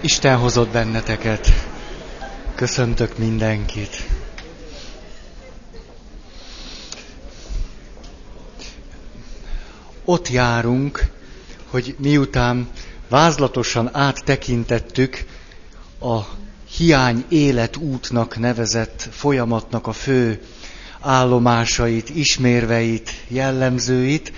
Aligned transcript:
Isten 0.00 0.36
hozott 0.36 0.68
benneteket. 0.68 1.48
Köszöntök 2.54 3.18
mindenkit. 3.18 4.08
Ott 10.04 10.28
járunk, 10.28 11.06
hogy 11.70 11.94
miután 11.98 12.68
vázlatosan 13.08 13.90
áttekintettük 13.96 15.24
a 16.00 16.18
hiány 16.76 17.24
életútnak 17.28 18.38
nevezett 18.38 19.08
folyamatnak 19.10 19.86
a 19.86 19.92
fő 19.92 20.40
állomásait, 21.00 22.10
ismérveit, 22.10 23.10
jellemzőit, 23.28 24.32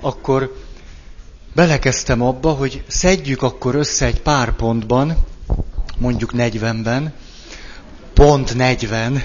akkor 0.00 0.56
belekezdtem 1.54 2.22
abba, 2.22 2.50
hogy 2.50 2.82
szedjük 2.86 3.42
akkor 3.42 3.74
össze 3.74 4.06
egy 4.06 4.20
pár 4.20 4.52
pontban, 4.52 5.16
mondjuk 5.98 6.30
40-ben, 6.36 7.12
pont 8.14 8.54
40, 8.54 9.22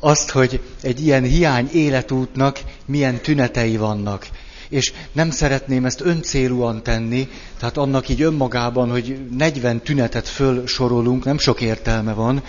azt, 0.00 0.30
hogy 0.30 0.60
egy 0.82 1.04
ilyen 1.04 1.22
hiány 1.22 1.68
életútnak 1.72 2.60
milyen 2.86 3.20
tünetei 3.20 3.76
vannak. 3.76 4.26
És 4.68 4.92
nem 5.12 5.30
szeretném 5.30 5.84
ezt 5.84 6.00
öncélúan 6.00 6.82
tenni, 6.82 7.28
tehát 7.58 7.76
annak 7.76 8.08
így 8.08 8.22
önmagában, 8.22 8.90
hogy 8.90 9.18
40 9.36 9.80
tünetet 9.80 10.28
fölsorolunk, 10.28 11.24
nem 11.24 11.38
sok 11.38 11.60
értelme 11.60 12.12
van. 12.12 12.42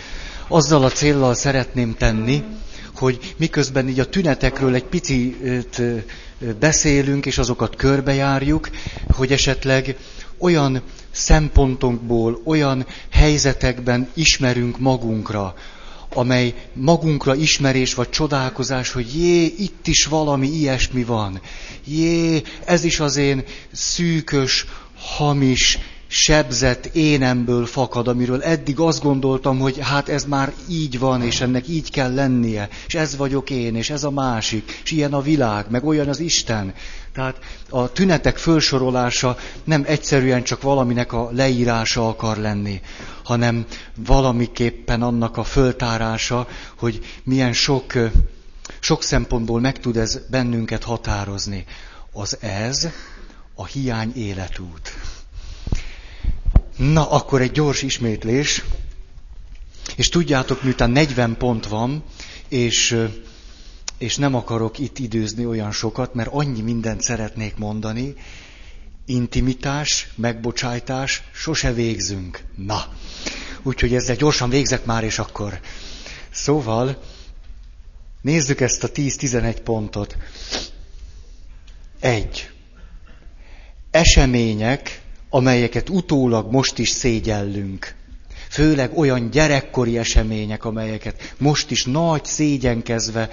Azzal 0.47 0.83
a 0.83 0.89
céllal 0.89 1.33
szeretném 1.33 1.95
tenni, 1.95 2.43
hogy 2.95 3.33
miközben 3.37 3.87
így 3.87 3.99
a 3.99 4.09
tünetekről 4.09 4.73
egy 4.73 4.85
picit 4.85 5.81
beszélünk, 6.59 7.25
és 7.25 7.37
azokat 7.37 7.75
körbejárjuk, 7.75 8.69
hogy 9.09 9.31
esetleg 9.31 9.95
olyan 10.37 10.81
szempontokból, 11.11 12.41
olyan 12.45 12.85
helyzetekben 13.11 14.09
ismerünk 14.13 14.79
magunkra, 14.79 15.55
amely 16.13 16.53
magunkra 16.73 17.35
ismerés 17.35 17.93
vagy 17.93 18.09
csodálkozás, 18.09 18.91
hogy 18.91 19.15
jé, 19.15 19.43
itt 19.45 19.87
is 19.87 20.05
valami 20.05 20.47
ilyesmi 20.47 21.03
van. 21.03 21.41
Jé, 21.85 22.41
ez 22.65 22.83
is 22.83 22.99
az 22.99 23.15
én 23.15 23.43
szűkös, 23.71 24.65
hamis, 24.95 25.79
sebzett 26.07 26.85
énemből 26.85 27.65
fakad, 27.65 28.07
amiről 28.07 28.43
eddig 28.43 28.79
azt 28.79 29.03
gondoltam, 29.03 29.59
hogy 29.59 29.77
hát 29.79 30.09
ez 30.09 30.23
már 30.23 30.53
így 30.69 30.99
van, 30.99 31.21
és 31.21 31.41
ennek 31.41 31.67
így 31.67 31.91
kell 31.91 32.13
lennie, 32.13 32.69
és 32.87 32.95
ez 32.95 33.15
vagyok 33.15 33.49
én, 33.49 33.75
és 33.75 33.89
ez 33.89 34.03
a 34.03 34.11
másik, 34.11 34.81
és 34.83 34.91
ilyen 34.91 35.13
a 35.13 35.21
világ, 35.21 35.65
meg 35.69 35.85
olyan 35.85 36.07
az 36.07 36.19
Isten. 36.19 36.73
Tehát 37.13 37.39
a 37.69 37.91
tünetek 37.91 38.37
fölsorolása 38.37 39.37
nem 39.63 39.83
egyszerűen 39.87 40.43
csak 40.43 40.61
valaminek 40.61 41.13
a 41.13 41.29
leírása 41.31 42.07
akar 42.07 42.37
lenni, 42.37 42.81
hanem 43.23 43.65
valamiképpen 43.95 45.01
annak 45.01 45.37
a 45.37 45.43
föltárása, 45.43 46.47
hogy 46.77 46.99
milyen 47.23 47.53
sok, 47.53 47.93
sok 48.79 49.03
szempontból 49.03 49.59
meg 49.59 49.79
tud 49.79 49.97
ez 49.97 50.19
bennünket 50.29 50.83
határozni. 50.83 51.65
Az 52.13 52.37
ez 52.41 52.87
a 53.55 53.65
hiány 53.65 54.11
életút. 54.15 54.93
Na, 56.77 57.09
akkor 57.09 57.41
egy 57.41 57.51
gyors 57.51 57.81
ismétlés. 57.81 58.63
És 59.95 60.09
tudjátok, 60.09 60.63
miután 60.63 60.89
40 60.89 61.37
pont 61.37 61.67
van, 61.67 62.03
és, 62.47 62.97
és 63.97 64.15
nem 64.15 64.35
akarok 64.35 64.79
itt 64.79 64.99
időzni 64.99 65.45
olyan 65.45 65.71
sokat, 65.71 66.13
mert 66.13 66.29
annyi 66.31 66.61
mindent 66.61 67.01
szeretnék 67.01 67.55
mondani, 67.55 68.15
intimitás, 69.05 70.07
megbocsájtás, 70.15 71.23
sose 71.33 71.73
végzünk. 71.73 72.43
Na, 72.55 72.93
úgyhogy 73.63 73.93
ezzel 73.93 74.15
gyorsan 74.15 74.49
végzek 74.49 74.85
már, 74.85 75.03
és 75.03 75.19
akkor. 75.19 75.59
Szóval, 76.29 77.01
nézzük 78.21 78.61
ezt 78.61 78.83
a 78.83 78.91
10-11 78.91 79.57
pontot. 79.63 80.17
Egy. 81.99 82.49
Események, 83.91 85.01
amelyeket 85.29 85.89
utólag 85.89 86.51
most 86.51 86.77
is 86.77 86.89
szégyellünk. 86.89 87.95
Főleg 88.49 88.97
olyan 88.97 89.29
gyerekkori 89.29 89.97
események, 89.97 90.65
amelyeket 90.65 91.35
most 91.37 91.71
is 91.71 91.85
nagy 91.85 92.25
szégyenkezve 92.25 93.29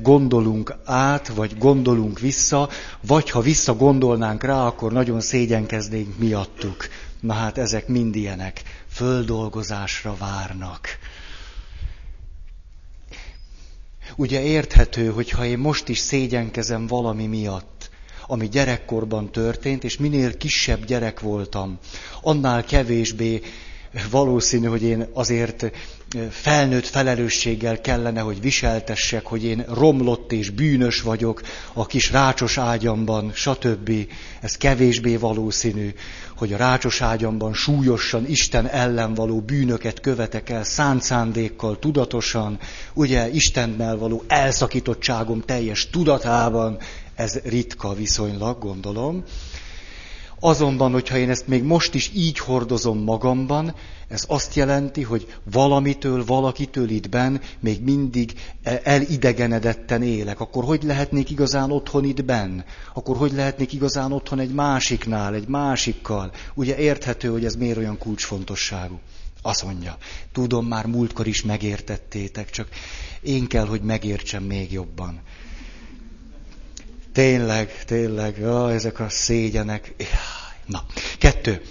gondolunk 0.00 0.74
át, 0.84 1.28
vagy 1.28 1.58
gondolunk 1.58 2.18
vissza, 2.18 2.68
vagy 3.00 3.30
ha 3.30 3.40
visszagondolnánk 3.40 4.42
rá, 4.42 4.66
akkor 4.66 4.92
nagyon 4.92 5.20
szégyenkeznénk 5.20 6.18
miattuk. 6.18 6.88
Na 7.20 7.32
hát 7.32 7.58
ezek 7.58 7.88
mind 7.88 8.16
ilyenek. 8.16 8.62
Földolgozásra 8.92 10.16
várnak. 10.18 10.88
Ugye 14.16 14.42
érthető, 14.42 15.10
hogy 15.10 15.30
ha 15.30 15.44
én 15.44 15.58
most 15.58 15.88
is 15.88 15.98
szégyenkezem 15.98 16.86
valami 16.86 17.26
miatt, 17.26 17.79
ami 18.30 18.48
gyerekkorban 18.48 19.30
történt, 19.32 19.84
és 19.84 19.96
minél 19.96 20.36
kisebb 20.36 20.84
gyerek 20.84 21.20
voltam, 21.20 21.78
annál 22.22 22.64
kevésbé 22.64 23.40
valószínű, 24.10 24.66
hogy 24.66 24.82
én 24.82 25.06
azért 25.12 25.70
felnőtt 26.30 26.86
felelősséggel 26.86 27.80
kellene, 27.80 28.20
hogy 28.20 28.40
viseltessek, 28.40 29.26
hogy 29.26 29.44
én 29.44 29.64
romlott 29.68 30.32
és 30.32 30.50
bűnös 30.50 31.02
vagyok 31.02 31.42
a 31.72 31.86
kis 31.86 32.10
rácsos 32.10 32.58
ágyamban, 32.58 33.30
stb. 33.34 33.90
Ez 34.40 34.56
kevésbé 34.56 35.16
valószínű, 35.16 35.94
hogy 36.36 36.52
a 36.52 36.56
rácsos 36.56 37.00
ágyamban 37.00 37.54
súlyosan 37.54 38.26
Isten 38.26 38.66
ellen 38.66 39.14
való 39.14 39.40
bűnöket 39.40 40.00
követek 40.00 40.50
el, 40.50 40.64
szánt 40.64 41.02
szándékkal, 41.02 41.78
tudatosan, 41.78 42.58
ugye 42.94 43.30
Istennel 43.30 43.96
való 43.96 44.24
elszakítottságom 44.26 45.40
teljes 45.40 45.90
tudatában, 45.90 46.78
ez 47.20 47.38
ritka 47.44 47.94
viszonylag, 47.94 48.58
gondolom. 48.58 49.24
Azonban, 50.42 50.92
hogyha 50.92 51.16
én 51.16 51.30
ezt 51.30 51.46
még 51.46 51.62
most 51.62 51.94
is 51.94 52.10
így 52.14 52.38
hordozom 52.38 52.98
magamban, 52.98 53.74
ez 54.08 54.24
azt 54.28 54.54
jelenti, 54.54 55.02
hogy 55.02 55.34
valamitől, 55.50 56.24
valakitől 56.24 56.90
itt 56.90 57.08
benn 57.08 57.36
még 57.60 57.82
mindig 57.82 58.32
elidegenedetten 58.82 60.02
élek. 60.02 60.40
Akkor 60.40 60.64
hogy 60.64 60.82
lehetnék 60.82 61.30
igazán 61.30 61.70
otthon 61.70 62.04
itt 62.04 62.24
benn? 62.24 62.60
Akkor 62.94 63.16
hogy 63.16 63.32
lehetnék 63.32 63.72
igazán 63.72 64.12
otthon 64.12 64.38
egy 64.38 64.52
másiknál, 64.54 65.34
egy 65.34 65.48
másikkal? 65.48 66.32
Ugye 66.54 66.76
érthető, 66.76 67.28
hogy 67.28 67.44
ez 67.44 67.54
miért 67.54 67.78
olyan 67.78 67.98
kulcsfontosságú. 67.98 68.98
Azt 69.42 69.64
mondja, 69.64 69.96
tudom, 70.32 70.66
már 70.66 70.86
múltkor 70.86 71.26
is 71.26 71.42
megértettétek, 71.42 72.50
csak 72.50 72.68
én 73.20 73.46
kell, 73.46 73.66
hogy 73.66 73.82
megértsem 73.82 74.42
még 74.42 74.72
jobban. 74.72 75.20
Tényleg, 77.12 77.84
tényleg, 77.84 78.38
ja, 78.38 78.72
ezek 78.72 79.00
a 79.00 79.08
szégyenek. 79.08 79.94
Na, 80.66 80.84
kettő. 81.18 81.62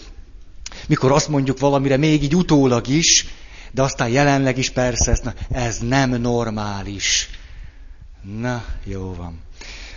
Mikor 0.88 1.12
azt 1.12 1.28
mondjuk 1.28 1.60
valamire 1.60 1.98
még 1.98 2.24
így 2.24 2.36
utólag 2.36 2.88
is, 2.88 3.26
de 3.72 3.82
aztán 3.82 4.10
jelenleg 4.10 4.58
is 4.58 4.70
persze, 4.70 5.12
ezt, 5.12 5.24
na, 5.24 5.34
ez 5.52 5.78
nem 5.78 6.10
normális. 6.10 7.30
Na, 8.22 8.66
jó 8.84 9.14
van. 9.14 9.40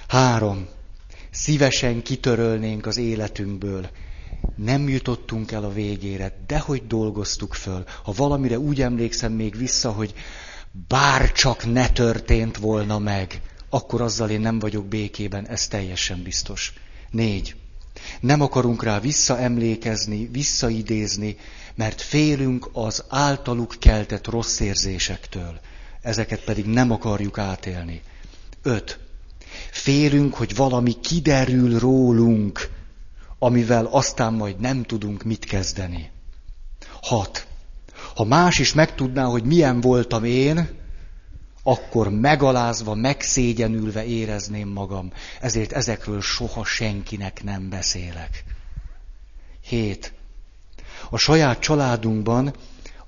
Három. 0.08 0.68
Szívesen 1.30 2.02
kitörölnénk 2.02 2.86
az 2.86 2.96
életünkből. 2.96 3.90
Nem 4.56 4.88
jutottunk 4.88 5.52
el 5.52 5.64
a 5.64 5.72
végére, 5.72 6.44
de 6.46 6.58
hogy 6.58 6.86
dolgoztuk 6.86 7.54
föl. 7.54 7.84
Ha 8.02 8.12
valamire 8.16 8.58
úgy 8.58 8.82
emlékszem 8.82 9.32
még 9.32 9.56
vissza, 9.56 9.90
hogy 9.90 10.14
bár 10.88 11.32
csak 11.32 11.72
ne 11.72 11.88
történt 11.88 12.56
volna 12.56 12.98
meg 12.98 13.40
akkor 13.74 14.00
azzal 14.00 14.30
én 14.30 14.40
nem 14.40 14.58
vagyok 14.58 14.86
békében, 14.86 15.48
ez 15.48 15.68
teljesen 15.68 16.22
biztos. 16.22 16.72
Négy. 17.10 17.54
Nem 18.20 18.40
akarunk 18.40 18.82
rá 18.82 19.00
visszaemlékezni, 19.00 20.28
visszaidézni, 20.32 21.36
mert 21.74 22.00
félünk 22.00 22.68
az 22.72 23.04
általuk 23.08 23.74
keltett 23.78 24.26
rossz 24.26 24.60
érzésektől. 24.60 25.60
Ezeket 26.02 26.44
pedig 26.44 26.64
nem 26.64 26.90
akarjuk 26.90 27.38
átélni. 27.38 28.02
Öt. 28.62 28.98
Félünk, 29.70 30.34
hogy 30.34 30.56
valami 30.56 31.00
kiderül 31.00 31.78
rólunk, 31.78 32.70
amivel 33.38 33.86
aztán 33.86 34.32
majd 34.32 34.60
nem 34.60 34.82
tudunk 34.82 35.22
mit 35.22 35.44
kezdeni. 35.44 36.10
Hat. 37.02 37.46
Ha 38.14 38.24
más 38.24 38.58
is 38.58 38.72
megtudná, 38.72 39.24
hogy 39.24 39.44
milyen 39.44 39.80
voltam 39.80 40.24
én, 40.24 40.80
akkor 41.62 42.10
megalázva, 42.10 42.94
megszégyenülve 42.94 44.04
érezném 44.04 44.68
magam. 44.68 45.12
Ezért 45.40 45.72
ezekről 45.72 46.20
soha 46.20 46.64
senkinek 46.64 47.42
nem 47.44 47.68
beszélek. 47.68 48.44
Hét. 49.60 50.12
A 51.10 51.16
saját 51.16 51.58
családunkban, 51.58 52.54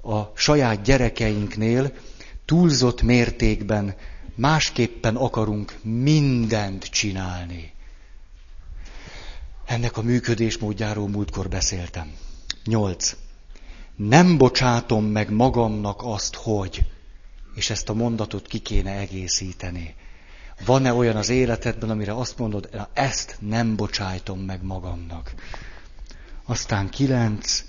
a 0.03 0.23
saját 0.35 0.83
gyerekeinknél 0.83 1.93
túlzott 2.45 3.03
mértékben 3.03 3.95
másképpen 4.35 5.17
akarunk 5.17 5.79
mindent 5.83 6.85
csinálni. 6.85 7.73
Ennek 9.65 9.97
a 9.97 10.03
működésmódjáról 10.03 11.09
múltkor 11.09 11.49
beszéltem. 11.49 12.13
Nyolc. 12.65 13.17
Nem 13.97 14.39
bocsátom 14.39 15.05
meg 15.05 15.31
magamnak 15.31 16.01
azt, 16.05 16.35
hogy, 16.35 16.87
és 17.55 17.71
ezt 17.71 17.89
a 17.89 17.95
mondatot 17.95 18.47
ki 18.47 18.59
kéne 18.59 18.91
egészíteni. 18.91 19.95
Van-e 20.65 20.93
olyan 20.93 21.17
az 21.17 21.29
életedben, 21.29 21.91
amire 21.91 22.15
azt 22.15 22.39
mondod, 22.39 22.69
na, 22.73 22.89
ezt 22.93 23.37
nem 23.41 23.77
bocsájtom 23.77 24.41
meg 24.41 24.63
magamnak. 24.63 25.35
Aztán 26.45 26.89
kilenc, 26.89 27.65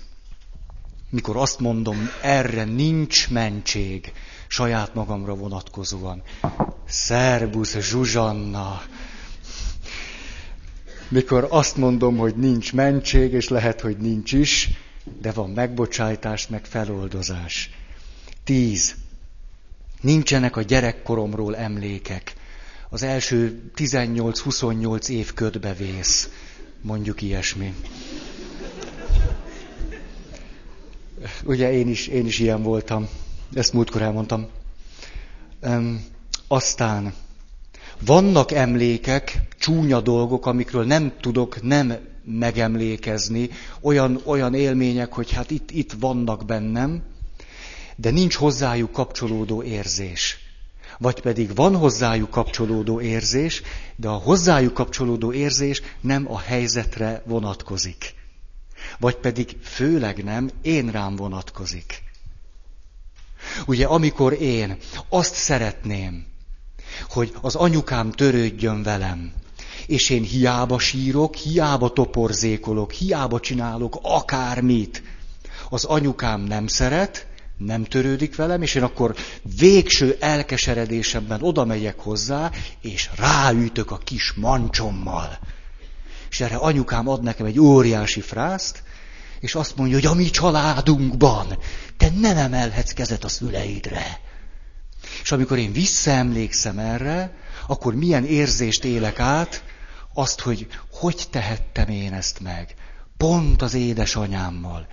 mikor 1.10 1.36
azt 1.36 1.58
mondom, 1.58 2.08
erre 2.22 2.64
nincs 2.64 3.30
mentség, 3.30 4.12
saját 4.48 4.94
magamra 4.94 5.34
vonatkozóan. 5.34 6.22
Szerbusz, 6.88 7.78
Zsuzsanna! 7.78 8.82
Mikor 11.08 11.46
azt 11.50 11.76
mondom, 11.76 12.16
hogy 12.16 12.36
nincs 12.36 12.72
mentség, 12.72 13.32
és 13.32 13.48
lehet, 13.48 13.80
hogy 13.80 13.96
nincs 13.96 14.32
is, 14.32 14.70
de 15.20 15.32
van 15.32 15.50
megbocsájtás, 15.50 16.48
meg 16.48 16.64
feloldozás. 16.64 17.70
Tíz. 18.44 18.94
Nincsenek 20.06 20.56
a 20.56 20.62
gyerekkoromról 20.62 21.56
emlékek. 21.56 22.32
Az 22.88 23.02
első 23.02 23.70
18-28 23.76 25.08
év 25.08 25.34
ködbe 25.34 25.72
vész. 25.72 26.30
Mondjuk 26.80 27.22
ilyesmi. 27.22 27.74
Ugye 31.44 31.72
én 31.72 31.88
is, 31.88 32.06
én 32.06 32.26
is 32.26 32.38
ilyen 32.38 32.62
voltam. 32.62 33.08
Ezt 33.54 33.72
múltkor 33.72 34.02
elmondtam. 34.02 34.46
Um, 35.62 36.04
aztán 36.48 37.14
vannak 38.00 38.52
emlékek, 38.52 39.38
csúnya 39.58 40.00
dolgok, 40.00 40.46
amikről 40.46 40.84
nem 40.84 41.12
tudok 41.20 41.62
nem 41.62 41.96
megemlékezni, 42.24 43.50
olyan, 43.80 44.20
olyan 44.24 44.54
élmények, 44.54 45.12
hogy 45.12 45.32
hát 45.32 45.50
itt, 45.50 45.70
itt 45.70 45.92
vannak 45.92 46.44
bennem, 46.44 47.02
de 47.96 48.10
nincs 48.10 48.34
hozzájuk 48.34 48.92
kapcsolódó 48.92 49.62
érzés. 49.62 50.38
Vagy 50.98 51.20
pedig 51.20 51.54
van 51.54 51.76
hozzájuk 51.76 52.30
kapcsolódó 52.30 53.00
érzés, 53.00 53.62
de 53.96 54.08
a 54.08 54.16
hozzájuk 54.16 54.74
kapcsolódó 54.74 55.32
érzés 55.32 55.82
nem 56.00 56.32
a 56.32 56.38
helyzetre 56.38 57.22
vonatkozik. 57.26 58.14
Vagy 58.98 59.16
pedig 59.16 59.56
főleg 59.62 60.24
nem 60.24 60.50
én 60.62 60.90
rám 60.90 61.16
vonatkozik. 61.16 62.02
Ugye 63.66 63.86
amikor 63.86 64.32
én 64.32 64.76
azt 65.08 65.34
szeretném, 65.34 66.26
hogy 67.08 67.34
az 67.40 67.54
anyukám 67.54 68.10
törődjön 68.10 68.82
velem, 68.82 69.32
és 69.86 70.10
én 70.10 70.22
hiába 70.22 70.78
sírok, 70.78 71.34
hiába 71.34 71.92
toporzékolok, 71.92 72.92
hiába 72.92 73.40
csinálok 73.40 73.98
akármit, 74.02 75.02
az 75.68 75.84
anyukám 75.84 76.40
nem 76.40 76.66
szeret, 76.66 77.26
nem 77.56 77.84
törődik 77.84 78.36
velem, 78.36 78.62
és 78.62 78.74
én 78.74 78.82
akkor 78.82 79.14
végső 79.58 80.16
elkeseredésemben 80.20 81.42
oda 81.42 81.64
megyek 81.64 81.98
hozzá, 81.98 82.50
és 82.80 83.10
ráütök 83.16 83.90
a 83.90 83.98
kis 83.98 84.32
mancsommal. 84.32 85.38
És 86.30 86.40
erre 86.40 86.56
anyukám 86.56 87.08
ad 87.08 87.22
nekem 87.22 87.46
egy 87.46 87.58
óriási 87.58 88.20
frászt, 88.20 88.82
és 89.40 89.54
azt 89.54 89.76
mondja, 89.76 89.96
hogy 89.96 90.06
a 90.06 90.14
mi 90.14 90.30
családunkban 90.30 91.58
te 91.96 92.10
nem 92.20 92.36
emelhetsz 92.36 92.92
kezet 92.92 93.24
a 93.24 93.28
szüleidre. 93.28 94.20
És 95.22 95.32
amikor 95.32 95.58
én 95.58 95.72
visszaemlékszem 95.72 96.78
erre, 96.78 97.36
akkor 97.66 97.94
milyen 97.94 98.24
érzést 98.24 98.84
élek 98.84 99.20
át, 99.20 99.64
azt, 100.14 100.40
hogy 100.40 100.66
hogy 100.90 101.24
tehettem 101.30 101.88
én 101.88 102.12
ezt 102.12 102.40
meg. 102.40 102.74
Pont 103.16 103.62
az 103.62 103.74
édesanyámmal. 103.74 104.86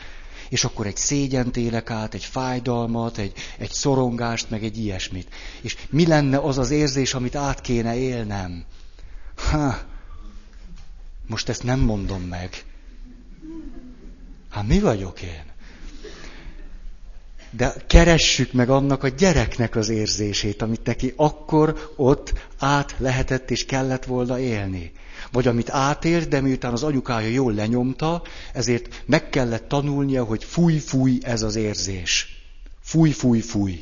És 0.54 0.64
akkor 0.64 0.88
egy 0.88 0.98
szégyent 0.98 1.58
élek 1.58 1.90
át, 1.90 2.14
egy 2.14 2.24
fájdalmat, 2.24 3.18
egy, 3.18 3.34
egy 3.58 3.72
szorongást, 3.72 4.50
meg 4.50 4.64
egy 4.64 4.78
ilyesmit. 4.78 5.34
És 5.62 5.78
mi 5.90 6.08
lenne 6.08 6.38
az 6.38 6.58
az 6.58 6.70
érzés, 6.70 7.14
amit 7.14 7.36
át 7.36 7.62
kéne 7.62 7.96
élnem? 7.96 8.66
Ha, 9.36 9.78
most 11.28 11.50
ezt 11.50 11.64
nem 11.64 11.80
mondom 11.80 12.22
meg. 12.22 12.66
Hát 14.50 14.68
mi 14.68 14.80
vagyok 14.80 15.22
én? 15.22 15.53
De 17.56 17.74
keressük 17.88 18.54
meg 18.54 18.70
annak 18.70 19.04
a 19.04 19.08
gyereknek 19.08 19.76
az 19.76 19.90
érzését, 19.90 20.62
amit 20.62 20.86
neki 20.86 21.14
akkor 21.16 21.94
ott 21.96 22.34
át 22.60 22.96
lehetett 22.98 23.52
és 23.52 23.66
kellett 23.66 24.06
volna 24.06 24.40
élni. 24.40 24.92
Vagy 25.32 25.48
amit 25.48 25.70
átélt, 25.70 26.28
de 26.28 26.42
miután 26.42 26.72
az 26.72 26.84
anyukája 26.84 27.28
jól 27.28 27.54
lenyomta, 27.54 28.22
ezért 28.54 29.04
meg 29.06 29.30
kellett 29.30 29.68
tanulnia, 29.68 30.24
hogy 30.24 30.44
fúj, 30.44 30.78
fúj 30.78 31.18
ez 31.22 31.42
az 31.42 31.56
érzés. 31.56 32.42
Fúj, 32.82 33.12
fúj, 33.12 33.40
fúj. 33.40 33.80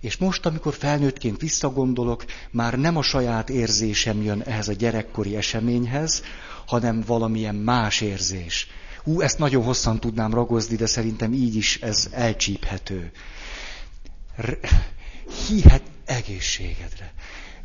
És 0.00 0.16
most, 0.16 0.46
amikor 0.46 0.74
felnőttként 0.74 1.40
visszagondolok, 1.40 2.24
már 2.50 2.78
nem 2.78 2.96
a 2.96 3.02
saját 3.02 3.50
érzésem 3.50 4.22
jön 4.22 4.42
ehhez 4.42 4.68
a 4.68 4.72
gyerekkori 4.72 5.36
eseményhez, 5.36 6.22
hanem 6.66 7.02
valamilyen 7.06 7.54
más 7.54 8.00
érzés. 8.00 8.68
Hú, 9.08 9.20
ezt 9.20 9.38
nagyon 9.38 9.64
hosszan 9.64 10.00
tudnám 10.00 10.34
ragozni, 10.34 10.76
de 10.76 10.86
szerintem 10.86 11.32
így 11.32 11.56
is 11.56 11.78
ez 11.80 12.08
elcsíphető. 12.12 13.10
Hihet 15.46 15.82
egészségedre. 16.04 17.12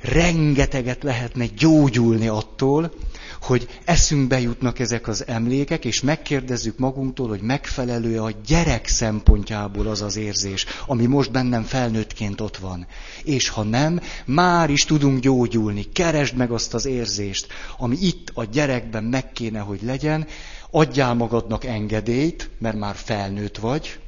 Rengeteget 0.01 1.03
lehetne 1.03 1.45
gyógyulni 1.45 2.27
attól, 2.27 2.93
hogy 3.41 3.67
eszünkbe 3.85 4.39
jutnak 4.39 4.79
ezek 4.79 5.07
az 5.07 5.27
emlékek, 5.27 5.85
és 5.85 6.01
megkérdezzük 6.01 6.77
magunktól, 6.77 7.27
hogy 7.27 7.41
megfelelő 7.41 8.21
a 8.21 8.31
gyerek 8.45 8.87
szempontjából 8.87 9.87
az 9.87 10.01
az 10.01 10.15
érzés, 10.15 10.65
ami 10.85 11.05
most 11.05 11.31
bennem 11.31 11.63
felnőttként 11.63 12.41
ott 12.41 12.57
van. 12.57 12.87
És 13.23 13.49
ha 13.49 13.63
nem, 13.63 14.01
már 14.25 14.69
is 14.69 14.85
tudunk 14.85 15.19
gyógyulni. 15.19 15.91
Keresd 15.91 16.35
meg 16.35 16.51
azt 16.51 16.73
az 16.73 16.85
érzést, 16.85 17.47
ami 17.77 17.97
itt 18.01 18.31
a 18.33 18.43
gyerekben 18.43 19.03
meg 19.03 19.31
kéne, 19.31 19.59
hogy 19.59 19.79
legyen, 19.81 20.27
adjál 20.75 21.13
magadnak 21.13 21.63
engedélyt, 21.63 22.49
mert 22.57 22.77
már 22.77 22.95
felnőtt 22.95 23.57
vagy, 23.57 23.99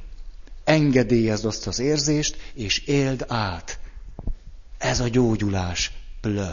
engedélyezd 0.64 1.44
azt 1.44 1.66
az 1.66 1.78
érzést, 1.78 2.36
és 2.54 2.78
éld 2.78 3.24
át. 3.28 3.78
Ez 4.78 5.00
a 5.00 5.08
gyógyulás. 5.08 5.92
Plö. 6.20 6.48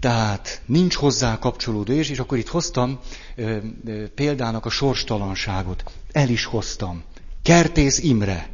Tehát 0.00 0.62
nincs 0.66 0.94
hozzá 0.94 1.38
kapcsolódó 1.38 1.92
és, 1.92 2.10
és 2.10 2.18
akkor 2.18 2.38
itt 2.38 2.48
hoztam 2.48 2.98
ö, 3.36 3.56
ö, 3.84 4.08
példának 4.08 4.66
a 4.66 4.70
sorstalanságot. 4.70 5.92
El 6.12 6.28
is 6.28 6.44
hoztam. 6.44 7.02
Kertész 7.42 7.98
Imre. 7.98 8.48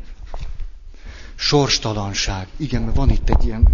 Sorstalanság. 1.34 2.48
Igen, 2.56 2.82
mert 2.82 2.96
van 2.96 3.10
itt 3.10 3.30
egy 3.30 3.44
ilyen... 3.44 3.68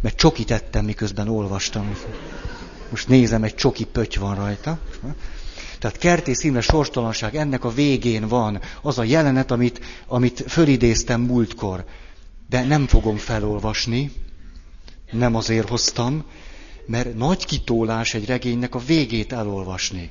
Mert 0.00 0.16
csokit 0.16 0.50
ettem, 0.50 0.84
miközben 0.84 1.28
olvastam. 1.28 1.96
Most 2.92 3.08
nézem, 3.08 3.42
egy 3.42 3.54
csoki 3.54 3.84
pöty 3.84 4.18
van 4.18 4.34
rajta. 4.34 4.78
Tehát 5.78 5.98
kertész 5.98 6.44
Imre 6.44 6.60
sorstalanság, 6.60 7.36
ennek 7.36 7.64
a 7.64 7.70
végén 7.70 8.28
van 8.28 8.60
az 8.82 8.98
a 8.98 9.04
jelenet, 9.04 9.50
amit, 9.50 9.80
amit 10.06 10.44
fölidéztem 10.48 11.20
múltkor. 11.20 11.84
De 12.48 12.64
nem 12.64 12.86
fogom 12.86 13.16
felolvasni, 13.16 14.12
nem 15.10 15.34
azért 15.34 15.68
hoztam, 15.68 16.24
mert 16.86 17.14
nagy 17.14 17.46
kitólás 17.46 18.14
egy 18.14 18.26
regénynek 18.26 18.74
a 18.74 18.78
végét 18.78 19.32
elolvasni. 19.32 20.10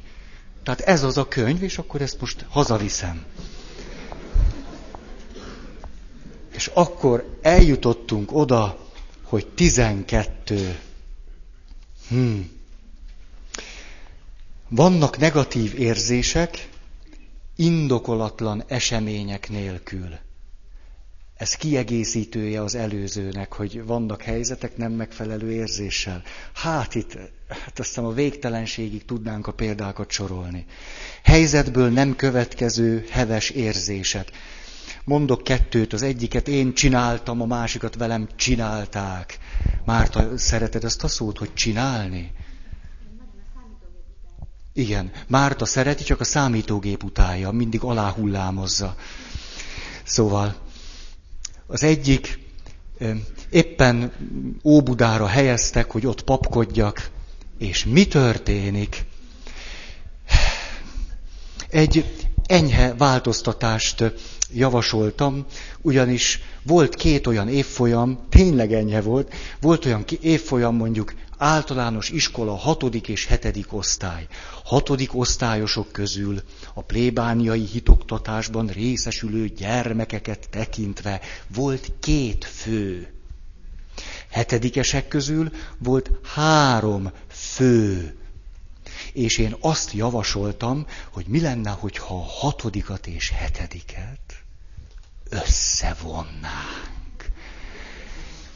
Tehát 0.63 0.79
ez 0.81 1.03
az 1.03 1.17
a 1.17 1.27
könyv, 1.27 1.63
és 1.63 1.77
akkor 1.77 2.01
ezt 2.01 2.19
most 2.19 2.45
hazaviszem. 2.49 3.23
És 6.55 6.67
akkor 6.73 7.37
eljutottunk 7.41 8.35
oda, 8.35 8.89
hogy 9.23 9.47
12. 9.47 10.79
Hmm. 12.07 12.59
Vannak 14.73 15.17
negatív 15.17 15.79
érzések, 15.79 16.69
indokolatlan 17.55 18.63
események 18.67 19.49
nélkül. 19.49 20.09
Ez 21.37 21.53
kiegészítője 21.53 22.61
az 22.61 22.75
előzőnek, 22.75 23.53
hogy 23.53 23.85
vannak 23.85 24.21
helyzetek 24.21 24.77
nem 24.77 24.91
megfelelő 24.91 25.51
érzéssel. 25.51 26.23
Hát 26.53 26.95
itt, 26.95 27.17
hát 27.47 27.79
aztán 27.79 28.05
a 28.05 28.11
végtelenségig 28.11 29.05
tudnánk 29.05 29.47
a 29.47 29.53
példákat 29.53 30.11
sorolni. 30.11 30.65
Helyzetből 31.23 31.89
nem 31.89 32.15
következő 32.15 33.05
heves 33.09 33.49
érzések. 33.49 34.31
Mondok 35.03 35.43
kettőt, 35.43 35.93
az 35.93 36.01
egyiket 36.01 36.47
én 36.47 36.73
csináltam, 36.73 37.41
a 37.41 37.45
másikat 37.45 37.95
velem 37.95 38.27
csinálták. 38.35 39.37
Márta, 39.85 40.37
szereted 40.37 40.83
ezt 40.83 41.03
a 41.03 41.07
szót, 41.07 41.37
hogy 41.37 41.53
csinálni? 41.53 42.31
Igen, 44.73 45.11
Márta 45.27 45.65
szereti, 45.65 46.03
csak 46.03 46.19
a 46.19 46.23
számítógép 46.23 47.03
utálja, 47.03 47.51
mindig 47.51 47.81
aláhullámozza. 47.83 48.95
Szóval, 50.03 50.55
az 51.67 51.83
egyik, 51.83 52.39
éppen 53.49 54.11
Óbudára 54.63 55.27
helyeztek, 55.27 55.91
hogy 55.91 56.05
ott 56.05 56.23
papkodjak, 56.23 57.09
és 57.57 57.85
mi 57.85 58.07
történik? 58.07 59.05
egy 61.71 62.05
enyhe 62.45 62.93
változtatást 62.95 64.13
javasoltam, 64.53 65.45
ugyanis 65.81 66.39
volt 66.63 66.95
két 66.95 67.27
olyan 67.27 67.49
évfolyam, 67.49 68.19
tényleg 68.29 68.73
enyhe 68.73 69.01
volt, 69.01 69.33
volt 69.61 69.85
olyan 69.85 70.05
évfolyam 70.21 70.75
mondjuk 70.75 71.13
általános 71.41 72.09
iskola 72.09 72.55
hatodik 72.55 73.07
és 73.07 73.25
hetedik 73.25 73.73
osztály. 73.73 74.27
Hatodik 74.63 75.15
osztályosok 75.15 75.91
közül 75.91 76.41
a 76.73 76.81
plébániai 76.81 77.65
hitoktatásban 77.65 78.67
részesülő 78.67 79.47
gyermekeket 79.47 80.49
tekintve 80.49 81.21
volt 81.47 81.91
két 81.99 82.45
fő. 82.45 83.13
Hetedikesek 84.29 85.07
közül 85.07 85.51
volt 85.77 86.11
három 86.23 87.11
fő. 87.27 88.15
És 89.13 89.37
én 89.37 89.55
azt 89.59 89.91
javasoltam, 89.91 90.85
hogy 91.11 91.25
mi 91.27 91.39
lenne, 91.41 91.69
hogyha 91.69 92.15
a 92.15 92.25
hatodikat 92.39 93.07
és 93.07 93.29
hetediket 93.29 94.43
összevonnánk 95.29 96.91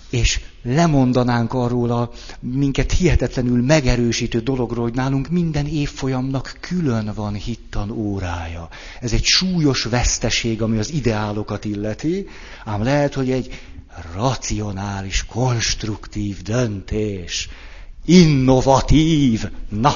és 0.09 0.39
lemondanánk 0.65 1.53
arról 1.53 1.91
a 1.91 2.11
minket 2.39 2.91
hihetetlenül 2.91 3.63
megerősítő 3.63 4.39
dologról, 4.39 4.83
hogy 4.83 4.93
nálunk 4.93 5.29
minden 5.29 5.67
évfolyamnak 5.67 6.57
külön 6.59 7.11
van 7.15 7.33
hittan 7.33 7.91
órája. 7.91 8.69
Ez 8.99 9.13
egy 9.13 9.23
súlyos 9.23 9.83
veszteség, 9.83 10.61
ami 10.61 10.77
az 10.77 10.91
ideálokat 10.93 11.65
illeti, 11.65 12.27
ám 12.65 12.83
lehet, 12.83 13.13
hogy 13.13 13.31
egy 13.31 13.59
racionális, 14.15 15.25
konstruktív 15.25 16.41
döntés, 16.41 17.49
innovatív. 18.05 19.43
Na, 19.69 19.93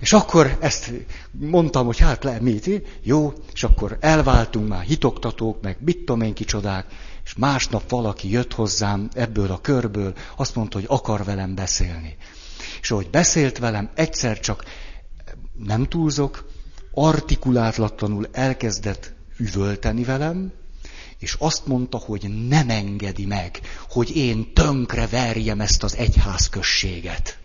és 0.00 0.12
akkor 0.12 0.56
ezt 0.60 0.92
mondtam, 1.30 1.86
hogy 1.86 1.98
hát 1.98 2.24
le, 2.24 2.40
mit, 2.40 2.70
jó, 3.02 3.32
és 3.52 3.62
akkor 3.62 3.96
elváltunk 4.00 4.68
már 4.68 4.82
hitoktatók, 4.82 5.62
meg 5.62 5.76
mit 5.80 5.98
tudom 5.98 6.20
én 6.20 6.34
kicsodák, 6.34 6.86
és 7.24 7.34
másnap 7.34 7.90
valaki 7.90 8.30
jött 8.30 8.52
hozzám 8.52 9.08
ebből 9.14 9.50
a 9.50 9.60
körből, 9.60 10.14
azt 10.36 10.54
mondta, 10.54 10.78
hogy 10.78 10.86
akar 10.88 11.24
velem 11.24 11.54
beszélni. 11.54 12.16
És 12.80 12.90
ahogy 12.90 13.10
beszélt 13.10 13.58
velem, 13.58 13.90
egyszer 13.94 14.40
csak, 14.40 14.64
nem 15.64 15.84
túlzok, 15.84 16.48
artikulátlatlanul 16.94 18.28
elkezdett 18.32 19.12
üvölteni 19.36 20.04
velem, 20.04 20.52
és 21.18 21.36
azt 21.38 21.66
mondta, 21.66 21.98
hogy 21.98 22.46
nem 22.48 22.70
engedi 22.70 23.26
meg, 23.26 23.60
hogy 23.88 24.16
én 24.16 24.52
tönkre 24.52 25.06
verjem 25.06 25.60
ezt 25.60 25.82
az 25.82 25.96
egyházközséget. 25.96 27.38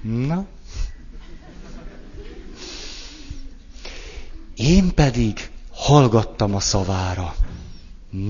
Na? 0.00 0.46
Én 4.54 4.94
pedig 4.94 5.50
hallgattam 5.70 6.54
a 6.54 6.60
szavára. 6.60 7.34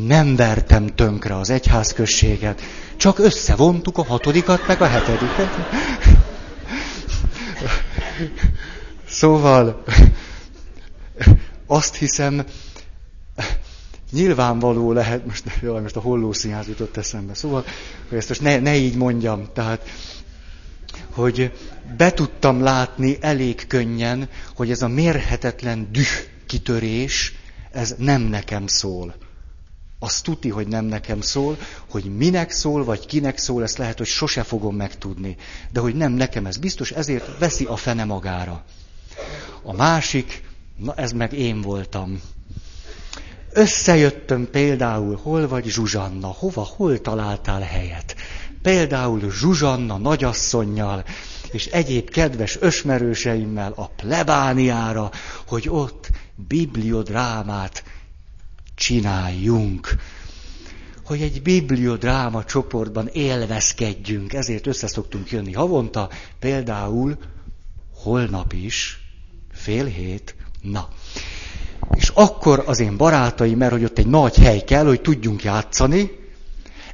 Nem 0.06 0.36
vertem 0.36 0.86
tönkre 0.86 1.36
az 1.36 1.50
egyházközséget, 1.50 2.60
csak 2.96 3.18
összevontuk 3.18 3.98
a 3.98 4.04
hatodikat 4.04 4.66
meg 4.66 4.80
a 4.80 4.86
hetediket. 4.86 5.50
Szóval 9.08 9.82
azt 11.66 11.94
hiszem, 11.94 12.44
nyilvánvaló 14.12 14.92
lehet, 14.92 15.26
most, 15.26 15.44
jaj, 15.62 15.80
most 15.80 15.96
a 15.96 16.00
hollószínház 16.00 16.68
jutott 16.68 16.96
eszembe, 16.96 17.34
szóval, 17.34 17.64
hogy 18.08 18.18
ezt 18.18 18.28
most 18.28 18.40
ne, 18.40 18.58
ne 18.58 18.76
így 18.76 18.96
mondjam, 18.96 19.48
tehát, 19.52 19.88
hogy 21.12 21.52
be 21.96 22.12
tudtam 22.12 22.62
látni 22.62 23.16
elég 23.20 23.66
könnyen, 23.66 24.28
hogy 24.54 24.70
ez 24.70 24.82
a 24.82 24.88
mérhetetlen 24.88 25.88
düh 25.92 26.28
kitörés, 26.46 27.34
ez 27.72 27.94
nem 27.98 28.22
nekem 28.22 28.66
szól. 28.66 29.14
Azt 29.98 30.24
tuti, 30.24 30.48
hogy 30.48 30.68
nem 30.68 30.84
nekem 30.84 31.20
szól, 31.20 31.58
hogy 31.90 32.16
minek 32.16 32.50
szól, 32.50 32.84
vagy 32.84 33.06
kinek 33.06 33.38
szól, 33.38 33.62
ezt 33.62 33.78
lehet, 33.78 33.98
hogy 33.98 34.06
sose 34.06 34.42
fogom 34.42 34.76
megtudni. 34.76 35.36
De 35.72 35.80
hogy 35.80 35.94
nem 35.94 36.12
nekem 36.12 36.46
ez 36.46 36.56
biztos, 36.56 36.90
ezért 36.90 37.38
veszi 37.38 37.64
a 37.64 37.76
fene 37.76 38.04
magára. 38.04 38.64
A 39.62 39.72
másik, 39.72 40.42
na 40.76 40.94
ez 40.94 41.12
meg 41.12 41.32
én 41.32 41.60
voltam. 41.60 42.20
Összejöttem 43.52 44.48
például, 44.50 45.18
hol 45.22 45.48
vagy 45.48 45.64
Zsuzsanna, 45.64 46.26
hova, 46.26 46.62
hol 46.62 47.00
találtál 47.00 47.60
helyet. 47.60 48.16
Például 48.62 49.30
Zsuzsanna 49.30 49.98
nagyasszonynal, 49.98 51.04
és 51.52 51.66
egyéb 51.66 52.10
kedves 52.10 52.56
ösmerőseimmel 52.60 53.72
a 53.76 53.88
plebániára, 53.88 55.10
hogy 55.46 55.68
ott 55.68 56.10
bibliodrámát 56.48 57.84
csináljunk. 58.74 59.96
Hogy 61.04 61.22
egy 61.22 61.42
bibliodráma 61.42 62.44
csoportban 62.44 63.08
élvezkedjünk, 63.12 64.32
ezért 64.32 64.66
összeszoktunk 64.66 65.30
jönni 65.30 65.52
havonta, 65.52 66.08
például 66.38 67.18
holnap 67.94 68.52
is, 68.52 69.00
fél 69.52 69.84
hét, 69.84 70.34
na. 70.62 70.88
És 71.94 72.08
akkor 72.08 72.62
az 72.66 72.80
én 72.80 72.96
barátaim, 72.96 73.58
mert 73.58 73.72
hogy 73.72 73.84
ott 73.84 73.98
egy 73.98 74.06
nagy 74.06 74.36
hely 74.36 74.64
kell, 74.64 74.84
hogy 74.86 75.00
tudjunk 75.00 75.42
játszani, 75.42 76.10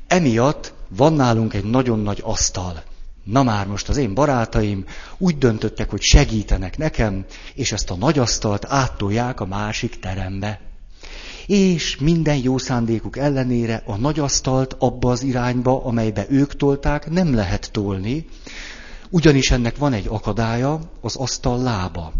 emiatt 0.06 0.74
van 0.88 1.12
nálunk 1.12 1.54
egy 1.54 1.64
nagyon 1.64 1.98
nagy 1.98 2.20
asztal. 2.24 2.82
Na 3.24 3.42
már 3.42 3.66
most 3.66 3.88
az 3.88 3.96
én 3.96 4.14
barátaim 4.14 4.84
úgy 5.18 5.38
döntöttek, 5.38 5.90
hogy 5.90 6.00
segítenek 6.00 6.78
nekem, 6.78 7.24
és 7.54 7.72
ezt 7.72 7.90
a 7.90 7.96
nagy 7.96 8.18
asztalt 8.18 8.64
áttolják 8.68 9.40
a 9.40 9.46
másik 9.46 9.98
terembe. 9.98 10.60
És 11.46 11.96
minden 11.96 12.36
jó 12.36 12.58
szándékuk 12.58 13.16
ellenére 13.16 13.82
a 13.86 13.96
nagy 13.96 14.18
asztalt 14.18 14.76
abba 14.78 15.10
az 15.10 15.22
irányba, 15.22 15.84
amelybe 15.84 16.26
ők 16.28 16.56
tolták, 16.56 17.10
nem 17.10 17.34
lehet 17.34 17.68
tolni, 17.72 18.26
ugyanis 19.10 19.50
ennek 19.50 19.76
van 19.76 19.92
egy 19.92 20.06
akadálya, 20.08 20.80
az 21.00 21.16
asztal 21.16 21.62
lába. 21.62 22.12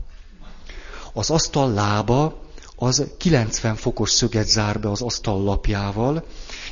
Az 1.13 1.31
asztal 1.31 1.73
lába 1.73 2.46
az 2.77 3.05
90 3.19 3.75
fokos 3.75 4.11
szöget 4.11 4.49
zár 4.49 4.81
be 4.81 4.91
az 4.91 5.03
asztal 5.03 5.43
lapjával, 5.43 6.25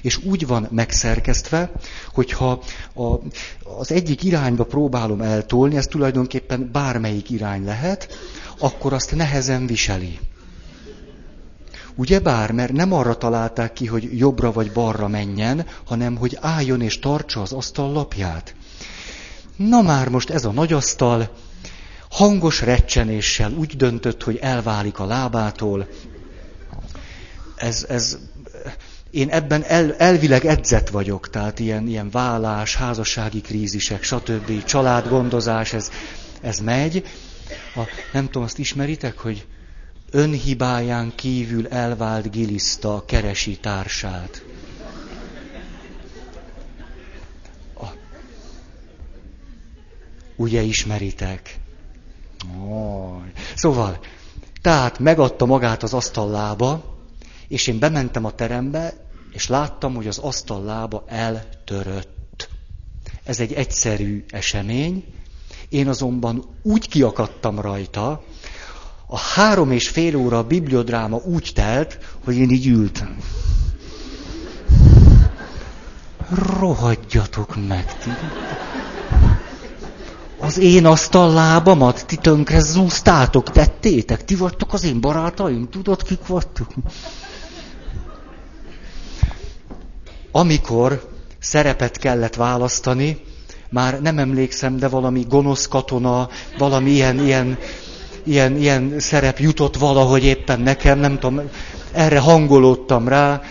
és 0.02 0.24
úgy 0.24 0.46
van 0.46 0.68
megszerkesztve, 0.70 1.72
hogyha 2.12 2.62
a, 2.94 3.14
az 3.78 3.92
egyik 3.92 4.22
irányba 4.22 4.64
próbálom 4.64 5.20
eltolni, 5.20 5.76
ez 5.76 5.86
tulajdonképpen 5.86 6.70
bármelyik 6.72 7.30
irány 7.30 7.64
lehet, 7.64 8.18
akkor 8.58 8.92
azt 8.92 9.14
nehezen 9.14 9.66
viseli. 9.66 10.18
Ugye 11.94 12.20
bár, 12.20 12.50
mert 12.50 12.72
nem 12.72 12.92
arra 12.92 13.16
találták 13.16 13.72
ki, 13.72 13.86
hogy 13.86 14.18
jobbra 14.18 14.52
vagy 14.52 14.72
balra 14.72 15.08
menjen, 15.08 15.66
hanem 15.84 16.16
hogy 16.16 16.38
álljon 16.40 16.80
és 16.80 16.98
tartsa 16.98 17.40
az 17.40 17.52
asztal 17.52 17.92
lapját. 17.92 18.54
Na 19.56 19.82
már 19.82 20.08
most 20.08 20.30
ez 20.30 20.44
a 20.44 20.52
nagy 20.52 20.72
asztal 20.72 21.30
hangos 22.14 22.60
recsenéssel 22.60 23.52
úgy 23.52 23.76
döntött, 23.76 24.22
hogy 24.22 24.36
elválik 24.36 24.98
a 24.98 25.06
lábától. 25.06 25.88
Ez, 27.56 27.86
ez 27.88 28.18
én 29.10 29.28
ebben 29.28 29.62
el, 29.64 29.94
elvileg 29.94 30.44
edzett 30.44 30.88
vagyok, 30.88 31.30
tehát 31.30 31.58
ilyen, 31.58 31.86
ilyen 31.86 32.10
vállás, 32.10 32.76
házassági 32.76 33.40
krízisek, 33.40 34.02
stb., 34.02 34.64
családgondozás, 34.64 35.72
ez, 35.72 35.90
ez 36.40 36.58
megy. 36.58 37.06
A, 37.76 37.80
nem 38.12 38.24
tudom, 38.24 38.42
azt 38.42 38.58
ismeritek, 38.58 39.18
hogy 39.18 39.46
önhibáján 40.10 41.12
kívül 41.14 41.66
elvált 41.66 42.30
giliszta 42.30 43.04
keresi 43.06 43.56
társát. 43.56 44.44
A, 47.80 47.86
ugye 50.36 50.60
ismeritek? 50.60 51.62
Oh. 52.68 53.22
Szóval, 53.54 53.98
tehát 54.62 54.98
megadta 54.98 55.46
magát 55.46 55.82
az 55.82 55.94
asztal 55.94 56.30
lába, 56.30 56.98
és 57.48 57.66
én 57.66 57.78
bementem 57.78 58.24
a 58.24 58.30
terembe, 58.30 58.92
és 59.32 59.48
láttam, 59.48 59.94
hogy 59.94 60.06
az 60.06 60.18
asztal 60.18 60.64
lába 60.64 61.04
eltörött. 61.06 62.48
Ez 63.24 63.40
egy 63.40 63.52
egyszerű 63.52 64.24
esemény, 64.28 65.04
én 65.68 65.88
azonban 65.88 66.44
úgy 66.62 66.88
kiakadtam 66.88 67.60
rajta, 67.60 68.22
a 69.06 69.18
három 69.18 69.70
és 69.70 69.88
fél 69.88 70.16
óra 70.16 70.38
a 70.38 70.46
bibliodráma 70.46 71.16
úgy 71.16 71.50
telt, 71.54 71.98
hogy 72.24 72.36
én 72.36 72.50
így 72.50 72.66
ültem. 72.66 73.16
Rohadjatok 76.58 77.66
meg, 77.68 77.98
ti. 77.98 78.10
Az 80.44 80.58
én 80.58 80.86
asztal 80.86 81.32
lábamat 81.32 82.06
ti 82.06 82.16
tönkre 82.16 82.60
zúztátok, 82.60 83.50
tettétek, 83.50 84.24
ti 84.24 84.34
vagytok 84.34 84.72
az 84.72 84.84
én 84.84 85.00
barátaim, 85.00 85.68
tudod, 85.70 86.02
kik 86.02 86.26
vagytok? 86.26 86.68
amikor 90.36 91.08
szerepet 91.38 91.98
kellett 91.98 92.34
választani, 92.34 93.24
már 93.70 94.00
nem 94.00 94.18
emlékszem, 94.18 94.76
de 94.76 94.88
valami 94.88 95.24
gonosz 95.28 95.68
katona, 95.68 96.28
valami 96.58 96.90
ilyen, 96.90 97.24
ilyen, 97.24 97.58
ilyen, 98.22 98.56
ilyen 98.56 98.94
szerep 98.98 99.38
jutott 99.38 99.76
valahogy 99.76 100.24
éppen 100.24 100.60
nekem, 100.60 100.98
nem 100.98 101.18
tudom, 101.18 101.40
erre 101.92 102.18
hangolódtam 102.18 103.08
rá, 103.08 103.42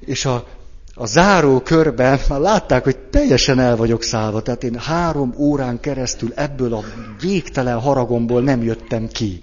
és 0.00 0.24
a, 0.24 0.46
a 0.94 1.06
záró 1.06 1.60
körben 1.60 2.18
már 2.28 2.40
látták, 2.40 2.84
hogy 2.84 2.98
teljesen 2.98 3.58
el 3.58 3.76
vagyok 3.76 4.02
szállva. 4.02 4.42
Tehát 4.42 4.64
én 4.64 4.78
három 4.78 5.34
órán 5.36 5.80
keresztül 5.80 6.32
ebből 6.34 6.74
a 6.74 6.84
végtelen 7.20 7.80
haragomból 7.80 8.42
nem 8.42 8.62
jöttem 8.62 9.08
ki. 9.08 9.40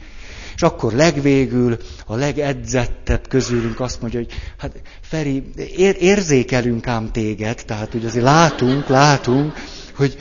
És 0.55 0.61
akkor 0.61 0.93
legvégül 0.93 1.77
a 2.05 2.15
legedzettebb 2.15 3.27
közülünk 3.27 3.79
azt 3.79 4.01
mondja, 4.01 4.19
hogy 4.19 4.31
hát 4.57 4.81
Feri, 5.01 5.43
ér- 5.75 6.01
érzékelünk 6.01 6.87
ám 6.87 7.11
téged, 7.11 7.61
tehát 7.65 7.91
hogy 7.91 8.05
azért 8.05 8.25
látunk, 8.25 8.87
látunk, 8.87 9.53
hogy 9.95 10.17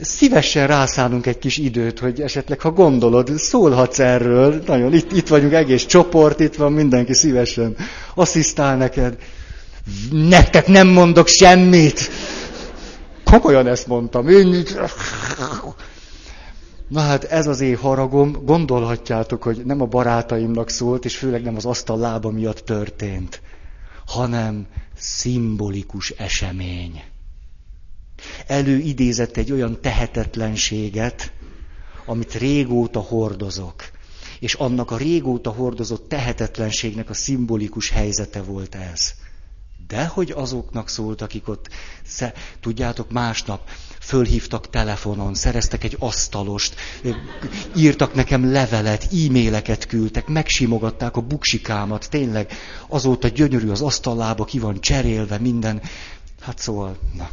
szívesen 0.00 0.66
rászánunk 0.66 1.26
egy 1.26 1.38
kis 1.38 1.56
időt, 1.56 1.98
hogy 1.98 2.20
esetleg, 2.20 2.60
ha 2.60 2.70
gondolod, 2.70 3.30
szólhatsz 3.36 3.98
erről, 3.98 4.62
nagyon, 4.66 4.94
itt, 4.94 5.12
itt 5.12 5.28
vagyunk 5.28 5.52
egész 5.52 5.86
csoport, 5.86 6.40
itt 6.40 6.54
van 6.54 6.72
mindenki 6.72 7.14
szívesen 7.14 7.76
asszisztál 8.14 8.76
neked. 8.76 9.16
Nektek 10.10 10.66
nem 10.66 10.88
mondok 10.88 11.28
semmit. 11.28 12.10
Komolyan 13.24 13.66
ezt 13.66 13.86
mondtam. 13.86 14.28
Én... 14.28 14.64
Na 16.88 17.00
hát 17.00 17.24
ez 17.24 17.46
az 17.46 17.60
én 17.60 17.76
haragom, 17.76 18.44
gondolhatjátok, 18.44 19.42
hogy 19.42 19.62
nem 19.64 19.80
a 19.80 19.86
barátaimnak 19.86 20.70
szólt, 20.70 21.04
és 21.04 21.16
főleg 21.16 21.42
nem 21.42 21.56
az 21.56 21.64
asztal 21.64 21.98
lába 21.98 22.30
miatt 22.30 22.58
történt, 22.58 23.42
hanem 24.06 24.66
szimbolikus 24.96 26.10
esemény. 26.10 27.02
Előidézett 28.46 29.36
egy 29.36 29.52
olyan 29.52 29.80
tehetetlenséget, 29.80 31.32
amit 32.06 32.34
régóta 32.34 33.00
hordozok. 33.00 33.84
És 34.40 34.54
annak 34.54 34.90
a 34.90 34.96
régóta 34.96 35.50
hordozott 35.50 36.08
tehetetlenségnek 36.08 37.10
a 37.10 37.14
szimbolikus 37.14 37.90
helyzete 37.90 38.42
volt 38.42 38.74
ez. 38.74 39.14
De 39.86 40.06
hogy 40.06 40.30
azoknak 40.30 40.88
szólt, 40.88 41.22
akik 41.22 41.48
ott, 41.48 41.68
tudjátok, 42.60 43.10
másnap 43.10 43.68
fölhívtak 44.00 44.70
telefonon, 44.70 45.34
szereztek 45.34 45.84
egy 45.84 45.96
asztalost, 45.98 46.74
írtak 47.76 48.14
nekem 48.14 48.52
levelet, 48.52 49.08
e-maileket 49.12 49.86
küldtek, 49.86 50.26
megsimogatták 50.26 51.16
a 51.16 51.20
buksikámat, 51.20 52.10
tényleg 52.10 52.52
azóta 52.88 53.28
gyönyörű 53.28 53.70
az 53.70 53.80
asztallába, 53.80 54.44
ki 54.44 54.58
van 54.58 54.80
cserélve 54.80 55.38
minden. 55.38 55.82
Hát 56.40 56.58
szóval, 56.58 56.96
na. 57.16 57.28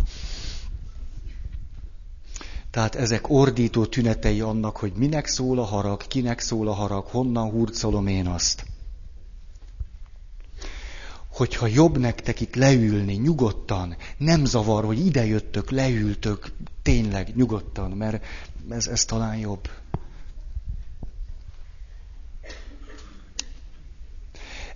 Tehát 2.71 2.95
ezek 2.95 3.29
ordító 3.29 3.85
tünetei 3.85 4.41
annak, 4.41 4.77
hogy 4.77 4.91
minek 4.95 5.27
szól 5.27 5.59
a 5.59 5.63
harag, 5.63 6.07
kinek 6.07 6.39
szól 6.39 6.67
a 6.67 6.73
harag, 6.73 7.05
honnan 7.05 7.49
hurcolom 7.49 8.07
én 8.07 8.27
azt 8.27 8.70
hogyha 11.31 11.67
jobb 11.67 11.97
nektek 11.97 12.39
itt 12.39 12.55
leülni, 12.55 13.13
nyugodtan, 13.13 13.95
nem 14.17 14.45
zavar, 14.45 14.85
hogy 14.85 15.05
ide 15.05 15.25
jöttök, 15.25 15.69
leültök, 15.69 16.51
tényleg 16.81 17.35
nyugodtan, 17.35 17.91
mert 17.91 18.25
ez, 18.69 18.87
ez 18.87 19.05
talán 19.05 19.37
jobb. 19.37 19.69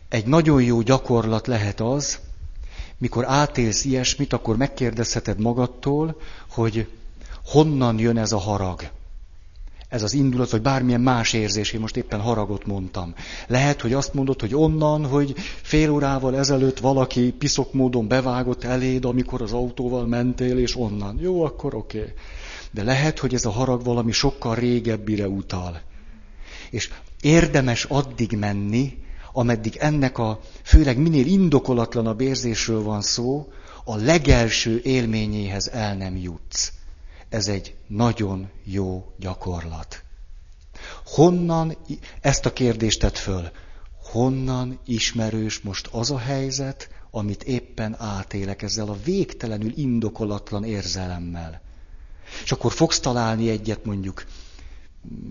Egy 0.10 0.26
nagyon 0.26 0.64
jó 0.64 0.82
gyakorlat 0.82 1.48
lehet 1.48 1.80
az, 1.80 2.20
mikor 2.98 3.26
átélsz 3.26 3.84
ilyesmit, 3.84 4.34
akkor 4.34 4.58
megkérdezheted 4.58 5.40
magadtól, 5.40 6.22
hogy 6.50 6.88
honnan 7.46 8.00
jön 8.00 8.18
ez 8.18 8.32
a 8.32 8.38
harag 8.38 8.90
ez 9.90 10.04
az 10.04 10.14
indulat, 10.14 10.50
vagy 10.50 10.62
bármilyen 10.62 11.02
más 11.02 11.34
érzés, 11.34 11.72
én 11.72 11.80
most 11.80 11.98
éppen 11.98 12.22
haragot 12.22 12.66
mondtam. 12.66 13.14
Lehet, 13.48 13.82
hogy 13.82 13.94
azt 13.94 14.14
mondod, 14.14 14.42
hogy 14.42 14.56
onnan, 14.56 15.06
hogy 15.06 15.34
fél 15.62 15.90
órával 15.90 16.38
ezelőtt 16.38 16.80
valaki 16.80 17.32
piszok 17.32 17.74
módon 17.74 18.08
bevágott 18.08 18.64
eléd, 18.64 19.06
amikor 19.06 19.42
az 19.42 19.54
autóval 19.54 20.06
mentél, 20.08 20.58
és 20.58 20.78
onnan. 20.78 21.18
Jó, 21.22 21.44
akkor 21.44 21.76
oké. 21.76 22.00
Okay. 22.00 22.12
De 22.72 22.84
lehet, 22.84 23.20
hogy 23.20 23.34
ez 23.34 23.46
a 23.46 23.50
harag 23.50 23.84
valami 23.84 24.12
sokkal 24.12 24.56
régebbire 24.56 25.28
utal. 25.28 25.82
És 26.70 26.90
érdemes 27.22 27.84
addig 27.84 28.38
menni, 28.38 28.98
ameddig 29.34 29.76
ennek 29.76 30.18
a, 30.18 30.40
főleg 30.64 30.98
minél 30.98 31.26
indokolatlanabb 31.26 32.22
érzésről 32.22 32.84
van 32.84 33.02
szó, 33.02 33.48
a 33.84 33.96
legelső 33.96 34.82
élményéhez 34.84 35.68
el 35.68 35.96
nem 35.96 36.18
jutsz. 36.18 36.72
Ez 37.36 37.48
egy 37.48 37.76
nagyon 37.88 38.50
jó 38.64 39.14
gyakorlat. 39.20 40.04
Honnan, 41.06 41.78
ezt 42.22 42.46
a 42.46 42.54
kérdést 42.54 43.00
tett 43.00 43.18
föl, 43.18 43.52
honnan 44.12 44.80
ismerős 44.86 45.60
most 45.60 45.88
az 45.92 46.12
a 46.12 46.18
helyzet, 46.18 46.90
amit 47.12 47.44
éppen 47.44 47.96
átélek 48.00 48.62
ezzel 48.62 48.90
a 48.90 48.98
végtelenül 49.04 49.72
indokolatlan 49.76 50.64
érzelemmel. 50.64 51.62
És 52.44 52.52
akkor 52.52 52.72
fogsz 52.72 53.00
találni 53.00 53.50
egyet 53.50 53.86
mondjuk 53.86 54.26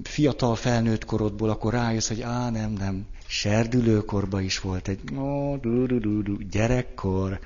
fiatal 0.02 0.56
felnőtt 0.56 1.04
korodból, 1.04 1.50
akkor 1.50 1.72
rájössz, 1.72 2.08
hogy 2.08 2.22
á, 2.22 2.50
nem, 2.50 2.72
nem, 2.72 3.06
serdülőkorban 3.26 4.42
is 4.42 4.60
volt 4.60 4.88
egy 4.88 5.00
ó, 5.16 5.56
du, 5.56 5.86
du, 5.86 5.98
du, 5.98 6.22
du, 6.22 6.36
gyerekkor, 6.50 7.40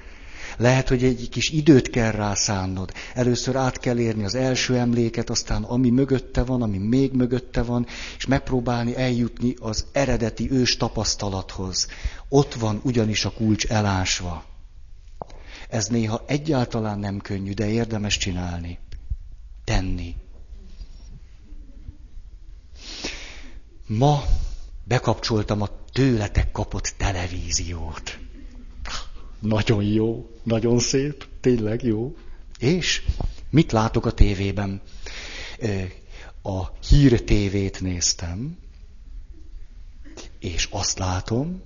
lehet, 0.57 0.89
hogy 0.89 1.05
egy 1.05 1.29
kis 1.31 1.51
időt 1.51 1.91
kell 1.91 2.11
rászánnod. 2.11 2.93
Először 3.15 3.57
át 3.57 3.79
kell 3.79 3.99
érni 3.99 4.25
az 4.25 4.35
első 4.35 4.77
emléket, 4.77 5.31
aztán 5.31 5.63
ami 5.63 5.91
mögötte 5.91 6.45
van, 6.45 6.63
ami 6.63 6.79
még 6.79 7.13
mögötte 7.13 7.63
van, 7.63 7.87
és 8.17 8.27
megpróbálni 8.27 8.97
eljutni 8.97 9.55
az 9.61 9.87
eredeti 9.93 10.51
ős 10.51 10.77
tapasztalathoz. 10.77 11.87
Ott 12.29 12.55
van 12.55 12.81
ugyanis 12.85 13.25
a 13.25 13.31
kulcs 13.31 13.67
elásva. 13.67 14.45
Ez 15.69 15.87
néha 15.87 16.25
egyáltalán 16.27 16.99
nem 16.99 17.19
könnyű, 17.19 17.53
de 17.53 17.69
érdemes 17.69 18.17
csinálni. 18.17 18.79
Tenni. 19.65 20.15
Ma 23.87 24.23
bekapcsoltam 24.85 25.63
a 25.63 25.69
tőletek 25.93 26.51
kapott 26.53 26.95
televíziót. 26.97 28.19
Nagyon 29.39 29.83
jó, 29.85 30.31
nagyon 30.43 30.79
szép, 30.79 31.27
tényleg 31.41 31.83
jó. 31.83 32.17
És 32.59 33.03
mit 33.51 33.73
látok 33.73 34.07
a 34.07 34.11
tévében? 34.13 34.81
A 36.43 36.65
hír 36.89 37.25
tévét 37.25 37.81
néztem, 37.81 38.59
és 40.39 40.69
azt 40.71 40.99
látom, 40.99 41.63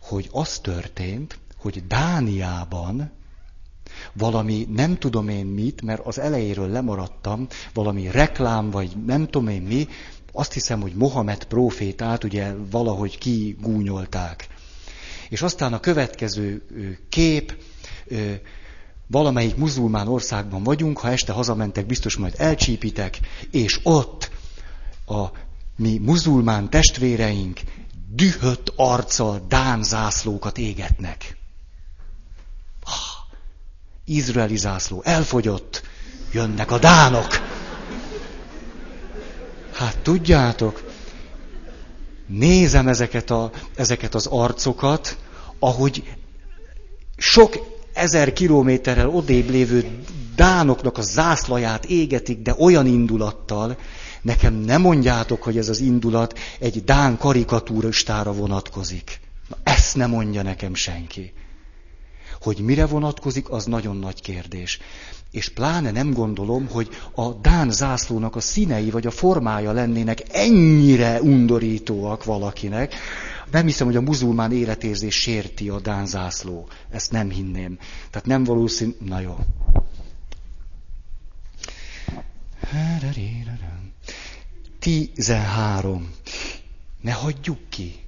hogy 0.00 0.28
az 0.32 0.58
történt, 0.58 1.38
hogy 1.56 1.86
Dániában 1.86 3.10
valami 4.12 4.66
nem 4.70 4.98
tudom 4.98 5.28
én 5.28 5.46
mit, 5.46 5.82
mert 5.82 6.06
az 6.06 6.18
elejéről 6.18 6.68
lemaradtam, 6.68 7.46
valami 7.74 8.10
reklám, 8.10 8.70
vagy 8.70 9.04
nem 9.06 9.26
tudom 9.26 9.48
én 9.48 9.62
mi, 9.62 9.88
azt 10.32 10.52
hiszem, 10.52 10.80
hogy 10.80 10.94
Mohamed 10.94 11.44
profétát 11.44 12.24
ugye 12.24 12.54
valahogy 12.70 13.18
kigúnyolták. 13.18 14.48
És 15.28 15.42
aztán 15.42 15.72
a 15.72 15.80
következő 15.80 16.62
kép, 17.08 17.56
valamelyik 19.06 19.56
muzulmán 19.56 20.08
országban 20.08 20.62
vagyunk, 20.62 20.98
ha 20.98 21.10
este 21.10 21.32
hazamentek, 21.32 21.86
biztos 21.86 22.16
majd 22.16 22.34
elcsípitek, 22.36 23.18
és 23.50 23.80
ott 23.82 24.30
a 25.06 25.24
mi 25.76 25.98
muzulmán 25.98 26.70
testvéreink 26.70 27.60
dühött 28.08 28.72
arccal 28.76 29.44
Dán 29.48 29.82
zászlókat 29.82 30.58
égetnek. 30.58 31.36
Izraeli 34.04 34.56
zászló 34.56 35.02
elfogyott, 35.04 35.82
jönnek 36.32 36.70
a 36.70 36.78
dánok. 36.78 37.26
Hát 39.72 39.98
tudjátok, 39.98 40.93
nézem 42.26 42.88
ezeket, 42.88 43.30
a, 43.30 43.50
ezeket 43.76 44.14
az 44.14 44.26
arcokat, 44.26 45.18
ahogy 45.58 46.02
sok 47.16 47.72
ezer 47.92 48.32
kilométerrel 48.32 49.08
odébb 49.08 49.50
lévő 49.50 49.98
dánoknak 50.36 50.98
a 50.98 51.02
zászlaját 51.02 51.84
égetik, 51.84 52.42
de 52.42 52.54
olyan 52.58 52.86
indulattal, 52.86 53.76
nekem 54.22 54.54
nem 54.54 54.80
mondjátok, 54.80 55.42
hogy 55.42 55.58
ez 55.58 55.68
az 55.68 55.80
indulat 55.80 56.38
egy 56.58 56.84
dán 56.84 57.18
karikatúristára 57.18 58.32
vonatkozik. 58.32 59.20
Na, 59.48 59.56
ezt 59.62 59.96
nem 59.96 60.10
mondja 60.10 60.42
nekem 60.42 60.74
senki. 60.74 61.32
Hogy 62.40 62.58
mire 62.58 62.86
vonatkozik, 62.86 63.50
az 63.50 63.64
nagyon 63.64 63.96
nagy 63.96 64.20
kérdés. 64.20 64.78
És 65.34 65.48
pláne 65.48 65.90
nem 65.90 66.12
gondolom, 66.12 66.68
hogy 66.70 66.88
a 67.14 67.32
Dán 67.32 67.70
zászlónak 67.70 68.36
a 68.36 68.40
színei 68.40 68.90
vagy 68.90 69.06
a 69.06 69.10
formája 69.10 69.72
lennének 69.72 70.22
ennyire 70.32 71.20
undorítóak 71.22 72.24
valakinek. 72.24 72.94
Nem 73.50 73.66
hiszem, 73.66 73.86
hogy 73.86 73.96
a 73.96 74.00
muzulmán 74.00 74.52
életérzés 74.52 75.14
sérti 75.14 75.68
a 75.68 75.80
Dán 75.80 76.06
zászló. 76.06 76.68
Ezt 76.90 77.10
nem 77.10 77.30
hinném. 77.30 77.78
Tehát 78.10 78.26
nem 78.26 78.44
valószínű... 78.44 78.92
Na 79.04 79.20
jó. 79.20 79.36
Tizenhárom. 84.78 86.10
Ne 87.00 87.12
hagyjuk 87.12 87.58
ki. 87.68 88.03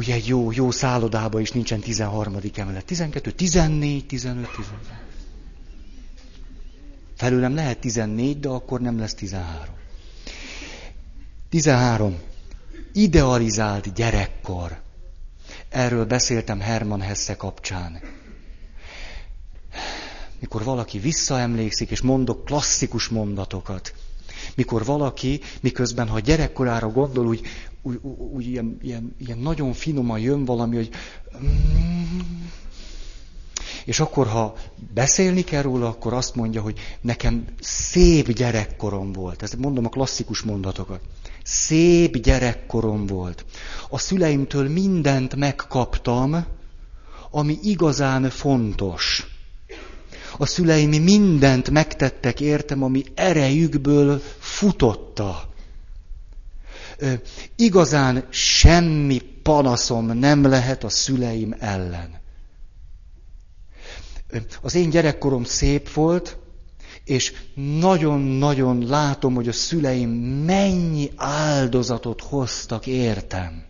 Ugye 0.00 0.14
egy 0.14 0.26
jó, 0.26 0.52
jó 0.52 0.70
szállodába 0.70 1.40
is 1.40 1.50
nincsen 1.50 1.80
13. 1.80 2.36
emelet. 2.54 2.84
12, 2.84 3.30
14, 3.30 4.06
15, 4.06 4.46
15. 4.46 4.78
Felőlem 7.16 7.54
lehet 7.54 7.78
14, 7.78 8.40
de 8.40 8.48
akkor 8.48 8.80
nem 8.80 8.98
lesz 8.98 9.14
13. 9.14 9.74
13. 11.48 12.18
Idealizált 12.92 13.94
gyerekkor. 13.94 14.80
Erről 15.68 16.04
beszéltem 16.04 16.60
Herman 16.60 17.00
Hesse 17.00 17.36
kapcsán. 17.36 18.00
Mikor 20.38 20.64
valaki 20.64 20.98
visszaemlékszik, 20.98 21.90
és 21.90 22.00
mondok 22.00 22.44
klasszikus 22.44 23.08
mondatokat. 23.08 23.94
Mikor 24.54 24.84
valaki, 24.84 25.40
miközben 25.60 26.08
ha 26.08 26.20
gyerekkorára 26.20 26.88
gondol, 26.88 27.26
úgy, 27.26 27.46
úgy, 27.82 27.98
úgy 28.32 28.46
ilyen, 28.46 28.78
ilyen, 28.82 29.14
ilyen 29.18 29.38
nagyon 29.38 29.72
finoman 29.72 30.18
jön 30.18 30.44
valami, 30.44 30.76
hogy... 30.76 30.90
És 33.84 34.00
akkor, 34.00 34.26
ha 34.26 34.54
beszélni 34.94 35.42
kell 35.42 35.62
róla, 35.62 35.88
akkor 35.88 36.12
azt 36.12 36.34
mondja, 36.34 36.60
hogy 36.60 36.78
nekem 37.00 37.44
szép 37.60 38.32
gyerekkorom 38.32 39.12
volt. 39.12 39.42
Ezt 39.42 39.56
mondom 39.56 39.84
a 39.84 39.88
klasszikus 39.88 40.42
mondatokat. 40.42 41.00
Szép 41.42 42.16
gyerekkorom 42.16 43.06
volt. 43.06 43.44
A 43.88 43.98
szüleimtől 43.98 44.68
mindent 44.68 45.36
megkaptam, 45.36 46.44
ami 47.30 47.58
igazán 47.62 48.30
fontos. 48.30 49.26
A 50.38 50.46
szüleim 50.46 51.02
mindent 51.02 51.70
megtettek 51.70 52.40
értem, 52.40 52.82
ami 52.82 53.04
erejükből 53.14 54.22
futotta. 54.38 55.49
Igazán 57.56 58.26
semmi 58.30 59.18
panaszom 59.42 60.06
nem 60.06 60.44
lehet 60.44 60.84
a 60.84 60.88
szüleim 60.88 61.54
ellen. 61.58 62.18
Az 64.62 64.74
én 64.74 64.90
gyerekkorom 64.90 65.44
szép 65.44 65.92
volt, 65.92 66.38
és 67.04 67.32
nagyon-nagyon 67.54 68.86
látom, 68.86 69.34
hogy 69.34 69.48
a 69.48 69.52
szüleim 69.52 70.10
mennyi 70.44 71.10
áldozatot 71.16 72.20
hoztak 72.20 72.86
értem. 72.86 73.64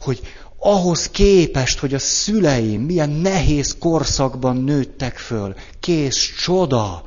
Hogy 0.00 0.20
ahhoz 0.58 1.10
képest, 1.10 1.78
hogy 1.78 1.94
a 1.94 1.98
szüleim 1.98 2.82
milyen 2.82 3.10
nehéz 3.10 3.76
korszakban 3.78 4.56
nőttek 4.56 5.16
föl, 5.16 5.54
kész 5.80 6.34
csoda, 6.42 7.02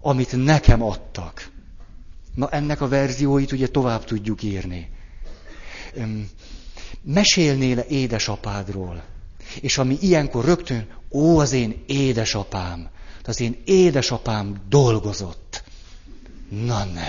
amit 0.00 0.44
nekem 0.44 0.82
adtak. 0.82 1.57
Na 2.38 2.48
ennek 2.50 2.80
a 2.80 2.88
verzióit 2.88 3.52
ugye 3.52 3.66
tovább 3.66 4.04
tudjuk 4.04 4.42
írni. 4.42 4.88
Mesélnél 7.02 7.78
édesapádról? 7.78 9.02
És 9.60 9.78
ami 9.78 9.98
ilyenkor 10.00 10.44
rögtön, 10.44 10.86
ó, 11.10 11.38
az 11.38 11.52
én 11.52 11.84
édesapám, 11.86 12.88
az 13.24 13.40
én 13.40 13.62
édesapám 13.64 14.56
dolgozott. 14.68 15.62
Na 16.48 16.84
ne. 16.84 17.08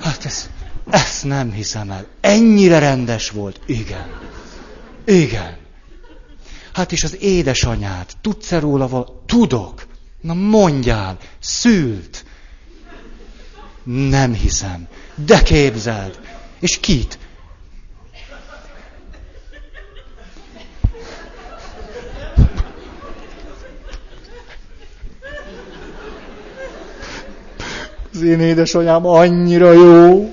Hát 0.00 0.24
ez, 0.24 0.50
ezt 0.90 1.24
nem 1.24 1.52
hiszem 1.52 1.90
el. 1.90 2.06
Ennyire 2.20 2.78
rendes 2.78 3.30
volt. 3.30 3.60
Igen. 3.66 4.20
Igen. 5.04 5.56
Hát 6.72 6.92
és 6.92 7.04
az 7.04 7.22
édesanyát, 7.22 8.16
tudsz-e 8.20 8.58
róla 8.58 8.88
val? 8.88 9.22
Tudok. 9.26 9.86
Na 10.20 10.34
mondjál, 10.34 11.18
szült. 11.38 12.26
Nem 13.90 14.34
hiszem. 14.34 14.86
De 15.14 15.42
képzeld. 15.42 16.18
És 16.60 16.78
kit? 16.80 17.18
Az 28.14 28.22
én 28.22 28.40
édesanyám 28.40 29.06
annyira 29.06 29.72
jó, 29.72 30.32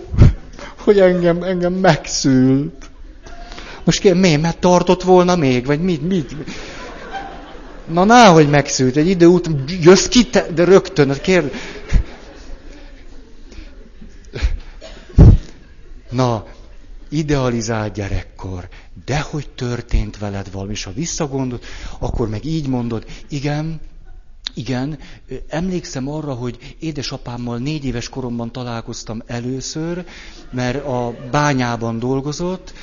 hogy 0.77 0.99
engem, 0.99 1.43
engem 1.43 1.73
megszült. 1.73 2.89
Most 3.83 3.99
kérem, 3.99 4.17
miért? 4.17 4.41
Mert 4.41 4.59
tartott 4.59 5.03
volna 5.03 5.35
még? 5.35 5.65
Vagy 5.65 5.81
mit? 5.81 6.07
mit? 6.07 6.35
Na, 7.91 8.03
ná, 8.03 8.27
hogy 8.27 8.49
megszült. 8.49 8.95
Egy 8.95 9.07
idő 9.07 9.25
után 9.25 9.63
jössz 9.81 10.07
ki, 10.07 10.25
te, 10.25 10.45
de 10.55 10.63
rögtön, 10.63 11.07
hát 11.07 11.21
Na, 16.09 16.45
idealizált 17.09 17.93
gyerekkor, 17.93 18.67
de 19.05 19.19
hogy 19.19 19.49
történt 19.49 20.17
veled 20.17 20.51
valami, 20.51 20.71
és 20.71 20.83
ha 20.83 20.93
visszagondol, 20.93 21.59
akkor 21.99 22.29
meg 22.29 22.45
így 22.45 22.67
mondod, 22.67 23.05
igen, 23.29 23.79
igen, 24.53 24.99
emlékszem 25.47 26.09
arra, 26.09 26.33
hogy 26.33 26.75
édesapámmal 26.79 27.57
négy 27.57 27.85
éves 27.85 28.09
koromban 28.09 28.51
találkoztam 28.51 29.21
először, 29.25 30.05
mert 30.51 30.85
a 30.85 31.15
bányában 31.31 31.99
dolgozott, 31.99 32.73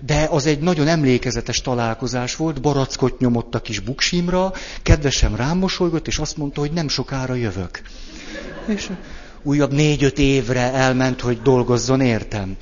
de 0.00 0.26
az 0.30 0.46
egy 0.46 0.58
nagyon 0.58 0.86
emlékezetes 0.86 1.60
találkozás 1.60 2.36
volt, 2.36 2.60
barackot 2.60 3.18
nyomott 3.18 3.54
a 3.54 3.60
kis 3.60 3.80
buksimra, 3.80 4.52
kedvesen 4.82 5.36
rám 5.36 5.58
mosolygott, 5.58 6.06
és 6.06 6.18
azt 6.18 6.36
mondta, 6.36 6.60
hogy 6.60 6.72
nem 6.72 6.88
sokára 6.88 7.34
jövök. 7.34 7.80
És 8.66 8.90
újabb 9.48 9.72
négy-öt 9.72 10.18
évre 10.18 10.72
elment, 10.72 11.20
hogy 11.20 11.42
dolgozzon 11.42 12.00
értem 12.00 12.56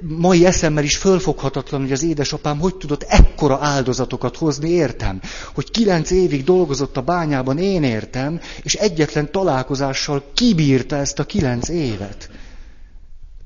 mai 0.00 0.46
eszemmel 0.46 0.84
is 0.84 0.96
fölfoghatatlan, 0.96 1.80
hogy 1.80 1.92
az 1.92 2.02
édesapám 2.02 2.58
hogy 2.58 2.74
tudott 2.74 3.02
ekkora 3.02 3.58
áldozatokat 3.60 4.36
hozni, 4.36 4.70
értem. 4.70 5.20
Hogy 5.54 5.70
kilenc 5.70 6.10
évig 6.10 6.44
dolgozott 6.44 6.96
a 6.96 7.00
bányában, 7.00 7.58
én 7.58 7.82
értem, 7.82 8.40
és 8.62 8.74
egyetlen 8.74 9.30
találkozással 9.30 10.24
kibírta 10.34 10.96
ezt 10.96 11.18
a 11.18 11.24
kilenc 11.24 11.68
évet. 11.68 12.30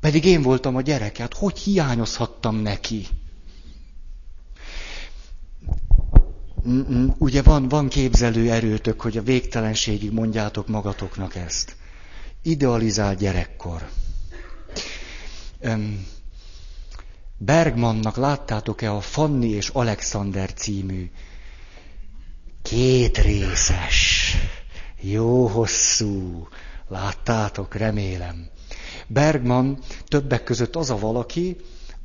Pedig 0.00 0.24
én 0.24 0.42
voltam 0.42 0.76
a 0.76 0.80
gyereke, 0.80 1.22
hát 1.22 1.34
hogy 1.34 1.58
hiányozhattam 1.58 2.56
neki? 2.56 3.06
Ugye 7.18 7.42
van, 7.42 7.68
van 7.68 7.88
képzelő 7.88 8.50
erőtök, 8.50 9.00
hogy 9.00 9.16
a 9.16 9.22
végtelenségig 9.22 10.12
mondjátok 10.12 10.68
magatoknak 10.68 11.34
ezt. 11.34 11.76
Idealizált 12.42 13.18
gyerekkor. 13.18 13.88
Bergmannak 17.38 18.16
láttátok-e 18.16 18.92
a 18.92 19.00
Fanni 19.00 19.48
és 19.48 19.68
Alexander 19.68 20.52
című 20.52 21.10
két 22.62 23.18
részes, 23.18 24.32
jó 25.00 25.46
hosszú, 25.46 26.48
láttátok, 26.88 27.74
remélem. 27.74 28.48
Bergman 29.06 29.78
többek 30.08 30.44
között 30.44 30.76
az 30.76 30.90
a 30.90 30.98
valaki, 30.98 31.56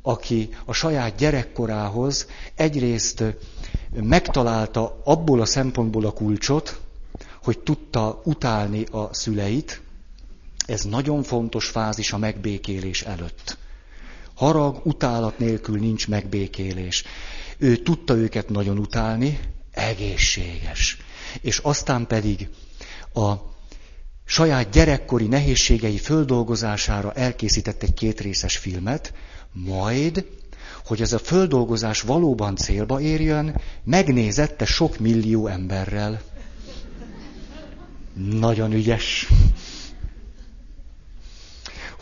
aki 0.02 0.48
a 0.64 0.72
saját 0.72 1.16
gyerekkorához 1.16 2.26
egyrészt 2.54 3.24
megtalálta 3.94 5.00
abból 5.04 5.40
a 5.40 5.44
szempontból 5.44 6.04
a 6.06 6.12
kulcsot, 6.12 6.80
hogy 7.42 7.58
tudta 7.58 8.20
utálni 8.24 8.84
a 8.90 9.14
szüleit, 9.14 9.80
ez 10.66 10.82
nagyon 10.84 11.22
fontos 11.22 11.66
fázis 11.66 12.12
a 12.12 12.18
megbékélés 12.18 13.02
előtt. 13.02 13.58
Harag, 14.34 14.80
utálat 14.84 15.38
nélkül 15.38 15.78
nincs 15.78 16.08
megbékélés. 16.08 17.04
Ő 17.58 17.76
tudta 17.76 18.14
őket 18.14 18.48
nagyon 18.48 18.78
utálni, 18.78 19.40
egészséges. 19.70 20.96
És 21.40 21.58
aztán 21.58 22.06
pedig 22.06 22.48
a 23.14 23.32
saját 24.24 24.70
gyerekkori 24.70 25.26
nehézségei 25.26 25.98
földolgozására 25.98 27.12
elkészített 27.12 27.82
egy 27.82 27.94
kétrészes 27.94 28.56
filmet, 28.56 29.14
majd, 29.52 30.26
hogy 30.84 31.00
ez 31.00 31.12
a 31.12 31.18
földolgozás 31.18 32.00
valóban 32.00 32.56
célba 32.56 33.00
érjön, 33.00 33.60
megnézette 33.84 34.64
sok 34.64 34.98
millió 34.98 35.46
emberrel. 35.46 36.20
Nagyon 38.14 38.72
ügyes 38.72 39.28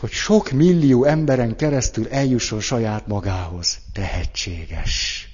hogy 0.01 0.11
sok 0.11 0.51
millió 0.51 1.03
emberen 1.03 1.55
keresztül 1.55 2.07
eljusson 2.07 2.59
saját 2.59 3.07
magához. 3.07 3.79
Tehetséges. 3.93 5.27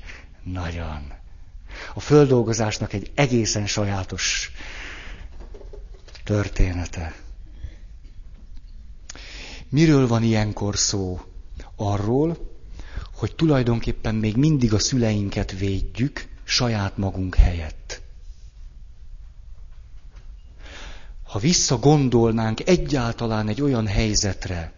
Nagyon. 0.43 1.13
A 1.93 1.99
földolgozásnak 1.99 2.93
egy 2.93 3.11
egészen 3.15 3.67
sajátos 3.67 4.51
története. 6.23 7.15
Miről 9.69 10.07
van 10.07 10.23
ilyenkor 10.23 10.77
szó? 10.77 11.21
Arról, 11.75 12.46
hogy 13.17 13.35
tulajdonképpen 13.35 14.15
még 14.15 14.35
mindig 14.35 14.73
a 14.73 14.79
szüleinket 14.79 15.51
védjük, 15.51 16.27
saját 16.43 16.97
magunk 16.97 17.35
helyett. 17.35 18.01
Ha 21.23 21.39
visszagondolnánk 21.39 22.67
egyáltalán 22.67 23.47
egy 23.47 23.61
olyan 23.61 23.87
helyzetre, 23.87 24.73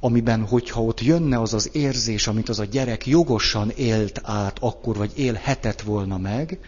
amiben, 0.00 0.46
hogyha 0.46 0.82
ott 0.82 1.00
jönne 1.00 1.40
az 1.40 1.54
az 1.54 1.70
érzés, 1.72 2.26
amit 2.26 2.48
az 2.48 2.58
a 2.58 2.64
gyerek 2.64 3.06
jogosan 3.06 3.70
élt 3.70 4.20
át 4.22 4.58
akkor, 4.58 4.96
vagy 4.96 5.12
élhetett 5.18 5.80
volna 5.80 6.18
meg, 6.18 6.58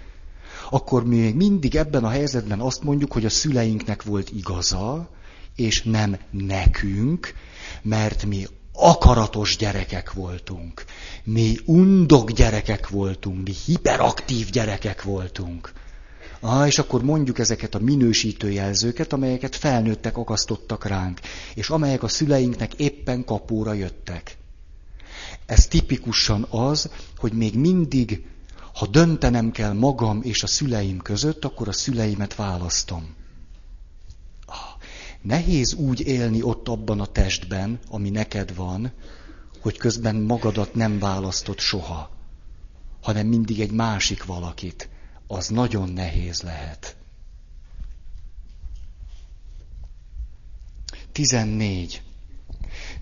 akkor 0.70 1.04
mi 1.04 1.18
még 1.18 1.34
mindig 1.34 1.76
ebben 1.76 2.04
a 2.04 2.08
helyzetben 2.08 2.60
azt 2.60 2.82
mondjuk, 2.82 3.12
hogy 3.12 3.24
a 3.24 3.30
szüleinknek 3.30 4.02
volt 4.02 4.30
igaza, 4.30 5.08
és 5.56 5.82
nem 5.82 6.16
nekünk, 6.30 7.34
mert 7.82 8.24
mi 8.24 8.46
akaratos 8.72 9.56
gyerekek 9.56 10.12
voltunk. 10.12 10.84
Mi 11.24 11.56
undok 11.64 12.30
gyerekek 12.30 12.88
voltunk, 12.88 13.46
mi 13.46 13.52
hiperaktív 13.66 14.50
gyerekek 14.50 15.02
voltunk. 15.02 15.72
Ah, 16.40 16.66
és 16.66 16.78
akkor 16.78 17.02
mondjuk 17.02 17.38
ezeket 17.38 17.74
a 17.74 17.78
minősítő 17.78 18.50
jelzőket, 18.50 19.12
amelyeket 19.12 19.56
felnőttek 19.56 20.16
akasztottak 20.16 20.84
ránk, 20.84 21.20
és 21.54 21.70
amelyek 21.70 22.02
a 22.02 22.08
szüleinknek 22.08 22.74
éppen 22.74 23.24
kapóra 23.24 23.72
jöttek. 23.72 24.36
Ez 25.46 25.66
tipikusan 25.66 26.46
az, 26.50 26.90
hogy 27.16 27.32
még 27.32 27.54
mindig, 27.54 28.26
ha 28.74 28.86
döntenem 28.86 29.50
kell 29.50 29.72
magam 29.72 30.20
és 30.22 30.42
a 30.42 30.46
szüleim 30.46 30.98
között, 30.98 31.44
akkor 31.44 31.68
a 31.68 31.72
szüleimet 31.72 32.34
választom. 32.34 33.14
Nehéz 35.22 35.74
úgy 35.74 36.00
élni 36.00 36.42
ott 36.42 36.68
abban 36.68 37.00
a 37.00 37.06
testben, 37.06 37.78
ami 37.88 38.10
neked 38.10 38.54
van, 38.54 38.92
hogy 39.60 39.76
közben 39.76 40.16
magadat 40.16 40.74
nem 40.74 40.98
választod 40.98 41.58
soha, 41.58 42.10
hanem 43.02 43.26
mindig 43.26 43.60
egy 43.60 43.70
másik 43.70 44.24
valakit 44.24 44.88
az 45.26 45.48
nagyon 45.48 45.88
nehéz 45.88 46.40
lehet. 46.42 46.96
14. 51.12 52.02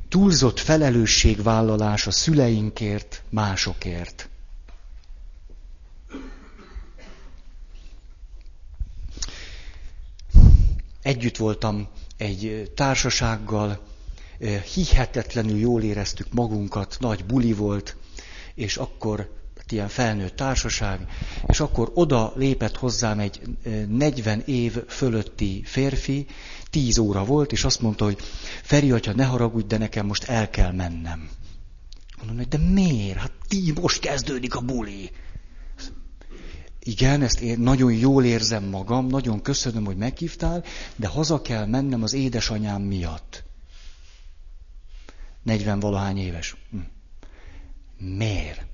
Túlzott 0.09 0.59
felelősségvállalás 0.59 2.07
a 2.07 2.11
szüleinkért, 2.11 3.23
másokért. 3.29 4.29
Együtt 11.03 11.37
voltam 11.37 11.89
egy 12.21 12.71
társasággal, 12.75 13.81
hihetetlenül 14.75 15.59
jól 15.59 15.83
éreztük 15.83 16.27
magunkat, 16.33 16.97
nagy 17.01 17.25
buli 17.25 17.53
volt, 17.53 17.97
és 18.55 18.77
akkor 18.77 19.39
ilyen 19.73 19.89
felnőtt 19.89 20.37
társaság, 20.37 21.07
és 21.47 21.61
akkor 21.61 21.91
oda 21.95 22.33
lépett 22.37 22.77
hozzám 22.77 23.19
egy 23.19 23.41
40 23.89 24.43
év 24.47 24.85
fölötti 24.89 25.63
férfi, 25.65 26.27
10 26.71 26.99
óra 26.99 27.25
volt, 27.25 27.53
és 27.53 27.65
azt 27.65 27.81
mondta, 27.81 28.05
hogy 28.05 28.19
Feri, 28.63 28.91
atya, 28.91 29.15
ne 29.15 29.25
haragudj, 29.25 29.67
de 29.67 29.79
nekem 29.79 30.07
most 30.07 30.25
el 30.25 30.51
kell 30.51 30.73
mennem. 30.73 31.29
Mondom, 32.19 32.37
hogy 32.37 32.49
de 32.49 32.59
miért? 32.59 33.19
Hát 33.19 33.33
ti 33.49 33.73
most 33.81 34.01
kezdődik 34.01 34.55
a 34.55 34.61
buli. 34.61 35.11
Igen, 36.83 37.23
ezt 37.23 37.41
én 37.41 37.59
nagyon 37.59 37.93
jól 37.93 38.25
érzem 38.25 38.65
magam, 38.65 39.07
nagyon 39.07 39.43
köszönöm, 39.43 39.85
hogy 39.85 39.97
meghívtál, 39.97 40.65
de 40.97 41.07
haza 41.07 41.43
kell 41.43 41.67
mennem 41.67 42.03
az 42.03 42.13
édesanyám 42.13 42.83
miatt. 42.83 43.45
40 45.43 45.81
valahány 45.81 46.19
éves. 46.19 46.57
Hm. 46.71 46.79
Miért? 47.99 48.70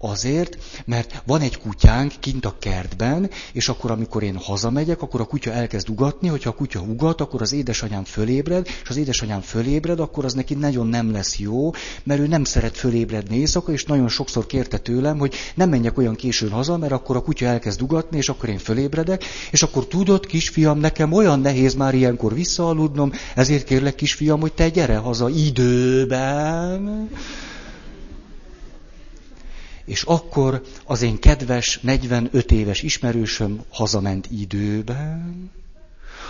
Azért, 0.00 0.58
mert 0.84 1.22
van 1.26 1.40
egy 1.40 1.58
kutyánk 1.58 2.12
kint 2.20 2.44
a 2.44 2.56
kertben, 2.58 3.30
és 3.52 3.68
akkor, 3.68 3.90
amikor 3.90 4.22
én 4.22 4.36
hazamegyek, 4.36 5.02
akkor 5.02 5.20
a 5.20 5.24
kutya 5.24 5.52
elkezd 5.52 5.88
ugatni, 5.88 6.28
hogyha 6.28 6.50
a 6.50 6.54
kutya 6.54 6.80
ugat, 6.80 7.20
akkor 7.20 7.42
az 7.42 7.52
édesanyám 7.52 8.04
fölébred, 8.04 8.66
és 8.82 8.88
az 8.88 8.96
édesanyám 8.96 9.40
fölébred, 9.40 10.00
akkor 10.00 10.24
az 10.24 10.34
neki 10.34 10.54
nagyon 10.54 10.86
nem 10.86 11.12
lesz 11.12 11.38
jó, 11.38 11.70
mert 12.02 12.20
ő 12.20 12.26
nem 12.26 12.44
szeret 12.44 12.76
fölébredni 12.76 13.36
éjszaka, 13.36 13.72
és 13.72 13.84
nagyon 13.84 14.08
sokszor 14.08 14.46
kérte 14.46 14.78
tőlem, 14.78 15.18
hogy 15.18 15.34
nem 15.54 15.68
menjek 15.68 15.98
olyan 15.98 16.14
későn 16.14 16.50
haza, 16.50 16.76
mert 16.76 16.92
akkor 16.92 17.16
a 17.16 17.22
kutya 17.22 17.46
elkezd 17.46 17.82
ugatni, 17.82 18.16
és 18.16 18.28
akkor 18.28 18.48
én 18.48 18.58
fölébredek, 18.58 19.24
és 19.50 19.62
akkor 19.62 19.86
tudod, 19.86 20.26
kisfiam, 20.26 20.78
nekem 20.78 21.12
olyan 21.12 21.40
nehéz 21.40 21.74
már 21.74 21.94
ilyenkor 21.94 22.34
visszaaludnom, 22.34 23.12
ezért 23.34 23.64
kérlek, 23.64 23.94
kisfiam, 23.94 24.40
hogy 24.40 24.52
te 24.52 24.68
gyere 24.68 24.96
haza 24.96 25.28
időben. 25.28 27.08
És 29.88 30.02
akkor 30.02 30.62
az 30.84 31.02
én 31.02 31.18
kedves 31.18 31.78
45 31.82 32.52
éves 32.52 32.82
ismerősöm 32.82 33.60
hazament 33.68 34.28
időben, 34.30 35.50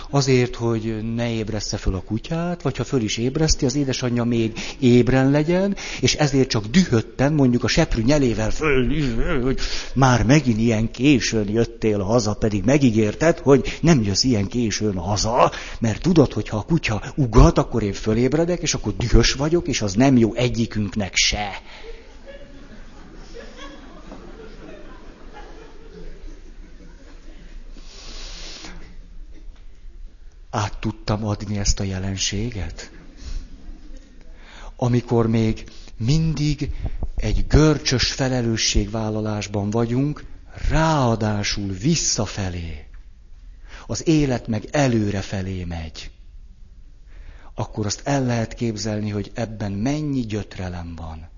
azért, 0.09 0.55
hogy 0.55 1.13
ne 1.15 1.31
ébressze 1.31 1.77
föl 1.77 1.95
a 1.95 2.01
kutyát, 2.01 2.61
vagy 2.61 2.77
ha 2.77 2.83
föl 2.83 3.01
is 3.01 3.17
ébreszti, 3.17 3.65
az 3.65 3.75
édesanyja 3.75 4.23
még 4.23 4.59
ébren 4.79 5.31
legyen, 5.31 5.75
és 6.01 6.15
ezért 6.15 6.49
csak 6.49 6.65
dühötten, 6.65 7.33
mondjuk 7.33 7.63
a 7.63 7.67
seprű 7.67 8.01
nyelével 8.01 8.51
föl, 8.51 9.41
hogy 9.41 9.59
már 9.93 10.25
megint 10.25 10.59
ilyen 10.59 10.91
későn 10.91 11.49
jöttél 11.49 11.99
haza, 11.99 12.33
pedig 12.33 12.63
megígérted, 12.63 13.39
hogy 13.39 13.77
nem 13.81 14.03
jössz 14.03 14.23
ilyen 14.23 14.47
későn 14.47 14.97
haza, 14.97 15.51
mert 15.79 16.01
tudod, 16.01 16.33
hogy 16.33 16.49
ha 16.49 16.57
a 16.57 16.65
kutya 16.65 17.01
ugat, 17.15 17.57
akkor 17.57 17.83
én 17.83 17.93
fölébredek, 17.93 18.61
és 18.61 18.73
akkor 18.73 18.93
dühös 18.97 19.33
vagyok, 19.33 19.67
és 19.67 19.81
az 19.81 19.93
nem 19.93 20.17
jó 20.17 20.33
egyikünknek 20.33 21.15
se. 21.15 21.61
Át 30.49 30.77
tudtam 30.79 31.25
adni 31.25 31.57
ezt 31.57 31.79
a 31.79 31.83
jelenséget? 31.83 32.91
Amikor 34.75 35.27
még 35.27 35.63
mindig 35.97 36.71
egy 37.15 37.47
görcsös 37.47 38.11
felelősségvállalásban 38.11 39.69
vagyunk, 39.69 40.23
ráadásul 40.69 41.71
visszafelé, 41.71 42.87
az 43.87 44.07
élet 44.07 44.47
meg 44.47 44.67
előre 44.71 45.21
felé 45.21 45.63
megy, 45.63 46.11
akkor 47.55 47.85
azt 47.85 48.01
el 48.03 48.25
lehet 48.25 48.53
képzelni, 48.53 49.09
hogy 49.09 49.31
ebben 49.33 49.71
mennyi 49.71 50.21
gyötrelem 50.21 50.95
van. 50.95 51.29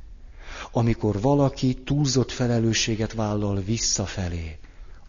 Amikor 0.71 1.21
valaki 1.21 1.75
túlzott 1.83 2.31
felelősséget 2.31 3.13
vállal 3.13 3.61
visszafelé, 3.61 4.57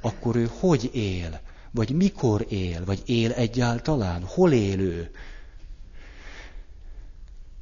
akkor 0.00 0.36
ő 0.36 0.50
hogy 0.58 0.90
él? 0.92 1.40
Vagy 1.74 1.90
mikor 1.90 2.46
él? 2.48 2.84
Vagy 2.84 3.02
él 3.06 3.32
egyáltalán? 3.32 4.24
Hol 4.24 4.52
élő? 4.52 5.10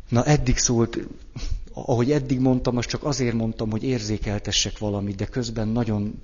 Na 0.08 0.24
eddig 0.24 0.58
szólt, 0.58 0.98
ahogy 1.72 2.12
eddig 2.12 2.40
mondtam, 2.40 2.74
most 2.74 2.88
csak 2.88 3.04
azért 3.04 3.34
mondtam, 3.34 3.70
hogy 3.70 3.82
érzékeltessek 3.82 4.78
valamit, 4.78 5.16
de 5.16 5.26
közben 5.26 5.68
nagyon, 5.68 6.20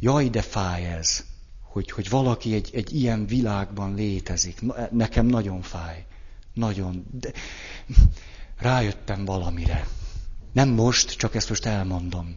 jaj, 0.00 0.28
de 0.28 0.42
fáj 0.42 0.86
ez, 0.86 1.24
hogy, 1.62 1.90
hogy 1.90 2.08
valaki 2.08 2.54
egy, 2.54 2.70
egy 2.72 2.94
ilyen 2.94 3.26
világban 3.26 3.94
létezik. 3.94 4.60
Nekem 4.90 5.26
nagyon 5.26 5.62
fáj. 5.62 6.04
Nagyon. 6.54 7.06
De 7.20 7.32
rájöttem 8.58 9.24
valamire. 9.24 9.86
Nem 10.52 10.68
most, 10.68 11.16
csak 11.16 11.34
ezt 11.34 11.48
most 11.48 11.66
elmondom 11.66 12.36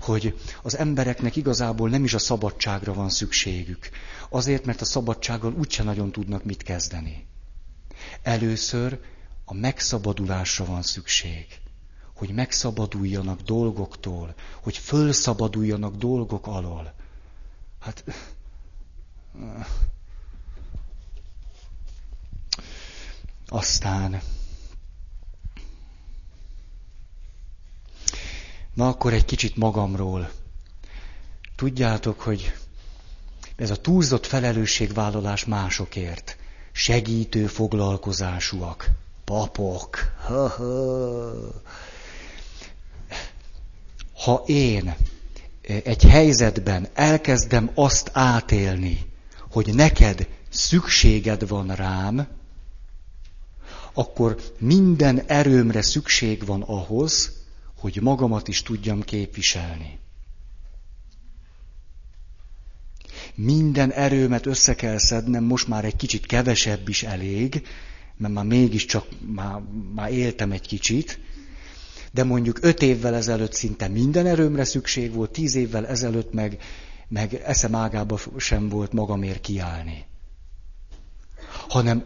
hogy 0.00 0.38
az 0.62 0.76
embereknek 0.76 1.36
igazából 1.36 1.88
nem 1.88 2.04
is 2.04 2.14
a 2.14 2.18
szabadságra 2.18 2.92
van 2.92 3.08
szükségük. 3.08 3.88
Azért, 4.28 4.64
mert 4.64 4.80
a 4.80 4.84
szabadsággal 4.84 5.52
úgyse 5.58 5.82
nagyon 5.82 6.12
tudnak 6.12 6.44
mit 6.44 6.62
kezdeni. 6.62 7.26
Először 8.22 9.00
a 9.44 9.54
megszabadulásra 9.54 10.64
van 10.64 10.82
szükség. 10.82 11.46
Hogy 12.14 12.30
megszabaduljanak 12.34 13.40
dolgoktól, 13.40 14.34
hogy 14.62 14.76
fölszabaduljanak 14.78 15.96
dolgok 15.96 16.46
alól. 16.46 16.94
Hát... 17.80 18.04
Aztán 23.48 24.20
Na 28.78 28.88
akkor 28.88 29.12
egy 29.12 29.24
kicsit 29.24 29.56
magamról. 29.56 30.30
Tudjátok, 31.56 32.20
hogy 32.20 32.54
ez 33.56 33.70
a 33.70 33.76
túlzott 33.76 34.26
felelősségvállalás 34.26 35.44
másokért. 35.44 36.36
Segítő 36.72 37.46
foglalkozásúak. 37.46 38.90
Papok. 39.24 39.98
Ha 44.24 44.42
én 44.46 44.94
egy 45.84 46.02
helyzetben 46.02 46.88
elkezdem 46.94 47.70
azt 47.74 48.10
átélni, 48.12 49.10
hogy 49.50 49.74
neked 49.74 50.28
szükséged 50.48 51.48
van 51.48 51.74
rám, 51.74 52.28
akkor 53.92 54.36
minden 54.58 55.20
erőmre 55.26 55.82
szükség 55.82 56.46
van 56.46 56.62
ahhoz, 56.62 57.37
hogy 57.78 57.98
magamat 58.02 58.48
is 58.48 58.62
tudjam 58.62 59.02
képviselni. 59.02 59.98
minden 63.34 63.92
erőmet 63.92 64.46
össze 64.46 64.74
kell 64.74 64.98
szednem, 64.98 65.44
most 65.44 65.68
már 65.68 65.84
egy 65.84 65.96
kicsit 65.96 66.26
kevesebb 66.26 66.88
is 66.88 67.02
elég, 67.02 67.66
mert 68.16 68.34
már 68.34 68.44
mégiscsak 68.44 69.06
már, 69.34 69.62
már 69.94 70.12
éltem 70.12 70.52
egy 70.52 70.66
kicsit, 70.66 71.20
de 72.12 72.24
mondjuk 72.24 72.58
öt 72.60 72.82
évvel 72.82 73.14
ezelőtt 73.14 73.52
szinte 73.52 73.88
minden 73.88 74.26
erőmre 74.26 74.64
szükség 74.64 75.12
volt, 75.12 75.30
tíz 75.30 75.54
évvel 75.54 75.86
ezelőtt 75.86 76.32
meg, 76.32 76.62
meg 77.08 77.34
eszem 77.34 77.74
ágába 77.74 78.18
sem 78.36 78.68
volt 78.68 78.92
magamért 78.92 79.40
kiállni. 79.40 80.04
Hanem 81.68 82.04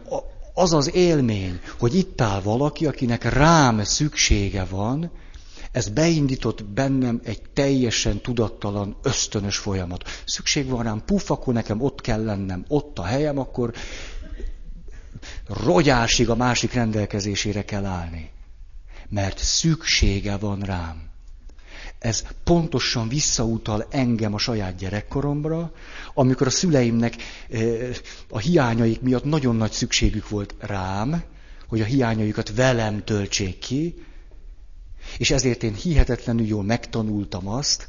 az 0.53 0.73
az 0.73 0.95
élmény, 0.95 1.59
hogy 1.79 1.95
itt 1.95 2.21
áll 2.21 2.41
valaki, 2.41 2.85
akinek 2.85 3.23
rám 3.23 3.83
szüksége 3.83 4.63
van, 4.63 5.11
ez 5.73 5.89
beindított 5.89 6.65
bennem 6.65 7.21
egy 7.23 7.41
teljesen 7.53 8.21
tudattalan, 8.21 8.95
ösztönös 9.01 9.57
folyamat. 9.57 10.03
Szükség 10.25 10.67
van 10.67 10.83
rám, 10.83 11.03
puff, 11.05 11.31
akkor 11.31 11.53
nekem 11.53 11.81
ott 11.81 12.01
kell 12.01 12.23
lennem, 12.23 12.65
ott 12.67 12.99
a 12.99 13.03
helyem, 13.03 13.37
akkor 13.37 13.73
rogyásig 15.47 16.29
a 16.29 16.35
másik 16.35 16.73
rendelkezésére 16.73 17.65
kell 17.65 17.85
állni. 17.85 18.29
Mert 19.09 19.37
szüksége 19.37 20.37
van 20.37 20.59
rám. 20.59 21.09
Ez 21.99 22.23
pontosan 22.43 23.07
visszautal 23.07 23.87
engem 23.89 24.33
a 24.33 24.37
saját 24.37 24.75
gyerekkoromra, 24.75 25.71
amikor 26.13 26.47
a 26.47 26.49
szüleimnek 26.49 27.15
a 28.29 28.39
hiányaik 28.39 29.01
miatt 29.01 29.23
nagyon 29.23 29.55
nagy 29.55 29.71
szükségük 29.71 30.29
volt 30.29 30.55
rám, 30.59 31.23
hogy 31.67 31.81
a 31.81 31.85
hiányaikat 31.85 32.55
velem 32.55 33.03
töltsék 33.03 33.59
ki, 33.59 33.95
és 35.17 35.31
ezért 35.31 35.63
én 35.63 35.73
hihetetlenül 35.73 36.45
jól 36.45 36.63
megtanultam 36.63 37.47
azt, 37.47 37.87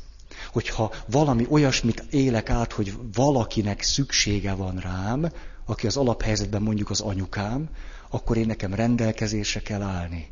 hogyha 0.53 0.93
valami 1.07 1.47
olyasmit 1.49 2.05
élek 2.11 2.51
át, 2.51 2.73
hogy 2.73 2.93
valakinek 3.15 3.83
szüksége 3.83 4.53
van 4.53 4.77
rám, 4.79 5.33
aki 5.65 5.87
az 5.87 5.97
alaphelyzetben 5.97 6.63
mondjuk 6.63 6.91
az 6.91 7.01
anyukám, 7.01 7.69
akkor 8.11 8.37
én 8.37 8.47
nekem 8.47 8.75
rendelkezésre 8.75 9.61
kell 9.61 9.83
állni. 9.83 10.31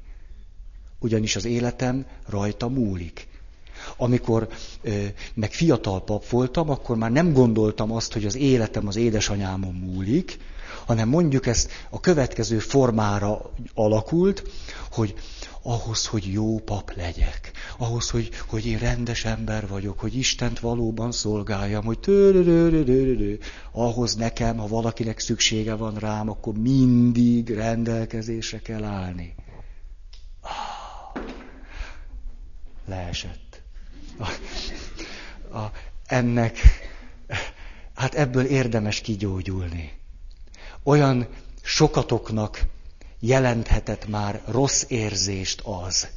Ugyanis 0.98 1.36
az 1.36 1.44
életem 1.44 2.06
rajta 2.26 2.68
múlik. 2.68 3.26
Amikor 3.96 4.48
ö, 4.82 5.04
meg 5.34 5.52
fiatal 5.52 6.04
pap 6.04 6.28
voltam, 6.28 6.70
akkor 6.70 6.96
már 6.96 7.10
nem 7.10 7.32
gondoltam 7.32 7.92
azt, 7.92 8.12
hogy 8.12 8.24
az 8.24 8.36
életem 8.36 8.86
az 8.86 8.96
édesanyámon 8.96 9.74
múlik, 9.74 10.38
hanem 10.86 11.08
mondjuk 11.08 11.46
ezt 11.46 11.70
a 11.90 12.00
következő 12.00 12.58
formára 12.58 13.50
alakult, 13.74 14.42
hogy 14.90 15.14
ahhoz, 15.62 16.06
hogy 16.06 16.32
jó 16.32 16.58
pap 16.58 16.92
legyek, 16.96 17.50
ahhoz, 17.78 18.10
hogy, 18.10 18.30
hogy 18.48 18.66
én 18.66 18.78
rendes 18.78 19.24
ember 19.24 19.68
vagyok, 19.68 20.00
hogy 20.00 20.16
Istent 20.16 20.60
valóban 20.60 21.12
szolgáljam, 21.12 21.84
hogy 21.84 21.98
ahhoz 23.72 24.14
nekem, 24.14 24.56
ha 24.56 24.66
valakinek 24.66 25.18
szüksége 25.18 25.74
van 25.74 25.94
rám, 25.94 26.28
akkor 26.28 26.54
mindig 26.54 27.50
rendelkezésre 27.50 28.58
kell 28.58 28.84
állni. 28.84 29.34
Ah, 30.40 31.22
leesett. 32.86 33.62
A, 34.18 34.28
a, 35.58 35.72
ennek, 36.06 36.58
hát 37.94 38.14
ebből 38.14 38.44
érdemes 38.44 39.00
kigyógyulni. 39.00 40.00
Olyan 40.82 41.28
sokatoknak 41.62 42.66
jelenthetett 43.18 44.08
már 44.08 44.42
rossz 44.46 44.84
érzést 44.88 45.60
az, 45.64 46.08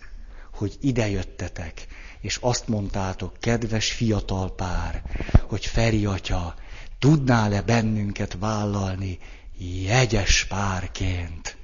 hogy 0.54 0.78
idejöttetek, 0.82 1.88
és 2.22 2.38
azt 2.42 2.68
mondtátok, 2.68 3.38
kedves 3.40 3.92
fiatal 3.92 4.56
pár, 4.56 5.04
hogy 5.48 5.66
Feri 5.66 6.06
atya, 6.06 6.56
tudnál-e 7.00 7.62
bennünket 7.62 8.38
vállalni 8.40 9.20
jegyes 9.58 10.46
párként? 10.46 11.58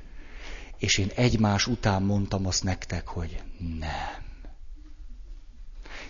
És 0.78 0.98
én 0.98 1.12
egymás 1.16 1.68
után 1.68 2.04
mondtam 2.04 2.46
azt 2.46 2.64
nektek, 2.64 3.08
hogy 3.08 3.42
nem. 3.80 4.30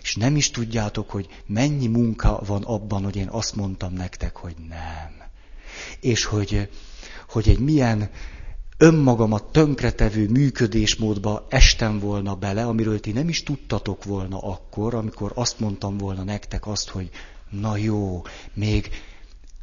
És 0.02 0.16
nem 0.16 0.36
is 0.36 0.50
tudjátok, 0.50 1.10
hogy 1.10 1.42
mennyi 1.46 1.86
munka 1.86 2.40
van 2.46 2.62
abban, 2.62 3.04
hogy 3.04 3.16
én 3.16 3.28
azt 3.28 3.54
mondtam 3.54 3.92
nektek, 3.92 4.36
hogy 4.36 4.56
nem. 4.68 5.30
És 6.00 6.24
hogy, 6.24 6.68
hogy 7.28 7.48
egy 7.48 7.58
milyen 7.58 8.10
önmagamat 8.76 9.44
tönkretevő 9.44 10.28
működésmódba 10.28 11.46
estem 11.48 11.98
volna 11.98 12.34
bele, 12.34 12.64
amiről 12.64 13.00
ti 13.00 13.12
nem 13.12 13.28
is 13.28 13.42
tudtatok 13.42 14.04
volna 14.04 14.38
akkor, 14.38 14.94
amikor 14.94 15.32
azt 15.34 15.60
mondtam 15.60 15.98
volna 15.98 16.22
nektek 16.22 16.66
azt, 16.66 16.88
hogy 16.88 17.10
na 17.50 17.76
jó, 17.76 18.22
még 18.54 18.88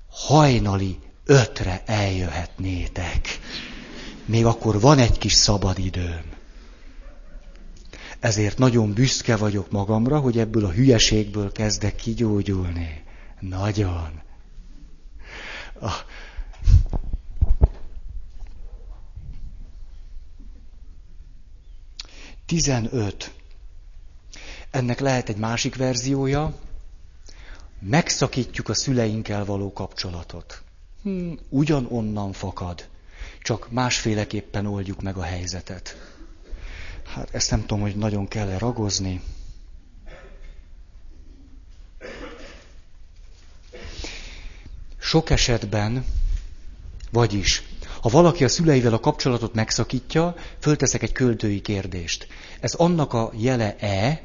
hajnali 0.09 0.97
ötre 1.25 1.83
eljöhetnétek. 1.85 3.39
Még 4.25 4.45
akkor 4.45 4.79
van 4.79 4.97
egy 4.97 5.17
kis 5.17 5.33
szabad 5.33 5.79
időm. 5.79 6.23
Ezért 8.19 8.57
nagyon 8.57 8.93
büszke 8.93 9.35
vagyok 9.35 9.71
magamra, 9.71 10.19
hogy 10.19 10.37
ebből 10.37 10.65
a 10.65 10.71
hülyeségből 10.71 11.51
kezdek 11.51 11.95
kigyógyulni. 11.95 13.03
Nagyon. 13.39 14.21
Ah, 15.79 15.93
15. 22.49 23.31
Ennek 24.71 24.99
lehet 24.99 25.29
egy 25.29 25.37
másik 25.37 25.75
verziója. 25.75 26.53
Megszakítjuk 27.79 28.69
a 28.69 28.73
szüleinkkel 28.73 29.45
való 29.45 29.73
kapcsolatot. 29.73 30.61
Hmm, 31.03 31.37
ugyanonnan 31.49 32.31
fakad, 32.33 32.87
csak 33.41 33.71
másféleképpen 33.71 34.65
oldjuk 34.65 35.01
meg 35.01 35.17
a 35.17 35.21
helyzetet. 35.21 35.95
Hát 37.05 37.29
ezt 37.35 37.51
nem 37.51 37.59
tudom, 37.61 37.81
hogy 37.81 37.95
nagyon 37.95 38.27
kell-e 38.27 38.57
ragozni. 38.57 39.21
Sok 45.09 45.29
esetben, 45.29 46.05
vagyis 47.11 47.63
ha 48.01 48.09
valaki 48.09 48.43
a 48.43 48.47
szüleivel 48.47 48.93
a 48.93 48.99
kapcsolatot 48.99 49.53
megszakítja, 49.53 50.35
fölteszek 50.59 51.03
egy 51.03 51.11
költői 51.11 51.61
kérdést. 51.61 52.27
Ez 52.59 52.73
annak 52.73 53.13
a 53.13 53.31
jele-e, 53.37 54.21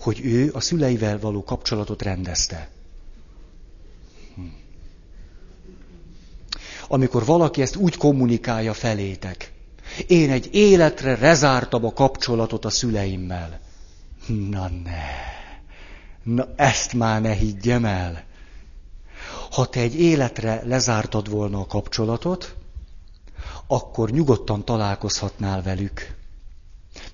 hogy 0.00 0.20
ő 0.24 0.50
a 0.54 0.60
szüleivel 0.60 1.18
való 1.18 1.44
kapcsolatot 1.44 2.02
rendezte. 2.02 2.68
Hm. 4.34 4.42
Amikor 6.88 7.24
valaki 7.24 7.62
ezt 7.62 7.76
úgy 7.76 7.96
kommunikálja 7.96 8.74
felétek, 8.74 9.52
én 10.06 10.30
egy 10.30 10.48
életre 10.54 11.14
rezártam 11.14 11.84
a 11.84 11.92
kapcsolatot 11.92 12.64
a 12.64 12.70
szüleimmel. 12.70 13.60
Na 14.26 14.68
ne, 14.84 15.04
na 16.22 16.48
ezt 16.56 16.92
már 16.92 17.20
ne 17.20 17.32
higgyem 17.32 17.84
el. 17.84 18.25
Ha 19.50 19.66
te 19.66 19.80
egy 19.80 20.00
életre 20.00 20.62
lezártad 20.64 21.30
volna 21.30 21.60
a 21.60 21.66
kapcsolatot, 21.66 22.54
akkor 23.66 24.10
nyugodtan 24.10 24.64
találkozhatnál 24.64 25.62
velük. 25.62 26.14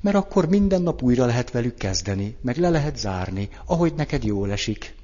Mert 0.00 0.16
akkor 0.16 0.48
minden 0.48 0.82
nap 0.82 1.02
újra 1.02 1.26
lehet 1.26 1.50
velük 1.50 1.76
kezdeni, 1.76 2.36
meg 2.40 2.56
le 2.56 2.68
lehet 2.68 2.96
zárni, 2.96 3.48
ahogy 3.64 3.94
neked 3.94 4.24
jól 4.24 4.50
esik. 4.50 4.94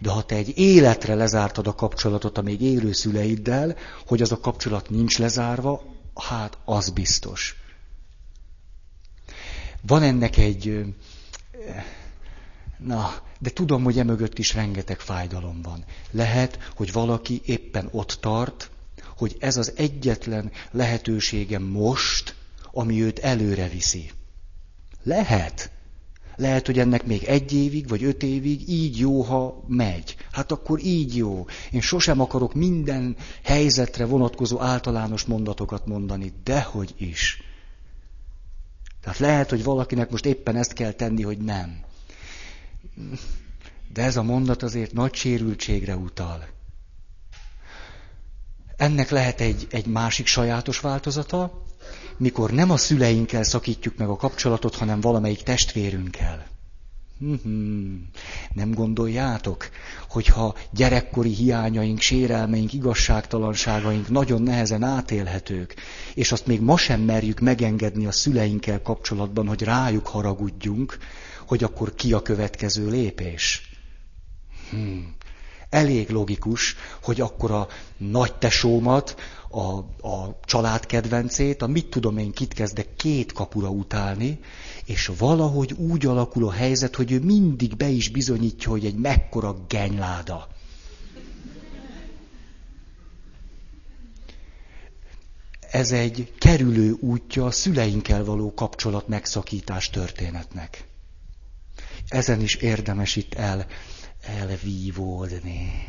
De 0.00 0.10
ha 0.10 0.22
te 0.22 0.34
egy 0.34 0.58
életre 0.58 1.14
lezártad 1.14 1.66
a 1.66 1.74
kapcsolatot 1.74 2.38
a 2.38 2.42
még 2.42 2.60
élő 2.60 2.92
szüleiddel, 2.92 3.76
hogy 4.06 4.22
az 4.22 4.32
a 4.32 4.40
kapcsolat 4.40 4.90
nincs 4.90 5.18
lezárva, 5.18 5.82
hát 6.14 6.58
az 6.64 6.90
biztos. 6.90 7.56
Van 9.86 10.02
ennek 10.02 10.36
egy... 10.36 10.94
Na, 12.78 13.14
de 13.42 13.50
tudom, 13.50 13.82
hogy 13.82 13.98
emögött 13.98 14.38
is 14.38 14.54
rengeteg 14.54 15.00
fájdalom 15.00 15.62
van. 15.62 15.84
Lehet, 16.10 16.58
hogy 16.76 16.92
valaki 16.92 17.40
éppen 17.44 17.88
ott 17.90 18.18
tart, 18.20 18.70
hogy 19.16 19.36
ez 19.40 19.56
az 19.56 19.72
egyetlen 19.76 20.50
lehetősége 20.70 21.58
most, 21.58 22.34
ami 22.72 23.02
őt 23.02 23.18
előre 23.18 23.68
viszi. 23.68 24.10
Lehet. 25.02 25.70
Lehet, 26.36 26.66
hogy 26.66 26.78
ennek 26.78 27.06
még 27.06 27.22
egy 27.22 27.52
évig, 27.52 27.88
vagy 27.88 28.04
öt 28.04 28.22
évig 28.22 28.68
így 28.68 28.98
jó, 28.98 29.22
ha 29.22 29.64
megy. 29.66 30.16
Hát 30.32 30.52
akkor 30.52 30.80
így 30.84 31.16
jó. 31.16 31.46
Én 31.70 31.80
sosem 31.80 32.20
akarok 32.20 32.54
minden 32.54 33.16
helyzetre 33.42 34.04
vonatkozó 34.04 34.60
általános 34.60 35.24
mondatokat 35.24 35.86
mondani, 35.86 36.32
dehogy 36.44 36.94
is. 36.98 37.42
Tehát 39.00 39.18
lehet, 39.18 39.50
hogy 39.50 39.64
valakinek 39.64 40.10
most 40.10 40.26
éppen 40.26 40.56
ezt 40.56 40.72
kell 40.72 40.92
tenni, 40.92 41.22
hogy 41.22 41.38
nem. 41.38 41.90
De 43.92 44.02
ez 44.02 44.16
a 44.16 44.22
mondat 44.22 44.62
azért 44.62 44.92
nagy 44.92 45.14
sérültségre 45.14 45.96
utal. 45.96 46.46
Ennek 48.76 49.10
lehet 49.10 49.40
egy, 49.40 49.66
egy 49.70 49.86
másik 49.86 50.26
sajátos 50.26 50.80
változata, 50.80 51.64
mikor 52.16 52.50
nem 52.50 52.70
a 52.70 52.76
szüleinkkel 52.76 53.42
szakítjuk 53.42 53.96
meg 53.96 54.08
a 54.08 54.16
kapcsolatot, 54.16 54.76
hanem 54.76 55.00
valamelyik 55.00 55.42
testvérünkkel. 55.42 56.46
Nem 58.52 58.70
gondoljátok, 58.74 59.68
hogyha 60.08 60.54
gyerekkori 60.70 61.30
hiányaink, 61.30 62.00
sérelmeink, 62.00 62.72
igazságtalanságaink 62.72 64.08
nagyon 64.08 64.42
nehezen 64.42 64.82
átélhetők, 64.82 65.74
és 66.14 66.32
azt 66.32 66.46
még 66.46 66.60
ma 66.60 66.76
sem 66.76 67.00
merjük 67.00 67.40
megengedni 67.40 68.06
a 68.06 68.12
szüleinkkel 68.12 68.82
kapcsolatban, 68.82 69.46
hogy 69.46 69.62
rájuk 69.62 70.06
haragudjunk, 70.06 70.98
hogy 71.52 71.62
akkor 71.64 71.94
ki 71.94 72.12
a 72.12 72.22
következő 72.22 72.90
lépés? 72.90 73.70
Hmm. 74.70 75.14
Elég 75.70 76.10
logikus, 76.10 76.76
hogy 77.02 77.20
akkor 77.20 77.50
a 77.50 77.68
nagy 77.96 78.34
tesómat, 78.34 79.14
a, 79.50 79.62
a 80.08 80.40
család 80.44 80.86
a 81.58 81.66
mit 81.66 81.86
tudom 81.86 82.18
én 82.18 82.32
kit 82.32 82.52
kezdek 82.54 82.96
két 82.96 83.32
kapura 83.32 83.68
utálni, 83.68 84.40
és 84.84 85.10
valahogy 85.18 85.72
úgy 85.72 86.06
alakul 86.06 86.46
a 86.46 86.52
helyzet, 86.52 86.96
hogy 86.96 87.12
ő 87.12 87.20
mindig 87.20 87.76
be 87.76 87.88
is 87.88 88.08
bizonyítja, 88.08 88.70
hogy 88.70 88.84
egy 88.84 88.96
mekkora 88.96 89.56
genyláda. 89.68 90.48
Ez 95.70 95.92
egy 95.92 96.32
kerülő 96.38 96.96
útja 97.00 97.44
a 97.44 97.50
szüleinkkel 97.50 98.24
való 98.24 98.54
kapcsolat 98.54 99.08
megszakítás 99.08 99.90
történetnek. 99.90 100.90
Ezen 102.08 102.40
is 102.40 102.54
érdemes 102.54 103.16
itt 103.16 103.34
el, 103.34 103.66
elvívódni. 104.22 105.88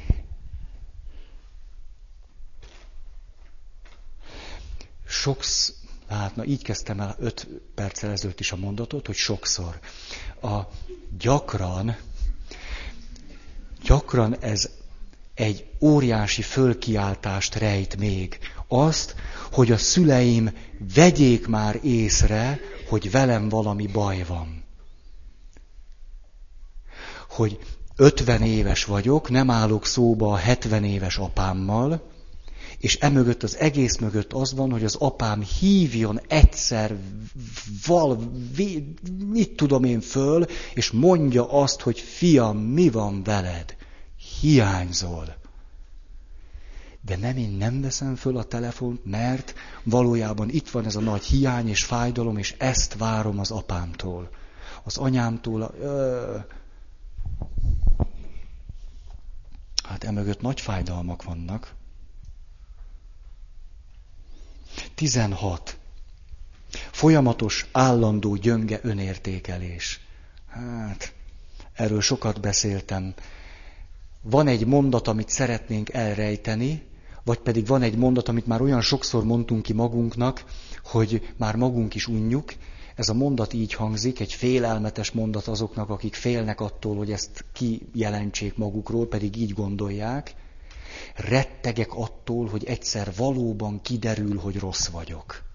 Sokszor, 5.08 5.76
hát 6.08 6.36
na 6.36 6.46
így 6.46 6.64
kezdtem 6.64 7.00
el 7.00 7.16
öt 7.20 7.48
perccel 7.76 8.12
ezelőtt 8.12 8.40
is 8.40 8.52
a 8.52 8.56
mondatot, 8.56 9.06
hogy 9.06 9.16
sokszor. 9.16 9.80
A 10.42 10.60
gyakran, 11.18 11.98
gyakran 13.84 14.38
ez 14.40 14.70
egy 15.34 15.66
óriási 15.80 16.42
fölkiáltást 16.42 17.56
rejt 17.56 17.98
még. 17.98 18.40
Azt, 18.68 19.16
hogy 19.52 19.72
a 19.72 19.78
szüleim 19.78 20.50
vegyék 20.94 21.48
már 21.48 21.80
észre, 21.84 22.60
hogy 22.90 23.12
velem 23.12 23.50
valami 23.50 23.88
baj 23.88 24.24
van. 24.24 24.63
Hogy 27.36 27.60
50 27.96 28.42
éves 28.42 28.86
vagyok, 28.86 29.30
nem 29.30 29.50
állok 29.50 29.86
szóba 29.86 30.32
a 30.32 30.36
70 30.36 30.84
éves 30.84 31.18
apámmal, 31.18 32.12
és 32.78 32.98
emögött 32.98 33.44
az 33.44 33.58
egész 33.58 33.98
mögött 33.98 34.34
az 34.34 34.54
van, 34.54 34.72
hogy 34.72 34.84
az 34.84 34.96
apám 34.96 35.42
hívjon 35.42 36.20
egyszer 36.28 36.96
val, 37.86 38.20
mit 39.26 39.56
tudom 39.56 39.84
én 39.84 40.02
föl, 40.02 40.46
és 40.74 40.92
mondja 40.92 41.52
azt, 41.52 41.82
hogy 41.82 42.00
fiam, 42.00 42.58
mi 42.58 42.90
van 42.90 43.24
veled? 43.24 43.76
Hiányzol. 44.40 45.36
De 47.02 47.18
nem, 47.18 47.38
én 47.38 47.50
nem 47.50 47.82
veszem 47.82 48.16
föl 48.16 48.38
a 48.38 48.44
telefont, 48.44 49.06
mert 49.06 49.54
valójában 49.84 50.50
itt 50.50 50.70
van 50.70 50.86
ez 50.86 50.96
a 50.96 51.02
nagy 51.02 51.24
hiány 51.24 51.70
és 51.70 51.84
fájdalom, 51.84 52.38
és 52.38 52.56
ezt 52.58 52.98
várom 52.98 53.40
az 53.40 53.52
apámtól. 53.52 54.30
Az 54.84 54.98
anyámtól, 54.98 55.74
ö, 55.80 56.36
Hát 59.84 60.04
emögött 60.04 60.42
nagy 60.42 60.62
fájdalmak 60.62 61.24
vannak. 61.24 61.74
16. 64.96 65.78
Folyamatos, 66.92 67.68
állandó, 67.72 68.36
gyönge 68.36 68.80
önértékelés. 68.82 70.00
Hát, 70.48 71.14
erről 71.74 72.02
sokat 72.02 72.42
beszéltem. 72.42 73.14
Van 74.22 74.48
egy 74.48 74.66
mondat, 74.66 75.08
amit 75.08 75.30
szeretnénk 75.30 75.90
elrejteni, 75.90 76.84
vagy 77.24 77.38
pedig 77.40 77.68
van 77.68 77.82
egy 77.82 77.96
mondat, 77.98 78.28
amit 78.28 78.48
már 78.48 78.62
olyan 78.62 78.82
sokszor 78.82 79.24
mondtunk 79.24 79.62
ki 79.62 79.74
magunknak, 79.74 80.44
hogy 80.84 81.34
már 81.38 81.56
magunk 81.56 81.96
is 81.96 82.08
unjuk, 82.08 82.54
ez 82.96 83.10
a 83.10 83.14
mondat 83.14 83.54
így 83.54 83.74
hangzik, 83.74 84.20
egy 84.20 84.34
félelmetes 84.34 85.12
mondat 85.12 85.48
azoknak, 85.48 85.90
akik 85.90 86.14
félnek 86.14 86.62
attól, 86.62 86.96
hogy 86.96 87.12
ezt 87.12 87.46
kijelentsék 87.54 88.58
magukról, 88.58 89.08
pedig 89.08 89.36
így 89.36 89.54
gondolják. 89.54 90.36
Rettegek 91.16 91.94
attól, 91.94 92.48
hogy 92.48 92.64
egyszer 92.64 93.12
valóban 93.16 93.82
kiderül, 93.82 94.40
hogy 94.40 94.60
rossz 94.60 94.88
vagyok. 94.88 95.52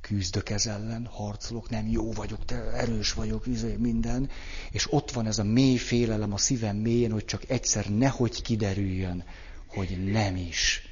küzdök 0.00 0.50
ez 0.50 0.66
ellen, 0.66 1.06
harcolok, 1.06 1.70
nem 1.70 1.88
jó 1.88 2.12
vagyok, 2.12 2.44
te 2.44 2.54
erős 2.54 3.12
vagyok, 3.12 3.46
izé, 3.46 3.76
minden, 3.76 4.30
és 4.70 4.92
ott 4.92 5.10
van 5.10 5.26
ez 5.26 5.38
a 5.38 5.44
mély 5.44 5.76
félelem 5.76 6.32
a 6.32 6.36
szívem 6.36 6.76
mélyén, 6.76 7.12
hogy 7.12 7.24
csak 7.24 7.50
egyszer 7.50 7.86
nehogy 7.88 8.42
kiderüljön, 8.42 9.24
hogy 9.66 10.10
nem 10.12 10.36
is 10.36 10.82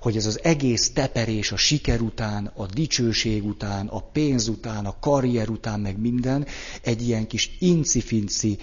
hogy 0.00 0.16
ez 0.16 0.26
az 0.26 0.40
egész 0.42 0.90
teperés 0.92 1.52
a 1.52 1.56
siker 1.56 2.00
után, 2.00 2.46
a 2.54 2.66
dicsőség 2.66 3.44
után, 3.44 3.86
a 3.86 4.00
pénz 4.00 4.48
után, 4.48 4.86
a 4.86 4.98
karrier 5.00 5.48
után, 5.48 5.80
meg 5.80 5.98
minden, 5.98 6.46
egy 6.82 7.08
ilyen 7.08 7.26
kis 7.26 7.56
incifinci, 7.58 8.58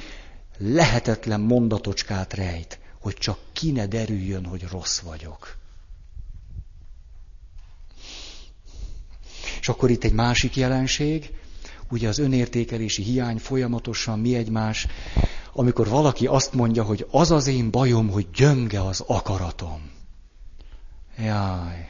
lehetetlen 0.58 1.40
mondatocskát 1.42 2.34
rejt, 2.34 2.80
hogy 3.00 3.14
csak 3.14 3.40
ki 3.54 3.72
ne 3.72 3.88
derüljön, 3.88 4.46
hogy 4.46 4.66
rossz 4.72 5.00
vagyok. 5.00 5.58
És 9.60 9.70
akkor 9.70 9.90
itt 9.90 10.04
egy 10.04 10.14
másik 10.14 10.56
jelenség, 10.56 11.30
ugye 11.90 12.08
az 12.08 12.20
önértékelési 12.20 13.04
hiány 13.04 13.38
folyamatosan 13.38 14.20
mi 14.20 14.36
egymás, 14.36 14.88
amikor 15.54 15.88
valaki 15.88 16.28
azt 16.28 16.54
mondja, 16.54 16.84
hogy 16.84 17.08
az 17.12 17.32
az 17.32 17.48
én 17.48 17.72
bajom, 17.72 18.10
hogy 18.10 18.28
gyönge 18.34 18.82
az 18.82 19.04
akaratom. 19.08 19.98
Jaj, 21.20 21.90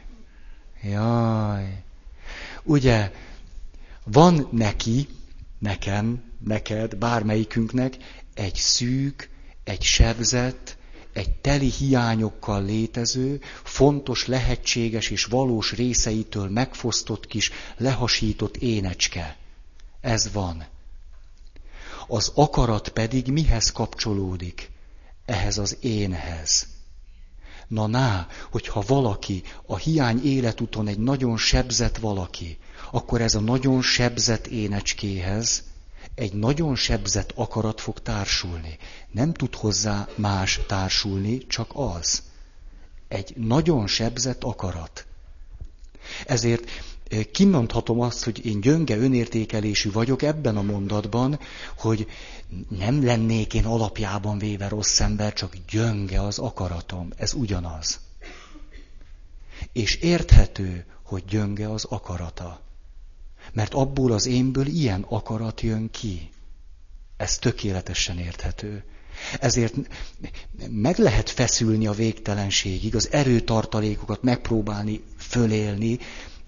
jaj. 0.81 1.83
Ugye, 2.63 3.11
van 4.03 4.47
neki, 4.51 5.07
nekem, 5.59 6.23
neked, 6.39 6.95
bármelyikünknek 6.95 7.97
egy 8.33 8.55
szűk, 8.55 9.29
egy 9.63 9.81
sebzett, 9.81 10.77
egy 11.13 11.29
teli 11.31 11.69
hiányokkal 11.69 12.63
létező, 12.63 13.41
fontos, 13.63 14.25
lehetséges 14.25 15.09
és 15.09 15.25
valós 15.25 15.73
részeitől 15.73 16.49
megfosztott 16.49 17.27
kis, 17.27 17.51
lehasított 17.77 18.57
énecske. 18.57 19.37
Ez 20.01 20.31
van. 20.31 20.65
Az 22.07 22.31
akarat 22.35 22.89
pedig 22.89 23.27
mihez 23.27 23.71
kapcsolódik? 23.71 24.71
Ehhez 25.25 25.57
az 25.57 25.77
énhez. 25.79 26.67
Na 27.69 27.87
ná, 27.87 28.27
hogyha 28.51 28.83
valaki 28.87 29.43
a 29.65 29.77
hiány 29.77 30.25
életúton 30.25 30.87
egy 30.87 30.99
nagyon 30.99 31.37
sebzett 31.37 31.97
valaki, 31.97 32.57
akkor 32.91 33.21
ez 33.21 33.35
a 33.35 33.39
nagyon 33.39 33.81
sebzett 33.81 34.47
énecskéhez 34.47 35.63
egy 36.15 36.33
nagyon 36.33 36.75
sebzett 36.75 37.31
akarat 37.35 37.81
fog 37.81 38.01
társulni. 38.01 38.77
Nem 39.11 39.33
tud 39.33 39.55
hozzá 39.55 40.07
más 40.15 40.59
társulni, 40.67 41.47
csak 41.47 41.71
az. 41.73 42.21
Egy 43.07 43.33
nagyon 43.35 43.87
sebzett 43.87 44.43
akarat. 44.43 45.05
Ezért 46.25 46.69
kimondhatom 47.31 47.99
azt, 47.99 48.23
hogy 48.23 48.45
én 48.45 48.61
gyönge 48.61 48.97
önértékelésű 48.97 49.91
vagyok 49.91 50.21
ebben 50.21 50.57
a 50.57 50.61
mondatban, 50.61 51.39
hogy 51.77 52.07
nem 52.69 53.03
lennék 53.03 53.53
én 53.53 53.65
alapjában 53.65 54.37
véve 54.37 54.67
rossz 54.67 54.99
ember, 54.99 55.33
csak 55.33 55.55
gyönge 55.69 56.21
az 56.21 56.39
akaratom. 56.39 57.09
Ez 57.17 57.33
ugyanaz. 57.33 57.99
És 59.71 59.95
érthető, 59.95 60.85
hogy 61.03 61.23
gyönge 61.25 61.71
az 61.71 61.85
akarata. 61.85 62.61
Mert 63.53 63.73
abból 63.73 64.11
az 64.11 64.25
énből 64.25 64.65
ilyen 64.65 65.05
akarat 65.09 65.61
jön 65.61 65.91
ki. 65.91 66.29
Ez 67.17 67.37
tökéletesen 67.37 68.17
érthető. 68.17 68.83
Ezért 69.39 69.73
meg 70.69 70.97
lehet 70.97 71.29
feszülni 71.29 71.87
a 71.87 71.91
végtelenségig, 71.91 72.95
az 72.95 73.11
erőtartalékokat 73.11 74.23
megpróbálni 74.23 75.01
fölélni, 75.17 75.99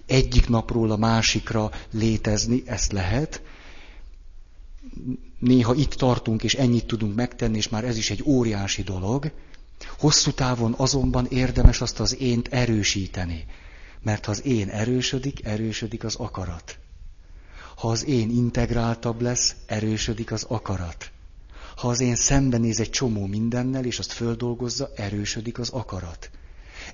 egyik 0.06 0.50
napról 0.50 0.92
a 0.92 0.98
másikra 0.98 1.72
létezni, 1.92 2.64
ezt 2.66 2.92
lehet. 2.92 3.42
Néha 5.40 5.74
itt 5.76 5.94
tartunk, 5.94 6.44
és 6.44 6.54
ennyit 6.54 6.86
tudunk 6.86 7.16
megtenni, 7.16 7.58
és 7.58 7.70
már 7.70 7.84
ez 7.84 7.98
is 7.98 8.10
egy 8.10 8.24
óriási 8.26 8.82
dolog. 8.82 9.32
Hosszú 10.00 10.32
távon 10.32 10.74
azonban 10.78 11.26
érdemes 11.30 11.82
azt 11.82 12.00
az 12.00 12.18
ént 12.20 12.48
erősíteni. 12.48 13.46
Mert 14.04 14.26
ha 14.26 14.32
az 14.32 14.46
én 14.46 14.70
erősödik, 14.70 15.46
erősödik 15.46 16.04
az 16.04 16.16
akarat. 16.16 16.78
Ha 17.76 17.88
az 17.90 18.06
én 18.06 18.30
integráltabb 18.30 19.22
lesz, 19.22 19.56
erősödik 19.66 20.32
az 20.32 20.44
akarat. 20.48 21.12
Ha 21.76 21.88
az 21.88 22.00
én 22.00 22.16
szembenéz 22.16 22.80
egy 22.80 22.90
csomó 22.90 23.26
mindennel, 23.26 23.86
és 23.86 24.00
azt 24.00 24.12
földolgozza, 24.12 24.90
erősödik 24.96 25.60
az 25.60 25.70
akarat. 25.70 26.30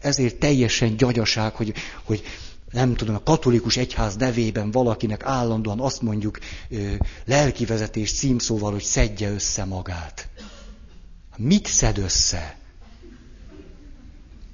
Ezért 0.02 0.36
teljesen 0.36 0.98
gyagyaság, 0.98 1.56
hogy, 1.56 1.74
hogy 2.04 2.24
nem 2.72 2.96
tudom, 2.96 3.16
a 3.16 3.24
katolikus 3.24 3.78
egyház 3.78 4.16
nevében 4.16 4.72
valakinek 4.72 5.24
állandóan 5.26 5.80
azt 5.80 6.02
mondjuk 6.02 6.40
lelkivezetés 7.26 8.14
címszóval, 8.14 8.72
hogy 8.72 8.84
szedje 8.84 9.32
össze 9.32 9.66
magát. 9.66 10.30
Mit 11.38 11.66
szed 11.68 11.98
össze? 11.98 12.58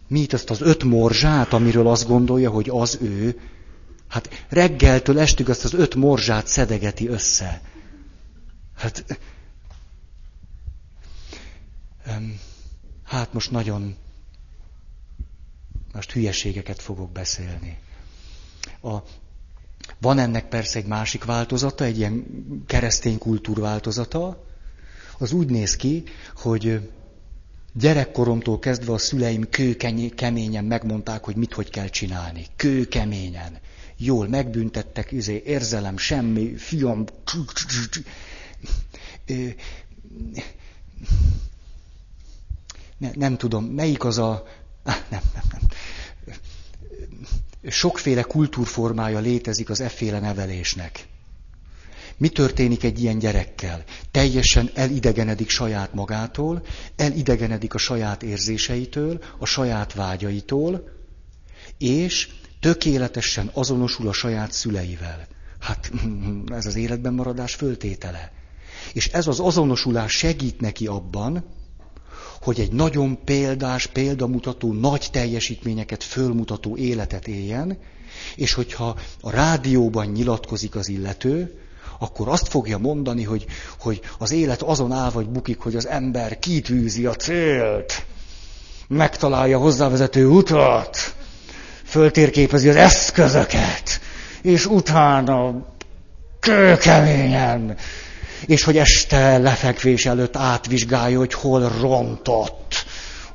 Mit 0.07 0.33
azt 0.33 0.49
az 0.49 0.61
öt 0.61 0.83
morzsát, 0.83 1.53
amiről 1.53 1.87
azt 1.87 2.07
gondolja, 2.07 2.49
hogy 2.49 2.69
az 2.69 2.97
ő? 3.01 3.39
Hát 4.07 4.45
reggeltől 4.49 5.19
estig 5.19 5.49
azt 5.49 5.63
az 5.63 5.73
öt 5.73 5.95
morzsát 5.95 6.47
szedegeti 6.47 7.07
össze. 7.07 7.61
Hát, 8.75 9.19
hát 13.03 13.33
most 13.33 13.51
nagyon, 13.51 13.95
most 15.93 16.11
hülyeségeket 16.11 16.81
fogok 16.81 17.11
beszélni. 17.11 17.77
A, 18.81 18.97
van 19.99 20.19
ennek 20.19 20.47
persze 20.47 20.79
egy 20.79 20.85
másik 20.85 21.25
változata, 21.25 21.83
egy 21.83 21.97
ilyen 21.97 22.25
keresztény 22.67 23.17
kultúrváltozata. 23.17 24.43
Az 25.17 25.31
úgy 25.31 25.49
néz 25.49 25.75
ki, 25.75 26.03
hogy 26.35 26.89
gyerekkoromtól 27.73 28.59
kezdve 28.59 28.93
a 28.93 28.97
szüleim 28.97 29.49
kőkeményen 29.49 30.65
megmondták, 30.65 31.23
hogy 31.23 31.35
mit 31.35 31.53
hogy 31.53 31.69
kell 31.69 31.87
csinálni. 31.87 32.45
Kőkeményen. 32.55 33.57
Jól 33.97 34.27
megbüntettek, 34.27 35.11
izé, 35.11 35.43
érzelem, 35.45 35.97
semmi, 35.97 36.55
fiam. 36.55 37.05
Ne, 42.97 43.09
nem 43.13 43.37
tudom, 43.37 43.65
melyik 43.65 44.03
az 44.03 44.17
a... 44.17 44.43
Nem, 44.83 44.95
nem, 45.09 45.21
nem 45.33 45.61
sokféle 47.67 48.21
kultúrformája 48.21 49.19
létezik 49.19 49.69
az 49.69 49.81
efféle 49.81 50.19
nevelésnek. 50.19 51.05
Mi 52.17 52.29
történik 52.29 52.83
egy 52.83 53.01
ilyen 53.01 53.19
gyerekkel? 53.19 53.83
Teljesen 54.11 54.69
elidegenedik 54.73 55.49
saját 55.49 55.93
magától, 55.93 56.65
elidegenedik 56.95 57.73
a 57.73 57.77
saját 57.77 58.23
érzéseitől, 58.23 59.23
a 59.37 59.45
saját 59.45 59.93
vágyaitól, 59.93 60.89
és 61.77 62.29
tökéletesen 62.59 63.49
azonosul 63.53 64.07
a 64.07 64.13
saját 64.13 64.51
szüleivel. 64.51 65.27
Hát 65.59 65.91
ez 66.57 66.65
az 66.65 66.75
életben 66.75 67.13
maradás 67.13 67.55
föltétele. 67.55 68.31
És 68.93 69.07
ez 69.07 69.27
az 69.27 69.39
azonosulás 69.39 70.11
segít 70.11 70.59
neki 70.59 70.87
abban, 70.87 71.45
hogy 72.43 72.59
egy 72.59 72.71
nagyon 72.71 73.23
példás, 73.25 73.87
példamutató, 73.87 74.73
nagy 74.73 75.07
teljesítményeket 75.11 76.03
fölmutató 76.03 76.77
életet 76.77 77.27
éljen, 77.27 77.77
és 78.35 78.53
hogyha 78.53 78.97
a 79.21 79.29
rádióban 79.29 80.05
nyilatkozik 80.07 80.75
az 80.75 80.89
illető, 80.89 81.59
akkor 81.99 82.27
azt 82.27 82.47
fogja 82.47 82.77
mondani, 82.77 83.23
hogy, 83.23 83.45
hogy 83.79 84.01
az 84.17 84.31
élet 84.31 84.61
azon 84.61 84.91
áll 84.91 85.09
vagy 85.09 85.29
bukik, 85.29 85.59
hogy 85.59 85.75
az 85.75 85.87
ember 85.87 86.39
kitűzi 86.39 87.05
a 87.05 87.15
célt, 87.15 88.05
megtalálja 88.87 89.57
hozzávezető 89.57 90.27
utat, 90.27 91.15
föltérképezi 91.83 92.69
az 92.69 92.75
eszközöket, 92.75 93.99
és 94.41 94.65
utána 94.65 95.65
kőkeményen 96.39 97.77
és 98.45 98.63
hogy 98.63 98.77
este 98.77 99.37
lefekvés 99.37 100.05
előtt 100.05 100.37
átvizsgálja, 100.37 101.17
hogy 101.17 101.33
hol 101.33 101.71
rontott, 101.81 102.85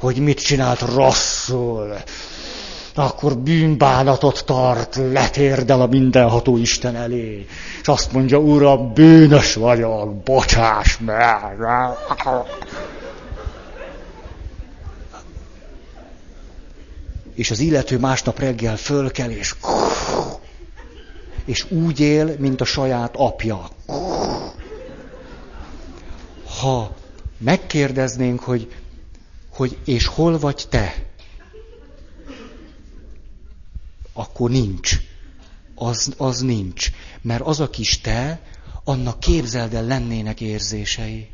hogy 0.01 0.17
mit 0.17 0.41
csinált 0.41 0.81
rosszul. 0.81 1.97
Akkor 2.95 3.39
bűnbánatot 3.39 4.45
tart, 4.45 4.97
letérdel 5.13 5.81
a 5.81 5.87
mindenható 5.87 6.57
Isten 6.57 6.97
elé, 6.97 7.47
és 7.81 7.89
azt 7.89 8.13
mondja, 8.13 8.39
Uram, 8.39 8.93
bűnös 8.95 9.55
vagyok, 9.55 10.23
bocsáss 10.23 10.99
meg. 10.99 11.59
És 17.35 17.51
az 17.51 17.59
illető 17.61 17.99
másnap 17.99 18.39
reggel 18.39 18.77
fölkel, 18.77 19.31
és 19.31 19.55
és 21.45 21.71
úgy 21.71 22.01
él, 22.01 22.35
mint 22.39 22.61
a 22.61 22.65
saját 22.65 23.15
apja 23.17 23.69
ha 26.61 26.97
megkérdeznénk, 27.39 28.41
hogy, 28.41 28.75
hogy 29.51 29.79
és 29.85 30.07
hol 30.07 30.39
vagy 30.39 30.67
te, 30.69 31.07
akkor 34.13 34.51
nincs. 34.51 34.97
Az, 35.75 36.15
az 36.17 36.41
nincs. 36.41 36.91
Mert 37.21 37.41
az 37.43 37.61
a 37.61 37.71
kis 37.71 38.01
te, 38.01 38.43
annak 38.85 39.21
képzeld 39.21 39.75
el 39.75 39.85
lennének 39.85 40.41
érzései. 40.41 41.31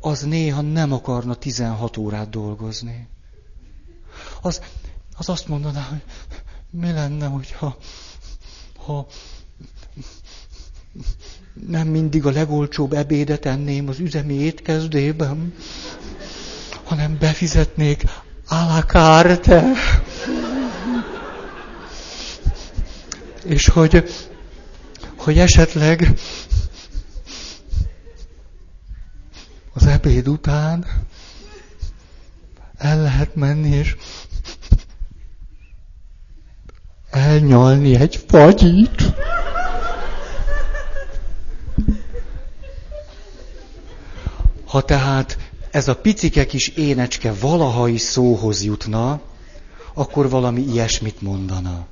Az 0.00 0.22
néha 0.22 0.60
nem 0.60 0.92
akarna 0.92 1.34
16 1.34 1.96
órát 1.96 2.30
dolgozni. 2.30 3.08
Az, 4.40 4.62
az 5.16 5.28
azt 5.28 5.48
mondaná, 5.48 5.82
hogy 5.82 6.02
mi 6.70 6.92
lenne, 6.92 7.26
hogyha 7.26 7.76
ha 8.76 9.06
nem 11.68 11.86
mindig 11.88 12.26
a 12.26 12.30
legolcsóbb 12.30 12.92
ebédet 12.92 13.46
enném 13.46 13.88
az 13.88 13.98
üzemi 13.98 14.34
étkezdében, 14.34 15.54
hanem 16.84 17.18
befizetnék 17.18 18.02
a 18.48 18.54
la 18.54 18.82
carte. 18.82 19.64
És 23.44 23.68
hogy, 23.68 24.04
hogy 25.16 25.38
esetleg 25.38 26.14
az 29.72 29.86
ebéd 29.86 30.28
után 30.28 30.86
el 32.76 33.02
lehet 33.02 33.34
menni, 33.34 33.68
és 33.68 33.96
elnyalni 37.10 37.94
egy 37.94 38.24
fagyit. 38.28 39.14
Ha 44.74 44.82
tehát 44.82 45.38
ez 45.70 45.88
a 45.88 45.96
picike 45.96 46.46
kis 46.46 46.68
énecske 46.68 47.32
valaha 47.32 47.88
is 47.88 48.00
szóhoz 48.00 48.64
jutna, 48.64 49.20
akkor 49.92 50.28
valami 50.28 50.60
ilyesmit 50.60 51.20
mondana. 51.20 51.86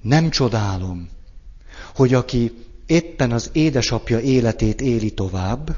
Nem 0.00 0.30
csodálom, 0.30 1.08
hogy 1.94 2.14
aki 2.14 2.52
éppen 2.86 3.32
az 3.32 3.50
édesapja 3.52 4.20
életét 4.20 4.80
éli 4.80 5.10
tovább, 5.10 5.76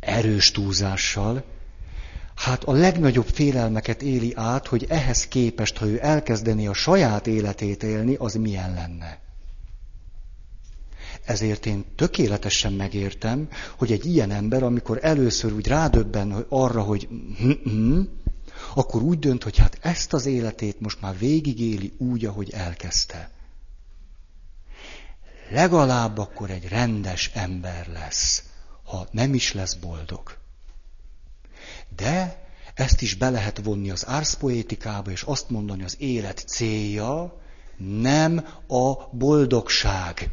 erős 0.00 0.50
túlzással, 0.50 1.44
hát 2.34 2.64
a 2.64 2.72
legnagyobb 2.72 3.28
félelmeket 3.28 4.02
éli 4.02 4.32
át, 4.36 4.66
hogy 4.66 4.86
ehhez 4.88 5.26
képest, 5.28 5.76
ha 5.76 5.86
ő 5.86 5.98
elkezdeni 6.02 6.66
a 6.66 6.74
saját 6.74 7.26
életét 7.26 7.82
élni, 7.82 8.14
az 8.14 8.34
milyen 8.34 8.74
lenne. 8.74 9.27
Ezért 11.28 11.66
én 11.66 11.84
tökéletesen 11.96 12.72
megértem, 12.72 13.48
hogy 13.76 13.92
egy 13.92 14.06
ilyen 14.06 14.30
ember, 14.30 14.62
amikor 14.62 14.98
először 15.02 15.52
úgy 15.52 15.66
rádöbben 15.66 16.46
arra, 16.48 16.82
hogy 16.82 17.08
akkor 18.74 19.02
úgy 19.02 19.18
dönt, 19.18 19.42
hogy 19.42 19.56
hát 19.56 19.78
ezt 19.80 20.12
az 20.12 20.26
életét 20.26 20.80
most 20.80 21.00
már 21.00 21.18
végigéli 21.18 21.92
úgy, 21.98 22.24
ahogy 22.24 22.50
elkezdte. 22.50 23.30
Legalább 25.50 26.18
akkor 26.18 26.50
egy 26.50 26.68
rendes 26.68 27.30
ember 27.34 27.88
lesz, 27.88 28.42
ha 28.84 29.06
nem 29.10 29.34
is 29.34 29.52
lesz 29.52 29.74
boldog. 29.74 30.36
De 31.96 32.46
ezt 32.74 33.02
is 33.02 33.14
be 33.14 33.30
lehet 33.30 33.60
vonni 33.64 33.90
az 33.90 34.06
árszpoétikába, 34.06 35.10
és 35.10 35.22
azt 35.22 35.50
mondani, 35.50 35.82
az 35.82 35.96
élet 35.98 36.44
célja 36.46 37.42
nem 37.76 38.46
a 38.68 39.16
boldogság. 39.16 40.30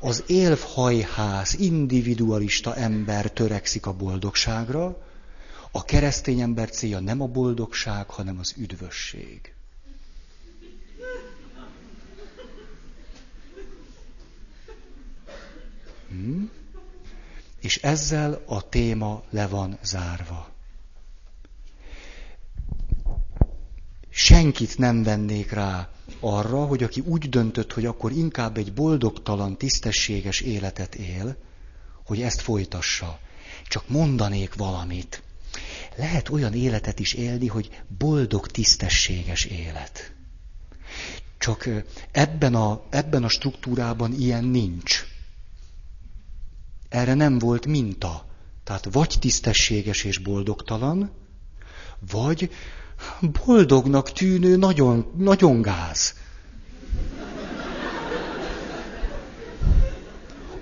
Az 0.00 0.24
élvhajház, 0.26 1.54
individualista 1.58 2.76
ember 2.76 3.30
törekszik 3.30 3.86
a 3.86 3.92
boldogságra, 3.92 5.02
a 5.70 5.84
keresztény 5.84 6.40
ember 6.40 6.70
célja 6.70 7.00
nem 7.00 7.20
a 7.20 7.26
boldogság, 7.26 8.10
hanem 8.10 8.38
az 8.38 8.54
üdvösség. 8.56 9.54
Hm? 16.08 16.42
És 17.60 17.76
ezzel 17.76 18.42
a 18.46 18.68
téma 18.68 19.22
le 19.30 19.46
van 19.46 19.78
zárva. 19.82 20.55
Senkit 24.18 24.78
nem 24.78 25.02
vennék 25.02 25.50
rá 25.50 25.90
arra, 26.20 26.64
hogy 26.64 26.82
aki 26.82 27.00
úgy 27.00 27.28
döntött, 27.28 27.72
hogy 27.72 27.86
akkor 27.86 28.12
inkább 28.12 28.56
egy 28.56 28.72
boldogtalan, 28.72 29.56
tisztességes 29.56 30.40
életet 30.40 30.94
él, 30.94 31.36
hogy 32.04 32.22
ezt 32.22 32.40
folytassa. 32.40 33.18
Csak 33.68 33.88
mondanék 33.88 34.54
valamit. 34.54 35.22
lehet 35.96 36.28
olyan 36.28 36.54
életet 36.54 36.98
is 36.98 37.12
élni, 37.12 37.46
hogy 37.46 37.82
boldog, 37.98 38.46
tisztességes 38.46 39.44
élet. 39.44 40.14
Csak 41.38 41.68
ebben 42.10 42.54
a, 42.54 42.82
ebben 42.90 43.24
a 43.24 43.28
struktúrában 43.28 44.12
ilyen 44.12 44.44
nincs. 44.44 45.04
Erre 46.88 47.14
nem 47.14 47.38
volt 47.38 47.66
minta. 47.66 48.26
Tehát 48.64 48.88
vagy 48.92 49.16
tisztességes 49.20 50.04
és 50.04 50.18
boldogtalan, 50.18 51.10
vagy 52.10 52.50
boldognak 53.44 54.12
tűnő 54.12 54.56
nagyon, 54.56 55.12
nagyon 55.16 55.62
gáz. 55.62 56.14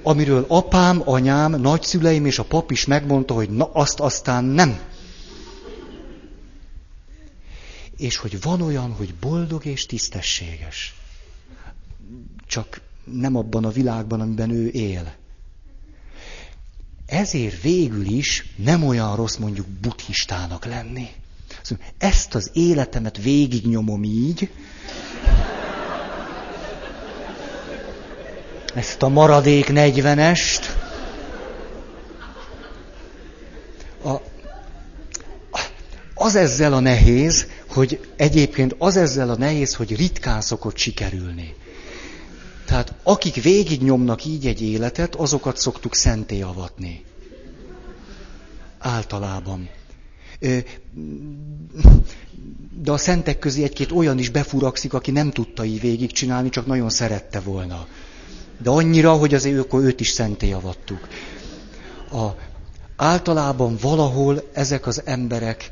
Amiről 0.02 0.44
apám, 0.48 1.02
anyám, 1.04 1.60
nagyszüleim 1.60 2.26
és 2.26 2.38
a 2.38 2.44
pap 2.44 2.70
is 2.70 2.84
megmondta, 2.84 3.34
hogy 3.34 3.50
na 3.50 3.72
azt 3.72 4.00
aztán 4.00 4.44
nem. 4.44 4.78
És 7.96 8.16
hogy 8.16 8.40
van 8.40 8.60
olyan, 8.60 8.92
hogy 8.92 9.14
boldog 9.14 9.64
és 9.64 9.86
tisztességes. 9.86 10.94
Csak 12.46 12.80
nem 13.04 13.36
abban 13.36 13.64
a 13.64 13.70
világban, 13.70 14.20
amiben 14.20 14.50
ő 14.50 14.68
él. 14.68 15.14
Ezért 17.06 17.62
végül 17.62 18.06
is 18.06 18.46
nem 18.56 18.82
olyan 18.82 19.16
rossz 19.16 19.36
mondjuk 19.36 19.66
buddhistának 19.66 20.64
lenni. 20.64 21.08
Ezt 21.98 22.34
az 22.34 22.50
életemet 22.52 23.22
végignyomom 23.22 24.04
így, 24.04 24.50
ezt 28.74 29.02
a 29.02 29.08
maradék 29.08 29.72
negyvenest, 29.72 30.76
a, 34.04 34.20
az 36.14 36.34
ezzel 36.34 36.72
a 36.72 36.80
nehéz, 36.80 37.46
hogy 37.68 38.08
egyébként 38.16 38.74
az 38.78 38.96
ezzel 38.96 39.30
a 39.30 39.36
nehéz, 39.36 39.74
hogy 39.74 39.96
ritkán 39.96 40.40
szokott 40.40 40.76
sikerülni. 40.76 41.54
Tehát 42.64 42.94
akik 43.02 43.42
végignyomnak 43.42 44.24
így 44.24 44.46
egy 44.46 44.62
életet, 44.62 45.14
azokat 45.14 45.56
szoktuk 45.56 45.94
szenté 45.94 46.40
avatni. 46.40 47.04
Általában. 48.78 49.68
De 52.82 52.92
a 52.92 52.96
szentek 52.96 53.38
közé 53.38 53.62
egy-két 53.62 53.92
olyan 53.92 54.18
is 54.18 54.28
befurakszik, 54.30 54.92
aki 54.92 55.10
nem 55.10 55.30
tudta 55.30 55.64
így 55.64 55.80
végigcsinálni, 55.80 56.48
csak 56.48 56.66
nagyon 56.66 56.90
szerette 56.90 57.40
volna. 57.40 57.86
De 58.58 58.70
annyira, 58.70 59.12
hogy 59.12 59.34
azért 59.34 59.58
akkor 59.58 59.82
őt 59.82 60.00
is 60.00 60.08
szenté 60.08 60.52
avattuk. 60.52 61.08
A, 62.12 62.26
általában 62.96 63.76
valahol 63.80 64.50
ezek 64.52 64.86
az 64.86 65.02
emberek 65.04 65.70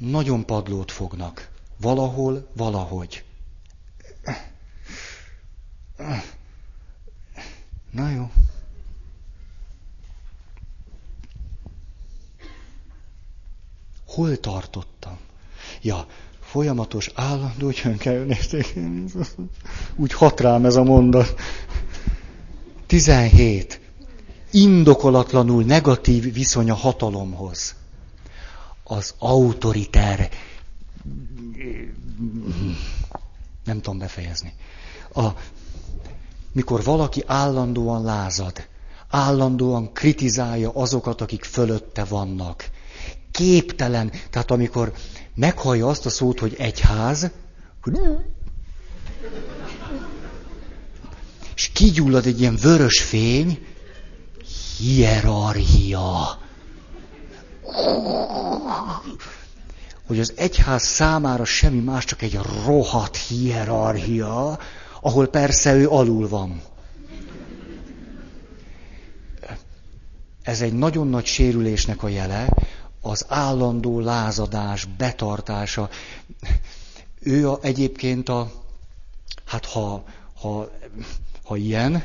nagyon 0.00 0.46
padlót 0.46 0.92
fognak. 0.92 1.48
Valahol, 1.80 2.48
valahogy. 2.56 3.24
Na 7.90 8.10
jó. 8.10 8.30
Hol 14.14 14.36
tartottam? 14.36 15.18
Ja, 15.82 16.06
folyamatos, 16.40 17.10
állandó 17.14 17.70
csönkelnézték. 17.70 18.74
Úgy 19.96 20.12
hat 20.12 20.40
rám 20.40 20.64
ez 20.64 20.76
a 20.76 20.82
mondat. 20.82 21.34
17. 22.86 23.80
Indokolatlanul 24.50 25.64
negatív 25.64 26.32
viszony 26.32 26.70
a 26.70 26.74
hatalomhoz. 26.74 27.74
Az 28.84 29.14
autoriter. 29.18 30.30
Nem 33.64 33.80
tudom 33.80 33.98
befejezni. 33.98 34.52
A, 35.14 35.28
mikor 36.52 36.84
valaki 36.84 37.22
állandóan 37.26 38.02
lázad, 38.02 38.66
állandóan 39.08 39.92
kritizálja 39.92 40.70
azokat, 40.70 41.20
akik 41.20 41.44
fölötte 41.44 42.04
vannak. 42.04 42.70
Képtelen, 43.32 44.12
tehát 44.30 44.50
amikor 44.50 44.92
meghallja 45.34 45.88
azt 45.88 46.06
a 46.06 46.10
szót, 46.10 46.38
hogy 46.38 46.54
egyház, 46.58 47.30
hogy 47.82 47.98
és 51.54 51.68
kigyullad 51.68 52.26
egy 52.26 52.40
ilyen 52.40 52.56
vörös 52.56 53.00
fény, 53.00 53.66
hierarchia. 54.78 56.38
Hogy 60.06 60.20
az 60.20 60.32
egyház 60.36 60.82
számára 60.82 61.44
semmi 61.44 61.80
más, 61.80 62.04
csak 62.04 62.22
egy 62.22 62.38
rohadt 62.64 63.16
hierarchia, 63.16 64.58
ahol 65.00 65.26
persze 65.26 65.74
ő 65.74 65.88
alul 65.88 66.28
van. 66.28 66.62
Ez 70.42 70.60
egy 70.60 70.72
nagyon 70.72 71.08
nagy 71.08 71.26
sérülésnek 71.26 72.02
a 72.02 72.08
jele, 72.08 72.48
az 73.02 73.24
állandó 73.28 74.00
lázadás, 74.00 74.84
betartása. 74.84 75.90
Ő 77.20 77.50
a, 77.50 77.58
egyébként 77.62 78.28
a, 78.28 78.52
hát 79.44 79.64
ha, 79.66 80.04
ha, 80.40 80.70
ha 81.44 81.56
ilyen, 81.56 82.04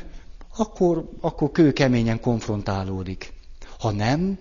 akkor, 0.56 1.10
akkor 1.20 1.50
kő 1.50 1.72
keményen 1.72 2.20
konfrontálódik. 2.20 3.32
Ha 3.78 3.90
nem, 3.90 4.38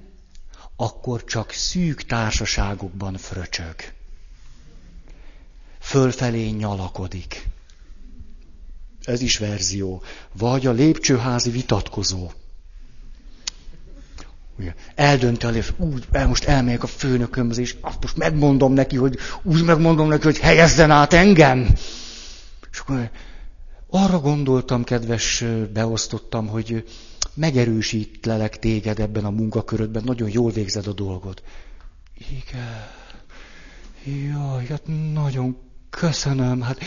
akkor 0.75 1.23
csak 1.23 1.51
szűk 1.51 2.01
társaságokban 2.01 3.17
fröcsög. 3.17 3.75
Fölfelé 5.79 6.49
nyalakodik 6.49 7.55
ez 9.07 9.21
is 9.21 9.37
verzió. 9.37 10.01
Vagy 10.33 10.65
a 10.65 10.71
lépcsőházi 10.71 11.49
vitatkozó. 11.49 12.31
Eldönti 14.95 15.45
a 15.45 15.49
lép, 15.49 15.73
úgy, 15.77 16.05
el, 16.11 16.27
most 16.27 16.43
elmegyek 16.43 16.83
a 16.83 16.87
főnökömhöz, 16.87 17.57
és 17.57 17.75
azt 17.81 18.01
most 18.01 18.17
megmondom 18.17 18.73
neki, 18.73 18.95
hogy 18.95 19.17
úgy 19.43 19.63
megmondom 19.63 20.07
neki, 20.07 20.23
hogy 20.23 20.39
helyezzen 20.39 20.91
át 20.91 21.13
engem. 21.13 21.67
És 22.71 22.79
akkor 22.79 23.09
arra 23.89 24.19
gondoltam, 24.19 24.83
kedves, 24.83 25.43
beosztottam, 25.73 26.47
hogy 26.47 26.83
megerősítlelek 27.33 28.59
téged 28.59 28.99
ebben 28.99 29.25
a 29.25 29.29
munkakörödben, 29.29 30.03
nagyon 30.05 30.29
jól 30.29 30.51
végzed 30.51 30.87
a 30.87 30.93
dolgot. 30.93 31.43
Igen. 32.17 32.85
Jaj, 34.03 34.65
hát 34.65 34.83
nagyon 35.13 35.57
köszönöm. 35.89 36.61
Hát 36.61 36.79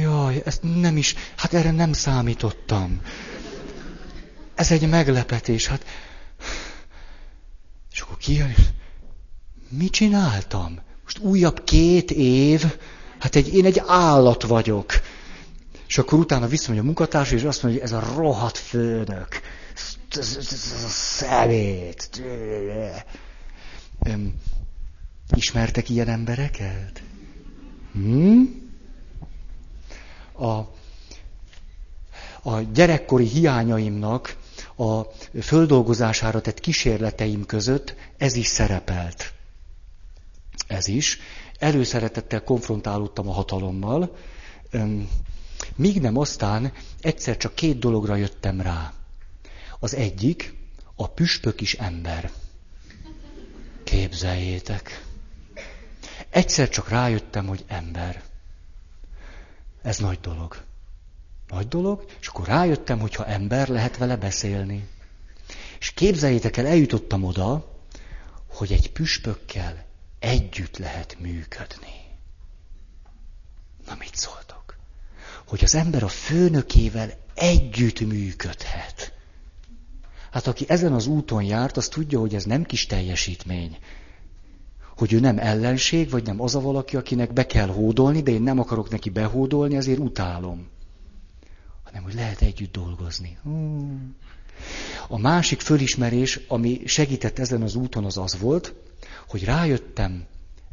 Jaj, 0.00 0.42
ezt 0.44 0.62
nem 0.62 0.96
is, 0.96 1.14
hát 1.36 1.54
erre 1.54 1.70
nem 1.70 1.92
számítottam. 1.92 3.00
Ez 4.54 4.70
egy 4.70 4.88
meglepetés, 4.88 5.66
hát. 5.66 5.84
Kijön, 8.22 8.54
mit 9.68 9.92
csináltam? 9.92 10.80
Most 11.02 11.18
újabb 11.18 11.64
két 11.64 12.10
év, 12.10 12.78
hát 13.18 13.36
egy, 13.36 13.54
én 13.54 13.64
egy 13.64 13.82
állat 13.86 14.42
vagyok. 14.42 14.92
És 15.86 15.98
akkor 15.98 16.18
utána 16.18 16.46
visszamegy 16.46 16.80
a 16.80 16.82
munkatárs, 16.82 17.30
és 17.30 17.42
azt 17.42 17.62
mondja, 17.62 17.80
hogy 17.80 17.90
ez 17.90 17.96
a 17.96 18.12
rohadt 18.16 18.58
főnök, 18.58 19.40
szemét. 20.88 22.22
Ismertek 25.34 25.88
ilyen 25.88 26.08
embereket? 26.08 27.02
Hm? 27.92 28.42
a, 30.32 30.68
a 32.42 32.60
gyerekkori 32.72 33.26
hiányaimnak 33.26 34.36
a 34.82 35.06
földolgozására 35.40 36.40
tett 36.40 36.60
kísérleteim 36.60 37.46
között 37.46 37.94
ez 38.16 38.34
is 38.34 38.46
szerepelt. 38.46 39.32
Ez 40.66 40.88
is. 40.88 41.18
Előszeretettel 41.58 42.42
konfrontálódtam 42.44 43.28
a 43.28 43.32
hatalommal, 43.32 44.16
míg 45.76 46.00
nem 46.00 46.16
aztán 46.16 46.72
egyszer 47.00 47.36
csak 47.36 47.54
két 47.54 47.78
dologra 47.78 48.16
jöttem 48.16 48.60
rá. 48.60 48.92
Az 49.78 49.94
egyik, 49.94 50.54
a 50.94 51.08
püspök 51.08 51.60
is 51.60 51.74
ember. 51.74 52.30
Képzeljétek. 53.84 55.04
Egyszer 56.30 56.68
csak 56.68 56.88
rájöttem, 56.88 57.46
hogy 57.46 57.64
ember. 57.66 58.22
Ez 59.82 59.98
nagy 59.98 60.18
dolog. 60.20 60.56
Nagy 61.52 61.68
dolog, 61.68 62.04
és 62.20 62.26
akkor 62.26 62.46
rájöttem, 62.46 63.00
hogy 63.00 63.14
ha 63.14 63.26
ember, 63.26 63.68
lehet 63.68 63.96
vele 63.96 64.16
beszélni. 64.16 64.88
És 65.78 65.90
képzeljétek 65.90 66.56
el, 66.56 66.66
eljutottam 66.66 67.24
oda, 67.24 67.76
hogy 68.46 68.72
egy 68.72 68.92
püspökkel 68.92 69.84
együtt 70.18 70.76
lehet 70.76 71.16
működni. 71.20 71.94
Na 73.86 73.96
mit 73.98 74.14
szóltok? 74.14 74.76
Hogy 75.46 75.64
az 75.64 75.74
ember 75.74 76.02
a 76.02 76.08
főnökével 76.08 77.12
együtt 77.34 78.00
működhet. 78.00 79.12
Hát 80.30 80.46
aki 80.46 80.64
ezen 80.68 80.92
az 80.92 81.06
úton 81.06 81.42
járt, 81.42 81.76
az 81.76 81.88
tudja, 81.88 82.20
hogy 82.20 82.34
ez 82.34 82.44
nem 82.44 82.64
kis 82.64 82.86
teljesítmény. 82.86 83.78
hogy 84.96 85.12
ő 85.12 85.20
nem 85.20 85.38
ellenség, 85.38 86.10
vagy 86.10 86.24
nem 86.24 86.40
az 86.40 86.54
a 86.54 86.60
valaki, 86.60 86.96
akinek 86.96 87.32
be 87.32 87.46
kell 87.46 87.68
hódolni, 87.68 88.22
de 88.22 88.30
én 88.30 88.42
nem 88.42 88.58
akarok 88.58 88.90
neki 88.90 89.10
behódolni, 89.10 89.76
ezért 89.76 89.98
utálom. 89.98 90.70
Hanem, 91.92 92.06
hogy 92.06 92.14
lehet 92.14 92.42
együtt 92.42 92.72
dolgozni. 92.72 93.38
A 95.08 95.18
másik 95.18 95.60
fölismerés, 95.60 96.40
ami 96.48 96.80
segített 96.84 97.38
ezen 97.38 97.62
az 97.62 97.74
úton, 97.74 98.04
az 98.04 98.16
az 98.16 98.38
volt, 98.38 98.74
hogy 99.28 99.44
rájöttem, 99.44 100.26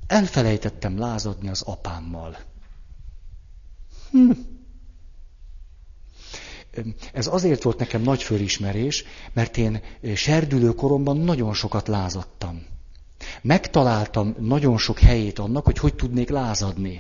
elfelejtettem 0.07 0.97
lázadni 0.97 1.49
az 1.49 1.61
apámmal. 1.61 2.37
Hm. 4.11 4.31
Ez 7.13 7.27
azért 7.27 7.63
volt 7.63 7.79
nekem 7.79 8.01
nagy 8.01 8.23
fölismerés, 8.23 9.03
mert 9.33 9.57
én 9.57 9.81
serdülő 10.15 10.73
koromban 10.73 11.17
nagyon 11.17 11.53
sokat 11.53 11.87
lázadtam. 11.87 12.65
Megtaláltam 13.41 14.35
nagyon 14.39 14.77
sok 14.77 14.99
helyét 14.99 15.39
annak, 15.39 15.65
hogy 15.65 15.77
hogy 15.77 15.95
tudnék 15.95 16.29
lázadni. 16.29 16.99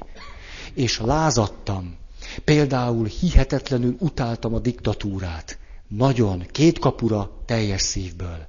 És 0.73 0.99
lázadtam. 0.99 1.97
Például 2.43 3.05
hihetetlenül 3.05 3.95
utáltam 3.99 4.53
a 4.53 4.59
diktatúrát. 4.59 5.57
Nagyon, 5.87 6.45
két 6.51 6.79
kapura, 6.79 7.31
teljes 7.45 7.81
szívből. 7.81 8.47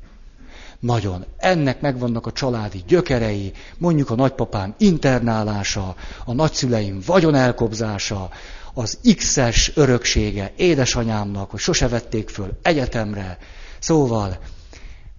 Nagyon. 0.81 1.24
Ennek 1.37 1.81
megvannak 1.81 2.26
a 2.26 2.33
családi 2.33 2.83
gyökerei, 2.87 3.53
mondjuk 3.78 4.11
a 4.11 4.14
nagypapám 4.14 4.74
internálása, 4.78 5.95
a 6.24 6.33
nagyszüleim 6.33 7.01
vagyonelkobzása, 7.07 8.31
az 8.74 8.99
X-es 9.16 9.72
öröksége 9.74 10.53
édesanyámnak, 10.57 11.51
hogy 11.51 11.61
sose 11.61 11.89
vették 11.89 12.28
föl 12.28 12.59
egyetemre. 12.62 13.39
Szóval 13.78 14.39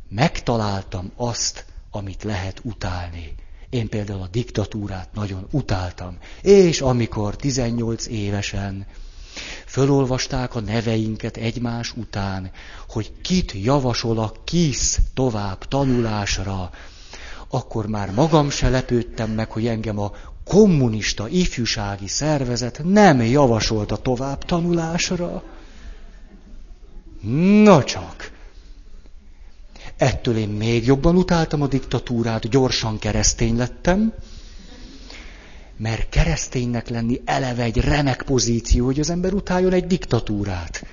megtaláltam 0.09 1.11
azt, 1.15 1.65
amit 1.91 2.23
lehet 2.23 2.59
utálni. 2.63 3.33
Én 3.71 3.89
például 3.89 4.21
a 4.21 4.27
diktatúrát 4.31 5.13
nagyon 5.13 5.47
utáltam. 5.51 6.17
És 6.41 6.81
amikor 6.81 7.35
18 7.35 8.07
évesen 8.07 8.85
fölolvasták 9.65 10.55
a 10.55 10.59
neveinket 10.59 11.37
egymás 11.37 11.93
után, 11.95 12.51
hogy 12.89 13.11
kit 13.21 13.51
javasol 13.51 14.19
a 14.19 14.33
KISZ 14.43 14.99
tovább 15.13 15.67
tanulásra, 15.67 16.69
akkor 17.49 17.87
már 17.87 18.11
magam 18.11 18.49
se 18.49 18.69
lepődtem 18.69 19.31
meg, 19.31 19.51
hogy 19.51 19.67
engem 19.67 19.99
a 19.99 20.11
kommunista 20.43 21.27
ifjúsági 21.27 22.07
szervezet 22.07 22.81
nem 22.83 23.21
javasolta 23.21 23.97
tovább 23.97 24.45
tanulásra. 24.45 25.43
Na 27.63 27.83
csak! 27.83 28.31
Ettől 30.01 30.37
én 30.37 30.49
még 30.49 30.85
jobban 30.85 31.15
utáltam 31.15 31.61
a 31.61 31.67
diktatúrát, 31.67 32.49
gyorsan 32.49 32.99
keresztény 32.99 33.55
lettem, 33.55 34.13
mert 35.77 36.09
kereszténynek 36.09 36.89
lenni 36.89 37.21
eleve 37.25 37.63
egy 37.63 37.77
remek 37.77 38.23
pozíció, 38.23 38.85
hogy 38.85 38.99
az 38.99 39.09
ember 39.09 39.33
utáljon 39.33 39.73
egy 39.73 39.87
diktatúrát. 39.87 40.85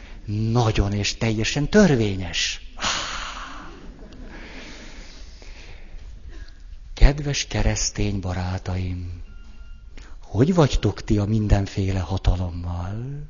Nagyon 0.51 0.93
és 0.93 1.17
teljesen 1.17 1.69
törvényes. 1.69 2.61
Kedves 6.95 7.47
keresztény 7.47 8.21
barátaim, 8.21 9.23
hogy 10.23 10.55
vagytok 10.55 11.03
ti 11.03 11.19
a 11.19 11.25
mindenféle 11.25 12.01
hatalommal? 12.01 13.29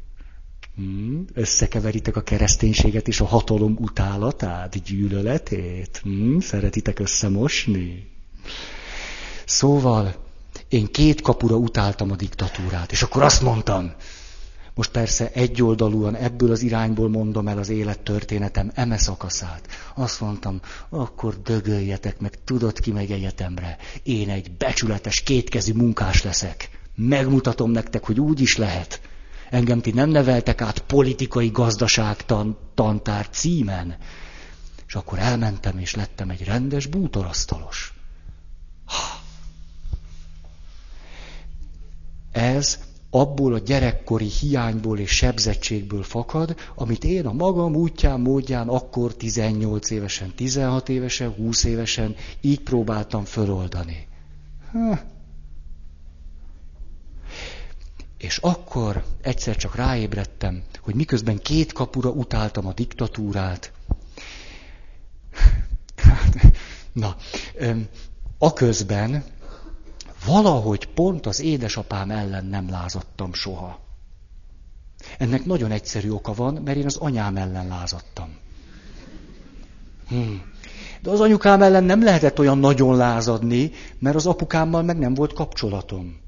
Hmm? 0.79 1.24
Összekeveritek 1.35 2.16
a 2.16 2.20
kereszténységet 2.20 3.09
és 3.09 3.20
a 3.20 3.24
hatalom 3.24 3.76
utálatát, 3.81 4.83
gyűlöletét? 4.83 6.01
Hmm? 6.03 6.41
Szeretitek 6.41 6.99
összemosni? 6.99 8.11
Szóval 9.45 10.14
én 10.68 10.87
két 10.87 11.20
kapura 11.20 11.57
utáltam 11.57 12.11
a 12.11 12.16
diktatúrát, 12.16 12.93
és 12.93 13.03
akkor 13.03 13.22
azt 13.22 13.43
mondtam, 13.43 13.93
most 14.74 14.91
persze 14.91 15.31
egyoldalúan 15.33 16.14
ebből 16.14 16.51
az 16.51 16.62
irányból 16.62 17.09
mondom 17.09 17.49
el 17.49 17.59
az 17.59 17.68
élettörténetem 17.68 18.70
eme 18.74 18.99
szakaszát. 18.99 19.68
Azt 19.95 20.20
mondtam, 20.20 20.61
akkor 20.89 21.43
dögöljetek 21.43 22.20
meg, 22.20 22.45
tudod 22.45 22.81
ki 22.81 22.93
megy 22.93 23.11
egyetemre. 23.11 23.76
Én 24.03 24.31
egy 24.31 24.51
becsületes, 24.51 25.20
kétkezű 25.20 25.72
munkás 25.72 26.22
leszek. 26.22 26.70
Megmutatom 26.95 27.70
nektek, 27.70 28.05
hogy 28.05 28.20
úgy 28.20 28.41
is 28.41 28.57
lehet. 28.57 29.01
Engem 29.51 29.80
ti 29.80 29.90
nem 29.90 30.11
neveltek 30.11 30.61
át 30.61 30.78
politikai 30.78 31.49
gazdaságtan 31.49 32.59
tantár 32.74 33.28
címen. 33.28 33.96
És 34.86 34.94
akkor 34.94 35.18
elmentem, 35.18 35.78
és 35.78 35.94
lettem 35.94 36.30
egy 36.30 36.44
rendes 36.44 36.86
bútorasztalos. 36.86 37.94
Ez 42.32 42.78
abból 43.11 43.55
a 43.55 43.59
gyerekkori 43.59 44.26
hiányból 44.26 44.99
és 44.99 45.11
sebzettségből 45.11 46.03
fakad, 46.03 46.57
amit 46.74 47.05
én 47.05 47.26
a 47.26 47.32
magam 47.32 47.74
útján, 47.74 48.20
módján 48.20 48.68
akkor 48.68 49.14
18 49.14 49.90
évesen, 49.90 50.32
16 50.34 50.88
évesen, 50.88 51.30
20 51.30 51.64
évesen 51.64 52.16
így 52.40 52.61
próbáltam 52.61 53.24
föloldani. 53.24 54.07
Ha. 54.72 55.16
És 58.19 58.39
akkor 58.39 59.05
egyszer 59.23 59.57
csak 59.57 59.75
ráébredtem, 59.75 60.62
hogy 60.81 60.95
miközben 60.95 61.39
két 61.39 61.73
kapura 61.73 62.11
utáltam 62.11 62.66
a 62.66 62.73
diktatúrát, 62.73 63.73
na, 66.93 67.16
aközben 68.39 69.25
valahogy 70.27 70.87
pont 70.87 71.27
az 71.27 71.41
édesapám 71.41 72.11
ellen 72.11 72.45
nem 72.45 72.71
lázadtam 72.71 73.33
soha. 73.33 73.81
Ennek 75.19 75.45
nagyon 75.45 75.71
egyszerű 75.71 76.11
oka 76.11 76.33
van, 76.33 76.55
mert 76.64 76.79
én 76.79 76.87
az 76.87 76.97
anyám 76.97 77.37
ellen 77.37 77.66
lázadtam. 77.66 78.37
Hmm. 80.09 80.43
De 81.03 81.11
az 81.11 81.21
anyukám 81.21 81.62
ellen 81.62 81.85
nem 81.85 82.03
lehetett 82.03 82.39
olyan 82.39 82.59
nagyon 82.59 82.97
lázadni, 82.97 83.71
mert 83.99 84.16
az 84.16 84.27
apukámmal 84.27 84.83
meg 84.83 84.99
nem 84.99 85.14
volt 85.14 85.33
kapcsolatom. 85.33 86.27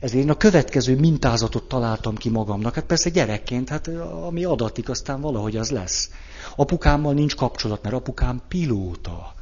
Ezért 0.00 0.24
én 0.24 0.30
a 0.30 0.36
következő 0.36 0.98
mintázatot 0.98 1.68
találtam 1.68 2.16
ki 2.16 2.28
magamnak. 2.28 2.74
Hát 2.74 2.84
persze 2.84 3.10
gyerekként, 3.10 3.68
hát 3.68 3.88
ami 4.26 4.44
adatik, 4.44 4.88
aztán 4.88 5.20
valahogy 5.20 5.56
az 5.56 5.70
lesz. 5.70 6.10
Apukámmal 6.56 7.12
nincs 7.12 7.36
kapcsolat, 7.36 7.82
mert 7.82 7.94
apukám 7.94 8.42
pilóta. 8.48 9.34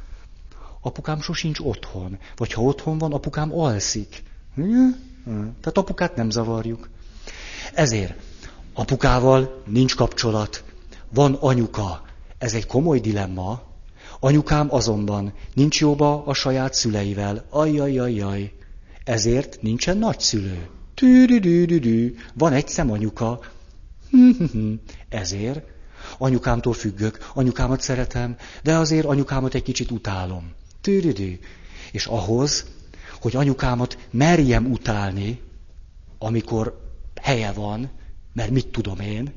Apukám 0.81 1.21
sosincs 1.21 1.59
otthon. 1.59 2.17
Vagy 2.35 2.53
ha 2.53 2.61
otthon 2.61 2.97
van, 2.97 3.13
apukám 3.13 3.53
alszik. 3.59 4.23
Tehát 5.25 5.77
apukát 5.77 6.15
nem 6.15 6.29
zavarjuk. 6.29 6.89
Ezért 7.73 8.13
apukával 8.73 9.61
nincs 9.65 9.95
kapcsolat. 9.95 10.63
Van 11.13 11.33
anyuka. 11.33 12.01
Ez 12.37 12.53
egy 12.53 12.65
komoly 12.65 12.99
dilemma. 12.99 13.61
Anyukám 14.19 14.67
azonban 14.73 15.33
nincs 15.53 15.79
jóba 15.79 16.25
a 16.25 16.33
saját 16.33 16.73
szüleivel. 16.73 17.45
Ajjajajaj. 17.49 18.51
Ezért 19.07 19.61
nincsen 19.61 19.97
nagyszülő. 19.97 20.67
Tűrűdűdűdű. 20.93 22.15
Van 22.33 22.53
egy 22.53 22.67
szemanyuka. 22.67 23.39
Ezért 25.09 25.61
anyukámtól 26.17 26.73
függök, 26.73 27.31
anyukámat 27.33 27.81
szeretem, 27.81 28.35
de 28.63 28.75
azért 28.75 29.05
anyukámat 29.05 29.53
egy 29.53 29.63
kicsit 29.63 29.91
utálom. 29.91 30.51
Tűrűdű. 30.81 31.39
És 31.91 32.05
ahhoz, 32.05 32.65
hogy 33.21 33.35
anyukámat 33.35 33.97
merjem 34.11 34.71
utálni, 34.71 35.41
amikor 36.17 36.81
helye 37.21 37.51
van, 37.51 37.89
mert 38.33 38.49
mit 38.51 38.67
tudom 38.67 38.99
én, 38.99 39.33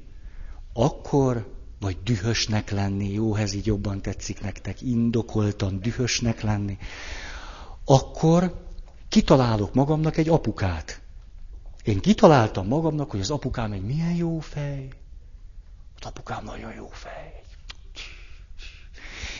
akkor, 0.73 1.55
vagy 1.81 1.97
dühösnek 2.05 2.71
lenni, 2.71 3.13
jó, 3.13 3.35
ez 3.35 3.53
így 3.53 3.67
jobban 3.67 4.03
tetszik 4.03 4.41
nektek, 4.41 4.83
indokoltan 4.83 5.81
dühösnek 5.81 6.41
lenni, 6.43 6.79
akkor 7.85 8.69
kitalálok 9.11 9.75
magamnak 9.75 10.17
egy 10.17 10.29
apukát. 10.29 11.01
Én 11.85 12.01
kitaláltam 12.01 12.67
magamnak, 12.67 13.11
hogy 13.11 13.21
az 13.21 13.31
apukám 13.31 13.73
egy 13.73 13.83
milyen 13.83 14.15
jó 14.15 14.39
fej. 14.39 14.89
Az 16.01 16.07
apukám 16.07 16.45
nagyon 16.45 16.73
jó 16.75 16.89
fej. 16.91 17.43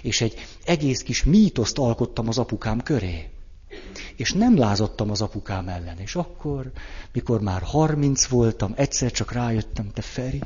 És 0.03 0.21
egy 0.21 0.35
egész 0.65 1.03
kis 1.03 1.25
mítoszt 1.25 1.79
alkottam 1.79 2.29
az 2.29 2.39
apukám 2.39 2.81
köré. 2.81 3.31
És 4.17 4.33
nem 4.33 4.59
lázadtam 4.59 5.11
az 5.11 5.21
apukám 5.21 5.69
ellen. 5.69 5.99
És 5.99 6.15
akkor, 6.15 6.73
mikor 7.13 7.41
már 7.41 7.63
harminc 7.63 8.27
voltam, 8.27 8.73
egyszer 8.77 9.11
csak 9.11 9.33
rájöttem, 9.33 9.91
te 9.93 10.03
Feri, 10.03 10.43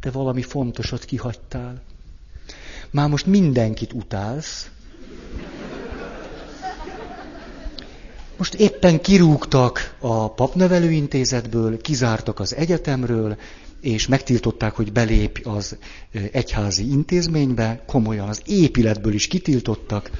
te 0.00 0.10
valami 0.10 0.42
fontosat 0.42 1.04
kihagytál. 1.04 1.82
Már 2.90 3.08
most 3.08 3.26
mindenkit 3.26 3.92
utálsz, 3.92 4.70
Most 8.40 8.54
éppen 8.54 9.00
kirúgtak 9.00 9.94
a 9.98 10.32
papnevelőintézetből, 10.32 11.80
kizártak 11.80 12.40
az 12.40 12.54
egyetemről, 12.54 13.36
és 13.80 14.06
megtiltották, 14.06 14.74
hogy 14.74 14.92
belép 14.92 15.40
az 15.44 15.76
egyházi 16.32 16.90
intézménybe, 16.90 17.82
komolyan 17.86 18.28
az 18.28 18.42
épületből 18.46 19.12
is 19.12 19.26
kitiltottak. 19.26 20.10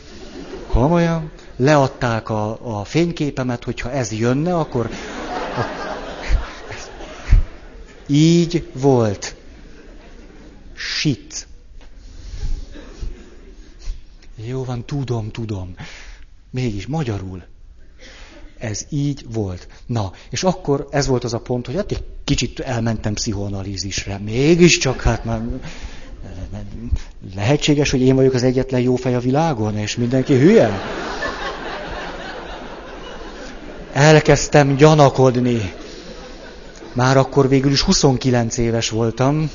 Komolyan. 0.66 1.30
Leadták 1.56 2.28
a, 2.28 2.78
a 2.80 2.84
fényképemet, 2.84 3.64
hogyha 3.64 3.90
ez 3.90 4.12
jönne, 4.12 4.56
akkor... 4.56 4.90
A... 5.56 5.62
Így 8.06 8.70
volt. 8.72 9.36
Shit. 10.74 11.46
Jó 14.46 14.64
van, 14.64 14.84
tudom, 14.84 15.30
tudom. 15.30 15.74
Mégis 16.50 16.86
magyarul. 16.86 17.42
Ez 18.60 18.86
így 18.88 19.24
volt. 19.32 19.68
Na, 19.86 20.12
és 20.30 20.42
akkor 20.42 20.86
ez 20.90 21.06
volt 21.06 21.24
az 21.24 21.34
a 21.34 21.38
pont, 21.38 21.66
hogy 21.66 21.74
hát 21.74 21.92
egy 21.92 22.04
kicsit 22.24 22.60
elmentem 22.60 23.14
pszichoanalízisre. 23.14 24.18
Mégiscsak, 24.18 25.00
hát 25.00 25.24
már 25.24 25.42
lehetséges, 27.34 27.90
hogy 27.90 28.00
én 28.00 28.14
vagyok 28.14 28.34
az 28.34 28.42
egyetlen 28.42 28.80
jó 28.80 28.96
fej 28.96 29.14
a 29.14 29.20
világon, 29.20 29.76
és 29.76 29.96
mindenki 29.96 30.38
hülye? 30.38 30.80
Elkezdtem 33.92 34.76
gyanakodni. 34.76 35.72
Már 36.92 37.16
akkor 37.16 37.48
végül 37.48 37.72
is 37.72 37.80
29 37.80 38.56
éves 38.56 38.90
voltam, 38.90 39.50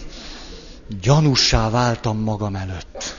gyanussá 1.02 1.70
váltam 1.70 2.18
magam 2.18 2.56
előtt. 2.56 3.16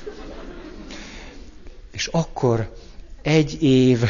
És 1.92 2.06
akkor 2.06 2.72
egy 3.22 3.62
év 3.62 4.04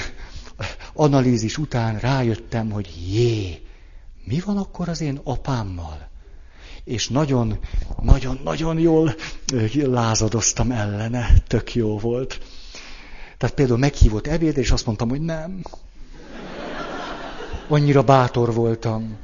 analízis 0.97 1.59
után 1.59 1.99
rájöttem, 1.99 2.71
hogy 2.71 2.95
jé, 3.11 3.61
mi 4.25 4.41
van 4.45 4.57
akkor 4.57 4.89
az 4.89 5.01
én 5.01 5.21
apámmal? 5.25 6.09
És 6.85 7.09
nagyon, 7.09 7.59
nagyon, 8.03 8.41
nagyon 8.45 8.79
jól 8.79 9.15
lázadoztam 9.73 10.71
ellene, 10.71 11.29
tök 11.47 11.75
jó 11.75 11.99
volt. 11.99 12.41
Tehát 13.39 13.55
például 13.55 13.79
meghívott 13.79 14.27
ebédre, 14.27 14.61
és 14.61 14.71
azt 14.71 14.87
mondtam, 14.87 15.09
hogy 15.09 15.21
nem. 15.21 15.63
Annyira 17.69 18.03
bátor 18.03 18.55
voltam. 18.55 19.17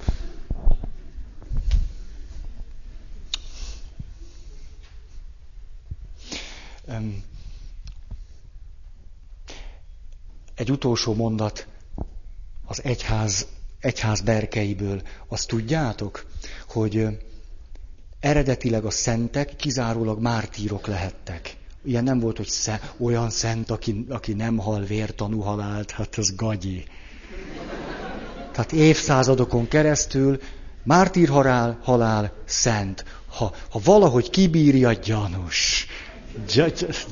Egy 10.62 10.70
utolsó 10.70 11.14
mondat 11.14 11.66
az 12.66 12.80
egyház, 12.84 13.46
egyház 13.80 14.20
berkeiből. 14.20 15.02
Azt 15.28 15.48
tudjátok, 15.48 16.26
hogy 16.68 17.06
eredetileg 18.20 18.84
a 18.84 18.90
szentek 18.90 19.56
kizárólag 19.56 20.20
mártírok 20.20 20.86
lehettek. 20.86 21.56
Ilyen 21.84 22.04
nem 22.04 22.18
volt, 22.20 22.36
hogy 22.36 22.46
sze, 22.48 22.80
olyan 22.98 23.30
szent, 23.30 23.70
aki, 23.70 24.06
aki 24.08 24.32
nem 24.32 24.56
hal 24.56 24.80
vértanú 24.84 25.40
halált, 25.40 25.90
hát 25.90 26.16
az 26.16 26.34
gagyi. 26.34 26.84
Tehát 28.52 28.72
évszázadokon 28.72 29.68
keresztül 29.68 30.40
mártír 30.82 31.28
halál, 31.28 31.78
halál, 31.82 32.32
szent. 32.44 33.04
Ha, 33.28 33.54
ha 33.70 33.80
valahogy 33.84 34.30
kibírja, 34.30 34.92
gyanús. 34.92 35.86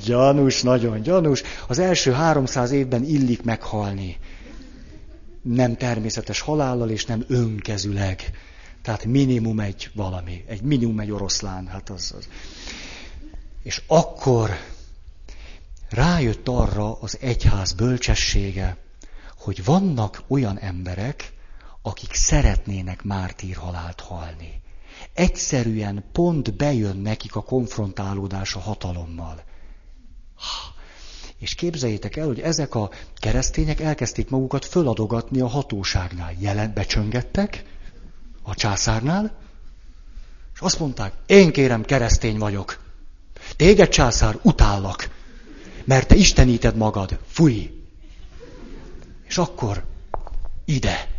Gyanús, 0.05 0.63
nagyon 0.63 1.03
gyanús. 1.03 1.43
Az 1.67 1.79
első 1.79 2.13
300 2.13 2.71
évben 2.71 3.05
illik 3.05 3.43
meghalni. 3.43 4.19
Nem 5.43 5.77
természetes 5.77 6.41
halállal, 6.41 6.91
és 6.91 7.05
nem 7.05 7.25
önkezüleg. 7.29 8.31
Tehát 8.83 9.05
minimum 9.05 9.61
egy 9.61 9.91
valami, 9.95 10.45
egy 10.47 10.63
minimum 10.63 11.01
egy 11.01 11.11
oroszlán. 11.11 11.67
Hát 11.67 11.91
az, 11.91 12.15
az. 12.19 12.29
És 13.63 13.83
akkor 13.87 14.51
rájött 15.89 16.49
arra 16.49 17.01
az 17.01 17.19
egyház 17.21 17.73
bölcsessége, 17.73 18.77
hogy 19.39 19.65
vannak 19.65 20.23
olyan 20.29 20.59
emberek, 20.59 21.33
akik 21.83 22.15
szeretnének 22.15 23.03
mártírhalált 23.03 24.01
halni 24.01 24.60
egyszerűen 25.15 26.05
pont 26.13 26.57
bejön 26.57 26.97
nekik 26.97 27.37
a 27.37 27.43
konfrontálódás 27.43 28.55
a 28.55 28.61
hatalommal. 28.61 29.43
És 31.39 31.55
képzeljétek 31.55 32.17
el, 32.17 32.27
hogy 32.27 32.41
ezek 32.41 32.75
a 32.75 32.91
keresztények 33.15 33.81
elkezdték 33.81 34.31
magukat 34.31 34.65
föladogatni 34.65 35.41
a 35.41 35.47
hatóságnál. 35.47 36.33
Jelen 36.39 36.73
becsöngettek 36.75 37.65
a 38.43 38.55
császárnál, 38.55 39.39
és 40.55 40.61
azt 40.61 40.79
mondták, 40.79 41.13
én 41.27 41.53
kérem, 41.53 41.85
keresztény 41.85 42.39
vagyok. 42.39 42.83
Téged, 43.57 43.89
császár, 43.89 44.39
utállak, 44.43 45.11
mert 45.85 46.09
te 46.09 46.15
isteníted 46.15 46.77
magad. 46.77 47.19
Fúj! 47.27 47.85
És 49.27 49.39
akkor 49.39 49.85
ide. 50.65 51.10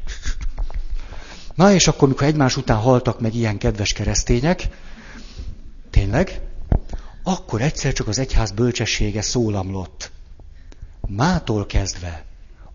Na 1.62 1.74
és 1.74 1.88
akkor, 1.88 2.08
mikor 2.08 2.28
egymás 2.28 2.58
után 2.58 2.78
haltak 2.78 3.20
meg 3.20 3.36
ilyen 3.36 3.58
kedves 3.58 3.94
keresztények, 3.94 4.68
tényleg, 5.90 6.42
akkor 7.24 7.62
egyszer 7.62 7.94
csak 7.94 8.08
az 8.08 8.20
egyház 8.20 8.52
bölcsessége 8.52 9.22
szólamlott. 9.22 10.12
Mától 11.06 11.66
kezdve 11.66 12.26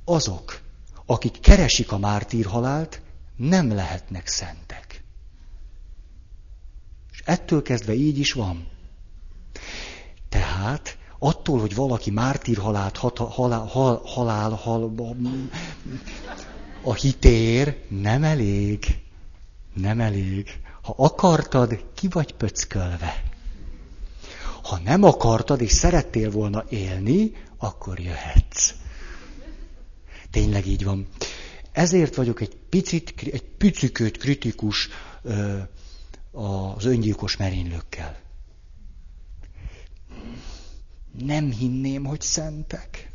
azok, 0.04 0.60
akik 1.06 1.40
keresik 1.40 1.92
a 1.92 1.98
mártírhalált, 1.98 3.00
nem 3.36 3.74
lehetnek 3.74 4.26
szentek. 4.26 5.02
És 7.12 7.22
ettől 7.24 7.62
kezdve 7.62 7.94
így 7.94 8.18
is 8.18 8.32
van. 8.32 8.66
Tehát 10.28 10.98
attól, 11.18 11.60
hogy 11.60 11.74
valaki 11.74 12.10
mártírhalált 12.10 12.96
halál, 12.96 13.28
halál, 13.58 14.00
halál, 14.04 14.50
halál, 14.50 14.90
a 16.86 16.94
hitér 16.94 17.76
nem 17.88 18.24
elég. 18.24 18.98
Nem 19.74 20.00
elég. 20.00 20.60
Ha 20.82 20.94
akartad, 20.96 21.84
ki 21.94 22.08
vagy 22.08 22.34
pöckölve. 22.34 23.22
Ha 24.62 24.78
nem 24.78 25.02
akartad, 25.02 25.60
és 25.60 25.72
szerettél 25.72 26.30
volna 26.30 26.64
élni, 26.68 27.32
akkor 27.56 28.00
jöhetsz. 28.00 28.74
Tényleg 30.30 30.66
így 30.66 30.84
van. 30.84 31.08
Ezért 31.72 32.14
vagyok 32.14 32.40
egy 32.40 32.56
picit, 32.68 33.14
egy 33.32 33.44
picikőt 33.44 34.16
kritikus 34.16 34.88
ö, 35.22 35.58
az 36.32 36.84
öngyilkos 36.84 37.36
merénylőkkel. 37.36 38.18
Nem 41.18 41.50
hinném, 41.50 42.04
hogy 42.04 42.20
szentek. 42.20 43.10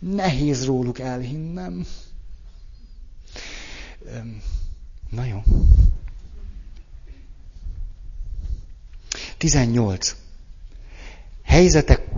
Nehéz 0.00 0.64
róluk 0.64 0.98
elhinnem. 0.98 1.86
Na 5.10 5.24
jó. 5.24 5.42
18. 9.36 10.16
Helyzetek, 11.42 12.08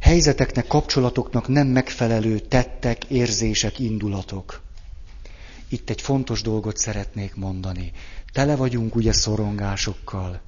helyzeteknek, 0.00 0.66
kapcsolatoknak 0.66 1.48
nem 1.48 1.66
megfelelő 1.66 2.38
tettek, 2.38 3.04
érzések, 3.04 3.78
indulatok. 3.78 4.62
Itt 5.68 5.90
egy 5.90 6.00
fontos 6.00 6.42
dolgot 6.42 6.76
szeretnék 6.76 7.34
mondani. 7.34 7.92
Tele 8.32 8.56
vagyunk 8.56 8.94
ugye 8.94 9.12
szorongásokkal, 9.12 10.40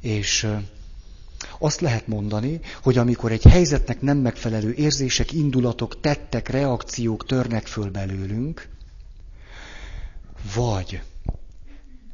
és 0.00 0.46
azt 1.58 1.80
lehet 1.80 2.06
mondani, 2.06 2.60
hogy 2.82 2.98
amikor 2.98 3.32
egy 3.32 3.42
helyzetnek 3.42 4.00
nem 4.00 4.18
megfelelő 4.18 4.72
érzések, 4.72 5.32
indulatok, 5.32 6.00
tettek, 6.00 6.48
reakciók 6.48 7.26
törnek 7.26 7.66
föl 7.66 7.90
belőlünk, 7.90 8.68
vagy 10.54 11.02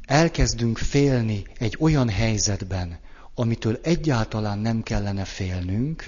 elkezdünk 0.05 0.77
félni 0.77 1.43
egy 1.57 1.77
olyan 1.79 2.09
helyzetben, 2.09 2.99
amitől 3.35 3.79
egyáltalán 3.83 4.59
nem 4.59 4.83
kellene 4.83 5.25
félnünk, 5.25 6.05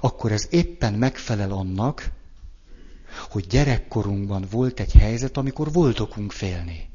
akkor 0.00 0.32
ez 0.32 0.46
éppen 0.50 0.94
megfelel 0.94 1.50
annak, 1.50 2.10
hogy 3.30 3.46
gyerekkorunkban 3.46 4.46
volt 4.50 4.80
egy 4.80 4.92
helyzet, 4.92 5.36
amikor 5.36 5.72
volt 5.72 6.00
okunk 6.00 6.32
félni. 6.32 6.88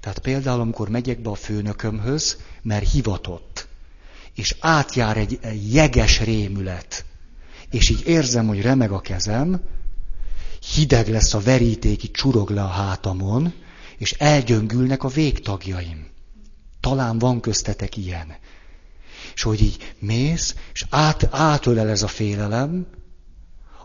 Tehát 0.00 0.18
például, 0.18 0.60
amikor 0.60 0.88
megyek 0.88 1.20
be 1.20 1.30
a 1.30 1.34
főnökömhöz, 1.34 2.40
mert 2.62 2.90
hivatott, 2.90 3.65
és 4.36 4.56
átjár 4.60 5.16
egy 5.16 5.38
jeges 5.70 6.20
rémület, 6.20 7.04
és 7.70 7.88
így 7.88 8.06
érzem, 8.06 8.46
hogy 8.46 8.60
remeg 8.60 8.90
a 8.90 9.00
kezem, 9.00 9.60
hideg 10.74 11.08
lesz 11.08 11.34
a 11.34 11.40
veríték, 11.40 12.04
így 12.04 12.10
csurog 12.10 12.50
le 12.50 12.62
a 12.62 12.68
hátamon, 12.68 13.52
és 13.98 14.12
elgyöngülnek 14.12 15.04
a 15.04 15.08
végtagjaim. 15.08 16.06
Talán 16.80 17.18
van 17.18 17.40
köztetek 17.40 17.96
ilyen. 17.96 18.36
És 19.34 19.42
hogy 19.42 19.62
így 19.62 19.94
mész, 19.98 20.54
és 20.72 20.86
át, 20.90 21.28
átölel 21.30 21.88
ez 21.88 22.02
a 22.02 22.08
félelem, 22.08 22.86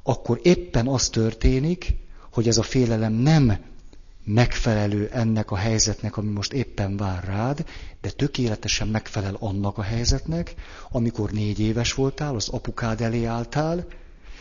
akkor 0.04 0.40
éppen 0.44 0.88
az 0.88 1.10
történik, 1.10 1.96
hogy 2.32 2.48
ez 2.48 2.58
a 2.58 2.64
félelem 2.64 3.14
nem 3.14 3.71
megfelelő 4.24 5.10
ennek 5.14 5.52
a 5.52 5.56
helyzetnek, 5.56 6.18
ami 6.18 6.32
most 6.32 6.54
éppen 6.54 6.98
vár 6.98 7.24
rád, 7.24 7.66
de 8.02 8.10
tökéletesen 8.10 8.88
megfelel 8.88 9.36
annak 9.40 9.78
a 9.78 9.82
helyzetnek, 9.82 10.54
amikor 10.90 11.32
négy 11.32 11.60
éves 11.60 11.94
voltál, 11.94 12.36
az 12.36 12.50
apukád 12.50 13.02
elé 13.02 13.26
álltál, 13.26 13.86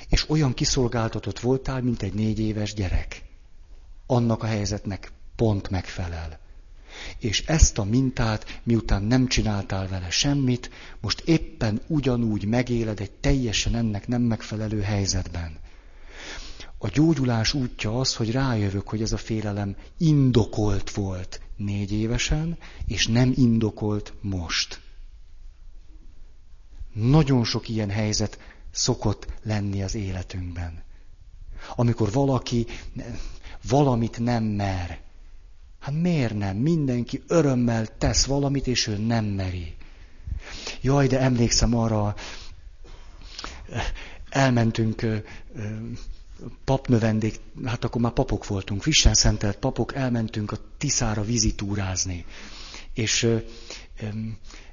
és 0.09 0.31
olyan 0.31 0.55
kiszolgáltatott 0.55 1.41
voltál, 1.41 1.83
mint 1.83 2.03
egy 2.03 2.15
négy 2.15 2.39
éves 2.39 2.75
gyerek. 2.75 3.23
Annak 4.07 4.43
a 4.43 4.47
helyzetnek 4.47 5.13
pont 5.37 5.71
megfelel. 5.71 6.39
És 7.19 7.47
ezt 7.47 7.79
a 7.79 7.85
mintát, 7.85 8.61
miután 8.63 9.03
nem 9.03 9.27
csináltál 9.27 9.89
vele 9.89 10.11
semmit, 10.11 10.71
most 11.01 11.21
éppen 11.21 11.81
ugyanúgy 11.87 12.45
megéled 12.45 13.01
egy 13.01 13.11
teljesen 13.11 13.75
ennek 13.75 14.09
nem 14.09 14.23
megfelelő 14.23 14.81
helyzetben. 14.81 15.59
A 16.83 16.89
gyógyulás 16.89 17.55
útja 17.55 17.99
az, 17.99 18.15
hogy 18.15 18.31
rájövök, 18.31 18.89
hogy 18.89 19.03
ez 19.03 19.13
a 19.13 19.17
félelem 19.17 19.77
indokolt 19.99 20.91
volt 20.91 21.41
négy 21.57 21.93
évesen, 21.93 22.59
és 22.87 23.07
nem 23.07 23.33
indokolt 23.37 24.13
most. 24.21 24.81
Nagyon 26.93 27.45
sok 27.45 27.69
ilyen 27.69 27.91
helyzet 27.91 28.39
szokott 28.71 29.27
lenni 29.43 29.83
az 29.83 29.95
életünkben. 29.95 30.83
Amikor 31.77 32.13
valaki 32.13 32.67
valamit 33.69 34.19
nem 34.19 34.45
mer. 34.45 35.01
Hát 35.79 35.95
miért 35.95 36.35
nem? 36.35 36.57
Mindenki 36.57 37.23
örömmel 37.27 37.99
tesz 37.99 38.25
valamit, 38.25 38.67
és 38.67 38.87
ő 38.87 38.97
nem 38.97 39.25
meri. 39.25 39.77
Jaj, 40.81 41.07
de 41.07 41.21
emlékszem 41.21 41.75
arra, 41.75 42.15
elmentünk 44.29 45.07
papnövendék, 46.65 47.41
hát 47.65 47.85
akkor 47.85 48.01
már 48.01 48.13
papok 48.13 48.47
voltunk, 48.47 48.85
Vissen 48.85 49.15
szentelt 49.15 49.57
papok, 49.57 49.95
elmentünk 49.95 50.53
a 50.53 50.59
Tiszára 50.79 51.23
vizitúrázni. 51.23 52.25
És 52.95 53.23
ö, 53.23 53.37
ö, 54.01 54.07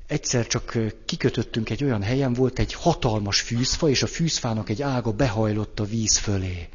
egyszer 0.07 0.47
csak 0.47 0.77
kikötöttünk 1.05 1.69
egy 1.69 1.83
olyan 1.83 2.01
helyen, 2.01 2.33
volt 2.33 2.59
egy 2.59 2.73
hatalmas 2.73 3.41
fűzfa, 3.41 3.89
és 3.89 4.03
a 4.03 4.07
fűzfának 4.07 4.69
egy 4.69 4.81
ága 4.81 5.11
behajlott 5.11 5.79
a 5.79 5.85
víz 5.85 6.17
fölé. 6.17 6.69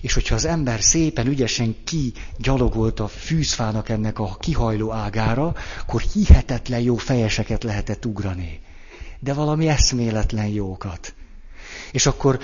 És 0.00 0.12
hogyha 0.12 0.34
az 0.34 0.44
ember 0.44 0.82
szépen, 0.82 1.26
ügyesen 1.26 1.76
kigyalogolt 1.84 3.00
a 3.00 3.08
fűzfának 3.08 3.88
ennek 3.88 4.18
a 4.18 4.36
kihajló 4.40 4.92
ágára, 4.92 5.54
akkor 5.80 6.00
hihetetlen 6.00 6.80
jó 6.80 6.96
fejeseket 6.96 7.64
lehetett 7.64 8.04
ugrani. 8.04 8.60
De 9.20 9.32
valami 9.34 9.68
eszméletlen 9.68 10.46
jókat. 10.46 11.14
És 11.92 12.06
akkor 12.06 12.38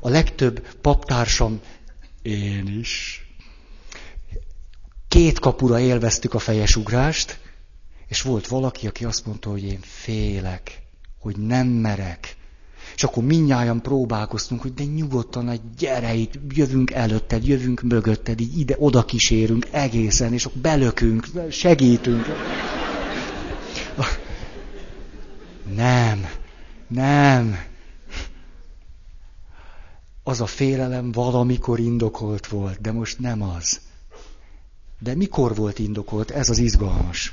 a 0.00 0.08
legtöbb 0.08 0.66
paptársam, 0.80 1.60
én 2.22 2.78
is, 2.78 3.24
két 5.08 5.38
kapura 5.38 5.80
élveztük 5.80 6.34
a 6.34 6.38
fejesugrást, 6.38 7.38
és 8.08 8.22
volt 8.22 8.46
valaki, 8.46 8.86
aki 8.86 9.04
azt 9.04 9.26
mondta, 9.26 9.50
hogy 9.50 9.64
én 9.64 9.80
félek, 9.82 10.82
hogy 11.18 11.36
nem 11.36 11.66
merek. 11.66 12.36
És 12.94 13.04
akkor 13.04 13.24
minnyáján 13.24 13.80
próbálkoztunk, 13.80 14.62
hogy 14.62 14.74
de 14.74 14.84
nyugodtan, 14.84 15.48
egy 15.48 15.60
gyere 15.78 16.14
itt, 16.14 16.32
jövünk 16.48 16.90
előtted, 16.90 17.46
jövünk 17.46 17.82
mögötted, 17.82 18.40
így 18.40 18.58
ide, 18.58 18.76
oda 18.78 19.04
kísérünk 19.04 19.66
egészen, 19.70 20.32
és 20.32 20.44
akkor 20.44 20.60
belökünk, 20.60 21.26
segítünk. 21.50 22.26
Nem, 25.74 26.28
nem 26.88 27.69
az 30.22 30.40
a 30.40 30.46
félelem 30.46 31.12
valamikor 31.12 31.78
indokolt 31.78 32.46
volt, 32.46 32.80
de 32.80 32.92
most 32.92 33.18
nem 33.18 33.42
az. 33.42 33.80
De 34.98 35.14
mikor 35.14 35.54
volt 35.54 35.78
indokolt? 35.78 36.30
Ez 36.30 36.50
az 36.50 36.58
izgalmas. 36.58 37.32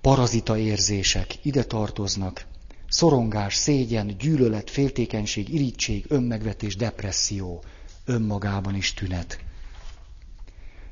Parazita 0.00 0.58
érzések 0.58 1.44
ide 1.44 1.64
tartoznak. 1.64 2.46
Szorongás, 2.88 3.54
szégyen, 3.54 4.16
gyűlölet, 4.18 4.70
féltékenység, 4.70 5.54
irítség, 5.54 6.04
önmegvetés, 6.08 6.76
depresszió. 6.76 7.64
Önmagában 8.04 8.74
is 8.74 8.94
tünet. 8.94 9.38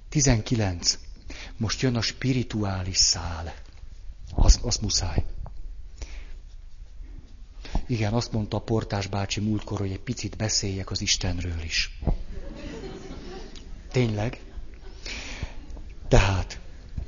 19. 0.09 0.99
Most 1.57 1.81
jön 1.81 1.97
a 1.97 2.01
spirituális 2.01 2.97
szál. 2.97 3.55
Az, 4.35 4.59
az 4.63 4.77
muszáj. 4.77 5.25
Igen, 7.87 8.13
azt 8.13 8.33
mondta 8.33 8.57
a 8.57 8.61
portás 8.61 9.07
bácsi 9.07 9.41
múltkor, 9.41 9.79
hogy 9.79 9.91
egy 9.91 10.01
picit 10.01 10.37
beszéljek 10.37 10.91
az 10.91 11.01
Istenről 11.01 11.63
is. 11.65 11.99
Tényleg? 13.93 14.41
Tehát, 16.09 16.61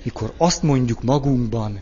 mikor 0.02 0.34
azt 0.36 0.62
mondjuk 0.62 1.02
magunkban, 1.02 1.80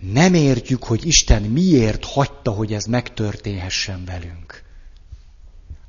nem 0.00 0.34
értjük, 0.34 0.84
hogy 0.84 1.06
Isten 1.06 1.42
miért 1.42 2.04
hagyta, 2.04 2.50
hogy 2.50 2.72
ez 2.72 2.84
megtörténhessen 2.84 4.04
velünk. 4.04 4.62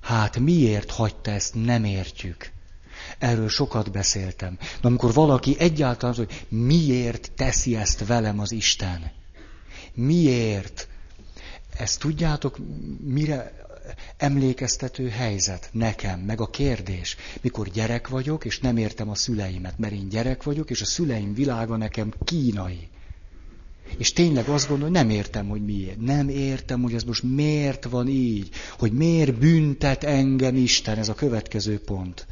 Hát 0.01 0.39
miért 0.39 0.91
hagyta 0.91 1.31
ezt, 1.31 1.55
nem 1.63 1.83
értjük. 1.83 2.51
Erről 3.17 3.49
sokat 3.49 3.91
beszéltem. 3.91 4.57
De 4.59 4.87
amikor 4.87 5.13
valaki 5.13 5.55
egyáltalán 5.59 6.15
az, 6.15 6.25
hogy 6.25 6.45
miért 6.47 7.31
teszi 7.35 7.75
ezt 7.75 8.05
velem 8.05 8.39
az 8.39 8.51
Isten? 8.51 9.11
Miért? 9.93 10.88
Ezt 11.80 11.99
tudjátok, 11.99 12.57
mire 13.03 13.53
emlékeztető 14.17 15.09
helyzet 15.09 15.69
nekem, 15.71 16.19
meg 16.19 16.41
a 16.41 16.49
kérdés, 16.49 17.15
mikor 17.41 17.67
gyerek 17.67 18.07
vagyok, 18.07 18.45
és 18.45 18.59
nem 18.59 18.77
értem 18.77 19.09
a 19.09 19.15
szüleimet, 19.15 19.77
mert 19.77 19.93
én 19.93 20.09
gyerek 20.09 20.43
vagyok, 20.43 20.69
és 20.69 20.82
a 20.82 20.86
szüleim 20.86 21.34
világa 21.34 21.77
nekem 21.77 22.13
kínai. 22.23 22.88
És 23.97 24.13
tényleg 24.13 24.47
azt 24.47 24.67
gondolom, 24.67 24.93
nem 24.93 25.09
értem, 25.09 25.47
hogy 25.47 25.65
miért. 25.65 25.99
Nem 25.99 26.30
értem, 26.30 26.82
hogy 26.82 26.93
ez 26.93 27.03
most 27.03 27.23
miért 27.23 27.84
van 27.86 28.07
így. 28.07 28.49
Hogy 28.77 28.91
miért 28.91 29.38
büntet 29.38 30.03
engem 30.03 30.55
Isten, 30.55 30.97
ez 30.97 31.09
a 31.09 31.13
következő 31.13 31.80
pont. 31.80 32.27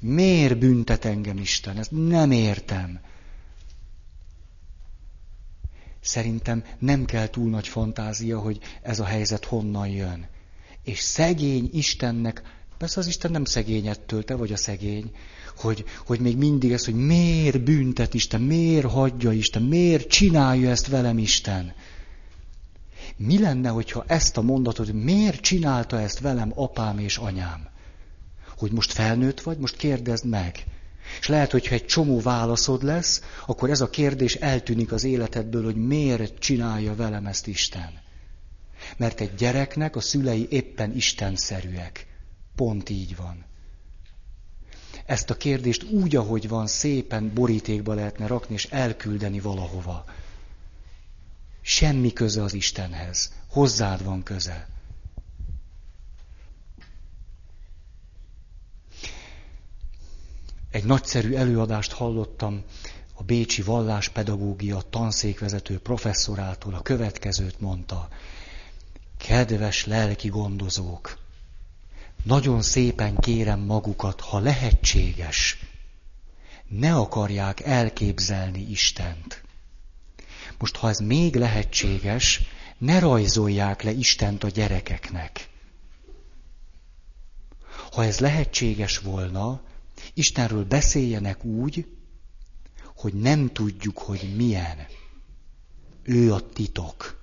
Miért 0.00 0.58
büntet 0.58 1.04
engem 1.04 1.36
Isten? 1.36 1.78
Ezt 1.78 1.90
nem 1.90 2.30
értem. 2.30 3.00
Szerintem 6.02 6.64
nem 6.78 7.04
kell 7.04 7.26
túl 7.26 7.50
nagy 7.50 7.68
fantázia, 7.68 8.38
hogy 8.38 8.58
ez 8.82 9.00
a 9.00 9.04
helyzet 9.04 9.44
honnan 9.44 9.88
jön. 9.88 10.26
És 10.84 10.98
szegény 10.98 11.70
Istennek, 11.72 12.42
persze 12.78 13.00
az 13.00 13.06
Isten 13.06 13.30
nem 13.30 13.44
szegény 13.44 13.86
ettől, 13.86 14.24
te 14.24 14.34
vagy 14.34 14.52
a 14.52 14.56
szegény, 14.56 15.10
hogy, 15.56 15.84
hogy 16.06 16.20
még 16.20 16.36
mindig 16.36 16.72
ez, 16.72 16.84
hogy 16.84 16.94
miért 16.94 17.64
büntet 17.64 18.14
Isten, 18.14 18.40
miért 18.40 18.90
hagyja 18.90 19.32
Isten, 19.32 19.62
miért 19.62 20.08
csinálja 20.08 20.70
ezt 20.70 20.86
velem 20.86 21.18
Isten. 21.18 21.74
Mi 23.16 23.38
lenne, 23.38 23.68
hogyha 23.68 24.04
ezt 24.06 24.36
a 24.36 24.42
mondatot, 24.42 24.92
miért 24.92 25.40
csinálta 25.40 26.00
ezt 26.00 26.20
velem 26.20 26.52
apám 26.54 26.98
és 26.98 27.16
anyám? 27.16 27.68
Hogy 28.56 28.72
most 28.72 28.92
felnőtt 28.92 29.40
vagy, 29.40 29.58
most 29.58 29.76
kérdezd 29.76 30.24
meg. 30.24 30.64
És 31.20 31.26
lehet, 31.26 31.50
hogyha 31.50 31.74
egy 31.74 31.86
csomó 31.86 32.20
válaszod 32.20 32.82
lesz, 32.82 33.22
akkor 33.46 33.70
ez 33.70 33.80
a 33.80 33.90
kérdés 33.90 34.34
eltűnik 34.34 34.92
az 34.92 35.04
életedből, 35.04 35.64
hogy 35.64 35.76
miért 35.76 36.38
csinálja 36.38 36.94
velem 36.94 37.26
ezt 37.26 37.46
Isten. 37.46 38.00
Mert 38.96 39.20
egy 39.20 39.34
gyereknek 39.34 39.96
a 39.96 40.00
szülei 40.00 40.46
éppen 40.50 40.94
istenszerűek. 40.94 42.06
Pont 42.54 42.90
így 42.90 43.16
van. 43.16 43.44
Ezt 45.06 45.30
a 45.30 45.36
kérdést 45.36 45.82
úgy, 45.82 46.16
ahogy 46.16 46.48
van, 46.48 46.66
szépen 46.66 47.34
borítékba 47.34 47.94
lehetne 47.94 48.26
rakni, 48.26 48.54
és 48.54 48.64
elküldeni 48.64 49.40
valahova. 49.40 50.04
Semmi 51.60 52.12
köze 52.12 52.42
az 52.42 52.54
Istenhez. 52.54 53.32
Hozzád 53.48 54.04
van 54.04 54.22
köze. 54.22 54.68
Egy 60.72 60.84
nagyszerű 60.84 61.34
előadást 61.34 61.92
hallottam 61.92 62.62
a 63.14 63.22
Bécsi 63.22 63.62
valláspedagógia 63.62 64.80
tanszékvezető 64.90 65.78
professzorától. 65.78 66.74
A 66.74 66.82
következőt 66.82 67.60
mondta. 67.60 68.08
Kedves 69.18 69.86
lelki 69.86 70.28
gondozók, 70.28 71.18
nagyon 72.22 72.62
szépen 72.62 73.16
kérem 73.16 73.60
magukat, 73.60 74.20
ha 74.20 74.38
lehetséges, 74.38 75.58
ne 76.68 76.94
akarják 76.94 77.60
elképzelni 77.60 78.70
Istent. 78.70 79.42
Most, 80.58 80.76
ha 80.76 80.88
ez 80.88 80.98
még 80.98 81.36
lehetséges, 81.36 82.40
ne 82.78 82.98
rajzolják 82.98 83.82
le 83.82 83.90
Istent 83.90 84.44
a 84.44 84.48
gyerekeknek. 84.48 85.48
Ha 87.92 88.04
ez 88.04 88.18
lehetséges 88.18 88.98
volna, 88.98 89.60
Istenről 90.14 90.64
beszéljenek 90.64 91.44
úgy, 91.44 91.86
hogy 92.96 93.14
nem 93.14 93.52
tudjuk, 93.52 93.98
hogy 93.98 94.34
milyen. 94.36 94.78
Ő 96.02 96.32
a 96.32 96.48
titok. 96.48 97.20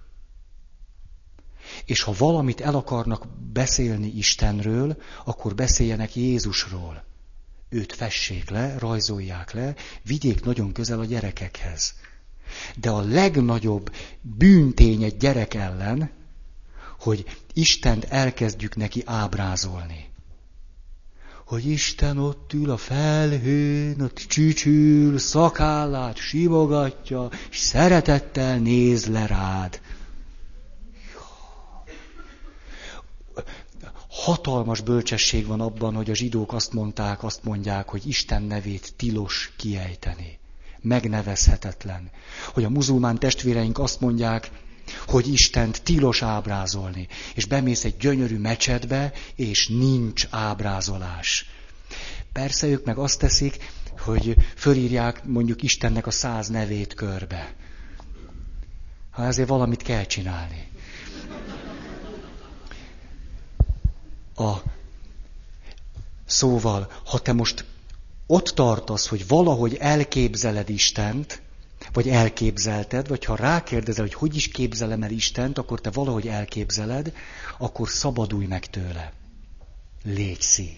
És 1.86 2.02
ha 2.02 2.14
valamit 2.18 2.62
el 2.62 2.76
akarnak 2.76 3.28
beszélni 3.54 4.08
Istenről, 4.08 5.02
akkor 5.26 5.56
beszéljenek 5.56 6.16
Jézusról. 6.16 7.04
Őt 7.70 7.94
fessék 7.94 8.50
le, 8.50 8.78
rajzolják 8.78 9.52
le, 9.52 9.76
vigyék 10.04 10.44
nagyon 10.44 10.72
közel 10.72 11.00
a 11.00 11.06
gyerekekhez. 11.06 11.94
De 12.76 12.90
a 12.90 13.02
legnagyobb 13.02 13.96
bűntény 14.22 15.04
egy 15.04 15.18
gyerek 15.18 15.54
ellen, 15.54 16.12
hogy 17.00 17.26
Istent 17.54 18.04
elkezdjük 18.04 18.76
neki 18.76 19.04
ábrázolni. 19.06 20.09
Hogy 21.50 21.66
Isten 21.66 22.18
ott 22.18 22.54
ül 22.54 22.70
a 22.72 22.78
felhőn, 22.78 24.02
ott 24.02 24.16
csücsül, 24.16 25.18
szakállát 25.18 26.18
simogatja, 26.18 27.30
és 27.50 27.58
szeretettel 27.58 28.58
néz 28.58 29.06
le 29.08 29.26
rád. 29.26 29.82
Hatalmas 34.10 34.82
bölcsesség 34.82 35.45
van 35.45 35.62
abban, 35.62 35.95
hogy 35.95 36.10
a 36.10 36.16
zsidók 36.16 36.54
azt 36.54 36.74
mondták, 36.74 37.24
azt 37.24 37.43
mondják, 37.43 37.89
hogy 37.89 38.08
Isten 38.08 38.43
nevét 38.43 38.93
tilos 38.95 39.54
kiejteni. 39.58 40.39
Megnevezhetetlen. 40.82 42.10
Hogy 42.54 42.64
a 42.64 42.70
muzulmán 42.70 43.18
testvéreink 43.18 43.80
azt 43.80 44.00
mondják, 44.00 44.52
hogy 45.08 45.34
Istent 45.34 45.82
tilos 45.82 46.22
ábrázolni. 46.22 47.08
És 47.36 47.46
bemész 47.46 47.84
egy 47.84 47.98
gyönyörű 47.98 48.38
mecsetbe, 48.38 49.12
és 49.36 49.68
nincs 49.68 50.28
ábrázolás. 50.30 51.46
Persze 52.32 52.68
ők 52.68 52.86
meg 52.86 52.98
azt 52.98 53.20
teszik, 53.20 53.72
hogy 54.00 54.36
fölírják 54.56 55.26
mondjuk 55.26 55.62
Istennek 55.62 56.08
a 56.08 56.12
száz 56.12 56.48
nevét 56.48 56.94
körbe. 56.94 57.54
Ha 59.12 59.24
ezért 59.24 59.48
valamit 59.48 59.82
kell 59.82 60.04
csinálni. 60.06 60.68
A 64.36 64.54
szóval, 66.26 66.92
ha 67.06 67.20
te 67.20 67.34
most 67.34 67.66
ott 68.28 68.48
tartasz, 68.48 69.08
hogy 69.08 69.28
valahogy 69.28 69.76
elképzeled 69.76 70.70
Istent, 70.70 71.42
vagy 71.94 72.10
elképzelted, 72.10 73.08
vagy 73.08 73.26
ha 73.26 73.36
rákérdezel, 73.36 74.04
hogy 74.04 74.14
hogy 74.14 74.36
is 74.36 74.48
képzelem 74.48 75.04
el 75.04 75.12
Istent, 75.12 75.58
akkor 75.58 75.82
te 75.82 75.90
valahogy 75.90 76.28
elképzeled, 76.28 77.14
akkor 77.58 77.90
szabadulj 77.90 78.46
meg 78.46 78.66
tőle. 78.66 79.14
Légy 80.04 80.42
szí. 80.42 80.78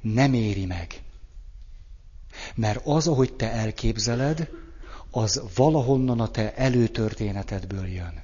Nem 0.00 0.34
éri 0.34 0.66
meg. 0.66 1.02
Mert 2.54 2.86
az, 2.86 3.08
ahogy 3.08 3.32
te 3.32 3.52
elképzeled, 3.52 4.48
az 5.10 5.42
valahonnan 5.54 6.20
a 6.20 6.28
te 6.28 6.54
előtörténetedből 6.54 7.86
jön. 7.86 8.22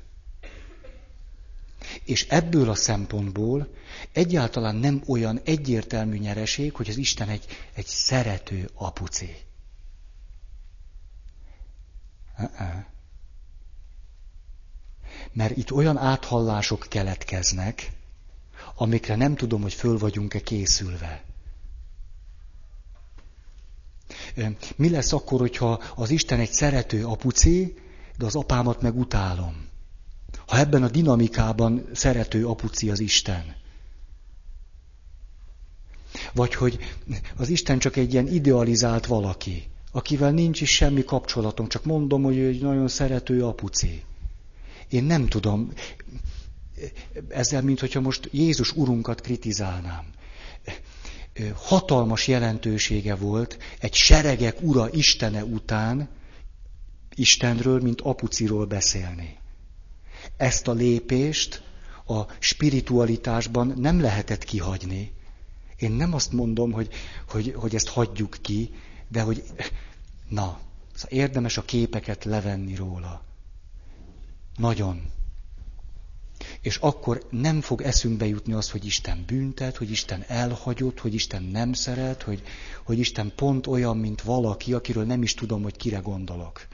És 2.05 2.27
ebből 2.29 2.71
a 2.71 2.75
szempontból 2.75 3.69
egyáltalán 4.13 4.77
nem 4.77 5.03
olyan 5.07 5.41
egyértelmű 5.45 6.17
nyereség, 6.17 6.75
hogy 6.75 6.89
az 6.89 6.97
Isten 6.97 7.29
egy, 7.29 7.45
egy 7.75 7.87
szerető 7.87 8.71
apuci. 8.75 9.37
Mert 15.33 15.57
itt 15.57 15.73
olyan 15.73 15.97
áthallások 15.97 16.87
keletkeznek, 16.89 17.93
amikre 18.75 19.17
nem 19.17 19.35
tudom, 19.35 19.63
hogy 19.63 19.75
föl 19.75 19.99
vagyunk-e 19.99 20.41
készülve. 20.41 21.25
Mi 24.77 24.91
lesz 24.91 25.13
akkor, 25.13 25.41
hogyha 25.41 25.83
az 25.95 26.11
Isten 26.11 26.41
egy 26.41 26.53
szerető 26.53 27.07
apuci, 27.07 27.79
de 28.17 28.25
az 28.25 28.35
apámat 28.35 28.81
meg 28.81 28.99
utálom? 28.99 29.69
Ha 30.47 30.59
ebben 30.59 30.83
a 30.83 30.89
dinamikában 30.89 31.89
szerető 31.93 32.47
apuci 32.47 32.91
az 32.91 33.01
Isten. 33.01 33.57
Vagy 36.33 36.55
hogy 36.55 36.79
az 37.37 37.49
Isten 37.49 37.79
csak 37.79 37.97
egy 37.97 38.13
ilyen 38.13 38.27
idealizált 38.27 39.07
valaki 39.07 39.71
akivel 39.93 40.31
nincs 40.31 40.61
is 40.61 40.71
semmi 40.71 41.05
kapcsolatom, 41.05 41.69
csak 41.69 41.85
mondom, 41.85 42.23
hogy 42.23 42.39
egy 42.39 42.61
nagyon 42.61 42.89
szerető 42.89 43.45
apuci. 43.45 44.03
Én 44.89 45.05
nem 45.05 45.27
tudom, 45.27 45.73
ezzel, 47.29 47.63
mint 47.63 47.81
hogyha 47.81 48.01
most 48.01 48.29
Jézus 48.33 48.73
urunkat 48.73 49.21
kritizálnám. 49.21 50.05
Hatalmas 51.55 52.29
jelentősége 52.29 53.15
volt 53.15 53.59
egy 53.79 53.95
seregek 53.95 54.63
ura 54.63 54.89
Istene 54.93 55.45
után 55.45 56.09
Istenről, 57.15 57.81
mint 57.81 58.01
apuciról 58.01 58.67
beszélni. 58.67 59.37
Ezt 60.37 60.69
a 60.69 60.73
lépést 60.73 61.63
a 62.07 62.21
spiritualitásban 62.39 63.75
nem 63.77 64.01
lehetett 64.01 64.45
kihagyni. 64.45 65.13
Én 65.77 65.93
nem 65.93 66.15
azt 66.15 66.33
mondom, 66.33 66.73
hogy, 66.73 66.89
hogy, 67.29 67.53
hogy 67.57 67.75
ezt 67.75 67.89
hagyjuk 67.89 68.37
ki, 68.41 68.71
de 69.11 69.23
hogy, 69.23 69.45
na, 70.29 70.61
szóval 70.95 71.19
érdemes 71.19 71.57
a 71.57 71.65
képeket 71.65 72.25
levenni 72.25 72.75
róla. 72.75 73.23
Nagyon. 74.57 75.11
És 76.61 76.77
akkor 76.77 77.27
nem 77.31 77.61
fog 77.61 77.83
eszünkbe 77.83 78.27
jutni 78.27 78.53
az, 78.53 78.71
hogy 78.71 78.85
Isten 78.85 79.25
büntet, 79.27 79.77
hogy 79.77 79.91
Isten 79.91 80.25
elhagyott, 80.27 81.01
hogy 81.01 81.15
Isten 81.15 81.43
nem 81.43 81.73
szeret, 81.73 82.23
hogy, 82.23 82.43
hogy 82.85 82.99
Isten 82.99 83.33
pont 83.37 83.67
olyan, 83.67 83.97
mint 83.97 84.23
valaki, 84.23 84.73
akiről 84.73 85.05
nem 85.05 85.23
is 85.23 85.35
tudom, 85.35 85.63
hogy 85.63 85.77
kire 85.77 85.99
gondolok. 85.99 86.67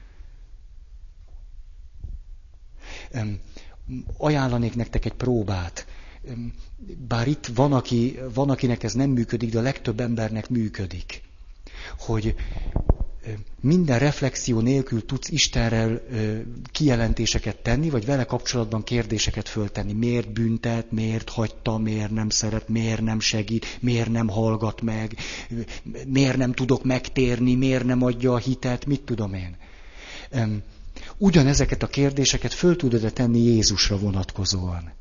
Ajánlanék 4.16 4.74
nektek 4.74 5.05
egy 5.05 5.14
próbát. 5.14 5.87
Bár 7.09 7.28
itt 7.28 7.47
van, 7.47 7.72
aki, 7.72 8.18
van, 8.34 8.51
akinek 8.51 8.82
ez 8.82 8.93
nem 8.93 9.11
működik, 9.11 9.51
de 9.51 9.59
a 9.59 9.62
legtöbb 9.62 10.01
embernek 10.01 10.49
működik 10.49 11.22
hogy 11.99 12.34
minden 13.61 13.99
reflexió 13.99 14.61
nélkül 14.61 15.05
tudsz 15.05 15.28
Istenrel 15.28 16.01
kijelentéseket 16.72 17.57
tenni, 17.57 17.90
vagy 17.90 18.05
vele 18.05 18.24
kapcsolatban 18.24 18.82
kérdéseket 18.82 19.49
föltenni. 19.49 19.92
Miért 19.92 20.32
büntet, 20.32 20.92
miért 20.92 21.28
hagyta, 21.28 21.78
miért 21.78 22.11
nem 22.11 22.28
szeret, 22.28 22.68
miért 22.68 23.01
nem 23.01 23.20
segít, 23.20 23.78
miért 23.80 24.11
nem 24.11 24.28
hallgat 24.28 24.80
meg, 24.80 25.16
miért 26.07 26.36
nem 26.36 26.53
tudok 26.53 26.84
megtérni, 26.84 27.55
miért 27.55 27.84
nem 27.84 28.03
adja 28.03 28.32
a 28.32 28.38
hitet, 28.38 28.86
mit 28.86 29.03
tudom 29.03 29.34
én. 29.34 29.57
Ugyanezeket 31.18 31.82
a 31.82 31.86
kérdéseket 31.86 32.55
föl 32.55 32.76
tudod-e 32.76 33.11
tenni 33.11 33.38
Jézusra 33.38 33.99
vonatkozóan? 33.99 34.92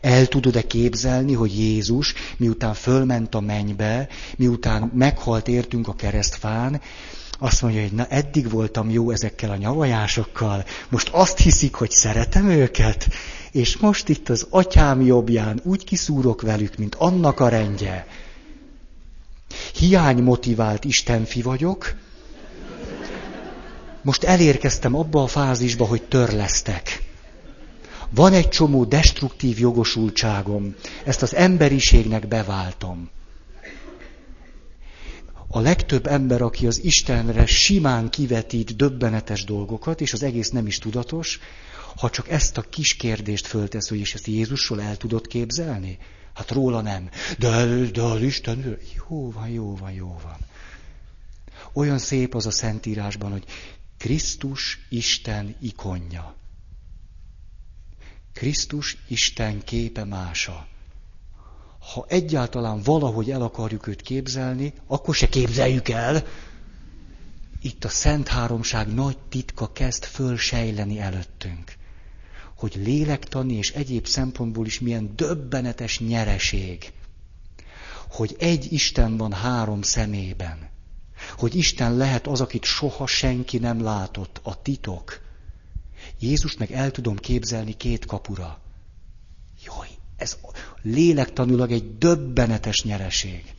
El 0.00 0.26
tudod-e 0.26 0.62
képzelni, 0.62 1.32
hogy 1.32 1.58
Jézus, 1.58 2.14
miután 2.36 2.74
fölment 2.74 3.34
a 3.34 3.40
mennybe, 3.40 4.08
miután 4.36 4.90
meghalt 4.94 5.48
értünk 5.48 5.88
a 5.88 5.94
keresztfán, 5.94 6.80
azt 7.38 7.62
mondja, 7.62 7.80
hogy 7.80 7.92
na 7.92 8.06
eddig 8.06 8.50
voltam 8.50 8.90
jó 8.90 9.10
ezekkel 9.10 9.50
a 9.50 9.56
nyavajásokkal, 9.56 10.64
most 10.88 11.08
azt 11.08 11.38
hiszik, 11.38 11.74
hogy 11.74 11.90
szeretem 11.90 12.48
őket, 12.48 13.08
és 13.50 13.76
most 13.76 14.08
itt 14.08 14.28
az 14.28 14.46
atyám 14.50 15.00
jobbján 15.00 15.60
úgy 15.64 15.84
kiszúrok 15.84 16.42
velük, 16.42 16.76
mint 16.76 16.94
annak 16.94 17.40
a 17.40 17.48
rendje. 17.48 18.06
Hiány 19.74 20.22
motivált 20.22 20.84
Istenfi 20.84 21.42
vagyok, 21.42 21.94
most 24.02 24.24
elérkeztem 24.24 24.94
abba 24.94 25.22
a 25.22 25.26
fázisba, 25.26 25.84
hogy 25.84 26.02
törlesztek. 26.02 27.11
Van 28.14 28.32
egy 28.32 28.48
csomó 28.48 28.84
destruktív 28.84 29.58
jogosultságom, 29.58 30.74
ezt 31.04 31.22
az 31.22 31.34
emberiségnek 31.34 32.28
beváltom. 32.28 33.10
A 35.48 35.60
legtöbb 35.60 36.06
ember, 36.06 36.42
aki 36.42 36.66
az 36.66 36.84
Istenre 36.84 37.46
simán 37.46 38.10
kivetít 38.10 38.76
döbbenetes 38.76 39.44
dolgokat, 39.44 40.00
és 40.00 40.12
az 40.12 40.22
egész 40.22 40.50
nem 40.50 40.66
is 40.66 40.78
tudatos, 40.78 41.38
ha 41.96 42.10
csak 42.10 42.28
ezt 42.28 42.58
a 42.58 42.62
kis 42.62 42.94
kérdést 42.94 43.46
föltesz, 43.46 43.88
hogy 43.88 43.98
és 43.98 44.14
ezt 44.14 44.26
Jézusról 44.26 44.82
el 44.82 44.96
tudod 44.96 45.26
képzelni? 45.26 45.98
Hát 46.34 46.50
róla 46.50 46.80
nem. 46.80 47.08
De, 47.38 47.66
de 47.66 48.02
az 48.02 48.22
Isten, 48.22 48.78
jó 49.08 49.30
van, 49.30 49.48
jó 49.48 49.76
van, 49.76 49.92
jó 49.92 50.18
van. 50.22 50.36
Olyan 51.72 51.98
szép 51.98 52.34
az 52.34 52.46
a 52.46 52.50
Szentírásban, 52.50 53.30
hogy 53.30 53.44
Krisztus 53.98 54.86
Isten 54.88 55.56
ikonja. 55.60 56.34
Krisztus 58.32 58.96
Isten 59.08 59.64
képe 59.64 60.04
mása. 60.04 60.66
Ha 61.92 62.04
egyáltalán 62.08 62.82
valahogy 62.82 63.30
el 63.30 63.42
akarjuk 63.42 63.86
őt 63.86 64.02
képzelni, 64.02 64.72
akkor 64.86 65.14
se 65.14 65.28
képzeljük 65.28 65.88
el. 65.88 66.26
Itt 67.62 67.84
a 67.84 67.88
Szent 67.88 68.28
Háromság 68.28 68.94
nagy 68.94 69.18
titka 69.28 69.72
kezd 69.72 70.04
fölsejleni 70.04 70.98
előttünk. 71.00 71.72
Hogy 72.56 72.74
lélektani 72.76 73.54
és 73.54 73.70
egyéb 73.70 74.06
szempontból 74.06 74.66
is 74.66 74.80
milyen 74.80 75.12
döbbenetes 75.16 75.98
nyereség. 76.00 76.92
Hogy 78.10 78.36
egy 78.38 78.72
Isten 78.72 79.16
van 79.16 79.32
három 79.32 79.82
szemében. 79.82 80.70
Hogy 81.36 81.54
Isten 81.54 81.96
lehet 81.96 82.26
az, 82.26 82.40
akit 82.40 82.64
soha 82.64 83.06
senki 83.06 83.58
nem 83.58 83.82
látott, 83.82 84.40
a 84.42 84.62
titok 84.62 85.20
Jézus 86.22 86.56
meg 86.56 86.70
el 86.70 86.90
tudom 86.90 87.16
képzelni 87.16 87.72
két 87.72 88.06
kapura. 88.06 88.60
Jaj, 89.64 89.88
ez 90.16 90.38
lélektanulag 90.82 91.72
egy 91.72 91.98
döbbenetes 91.98 92.82
nyereség. 92.82 93.54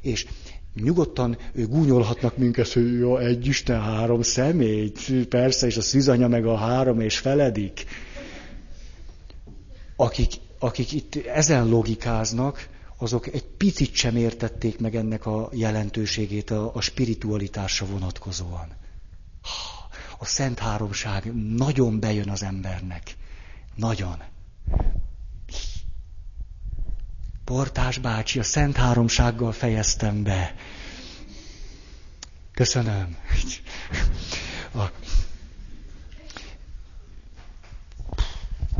És 0.00 0.26
nyugodtan 0.74 1.38
gúnyolhatnak 1.54 2.36
minket, 2.36 2.72
hogy 2.72 2.98
jó, 2.98 3.16
egy 3.16 3.46
Isten, 3.46 3.80
három 3.82 4.22
személy, 4.22 4.92
persze, 5.28 5.66
és 5.66 5.76
a 5.76 5.82
szűzanya 5.82 6.28
meg 6.28 6.46
a 6.46 6.56
három 6.56 7.00
és 7.00 7.18
feledik. 7.18 7.84
Akik, 9.96 10.32
akik 10.58 10.92
itt 10.92 11.16
ezen 11.16 11.68
logikáznak, 11.68 12.68
azok 12.98 13.26
egy 13.26 13.44
picit 13.44 13.94
sem 13.94 14.16
értették 14.16 14.78
meg 14.78 14.96
ennek 14.96 15.26
a 15.26 15.48
jelentőségét 15.52 16.50
a, 16.50 16.70
a 16.74 16.80
spiritualitásra 16.80 17.86
vonatkozóan. 17.86 18.68
A 20.18 20.24
Szent 20.24 20.58
Háromság 20.58 21.34
nagyon 21.34 22.00
bejön 22.00 22.28
az 22.30 22.42
embernek. 22.42 23.16
Nagyon. 23.74 24.22
Portás 27.44 27.98
bácsi, 27.98 28.38
a 28.38 28.42
Szent 28.42 28.76
Háromsággal 28.76 29.52
fejeztem 29.52 30.22
be. 30.22 30.54
Köszönöm. 32.52 33.16
A... 34.74 34.82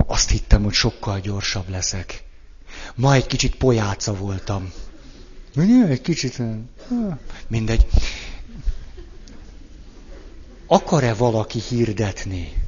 Azt 0.06 0.30
hittem, 0.30 0.62
hogy 0.62 0.72
sokkal 0.72 1.20
gyorsabb 1.20 1.68
leszek. 1.68 2.24
Ma 2.94 3.14
egy 3.14 3.26
kicsit 3.26 3.56
pojáca 3.56 4.14
voltam. 4.14 4.72
Egy 5.88 6.00
kicsit, 6.00 6.42
mindegy. 7.48 7.86
Akar-e 10.76 11.12
valaki 11.20 11.60
hirdetni? 11.60 12.63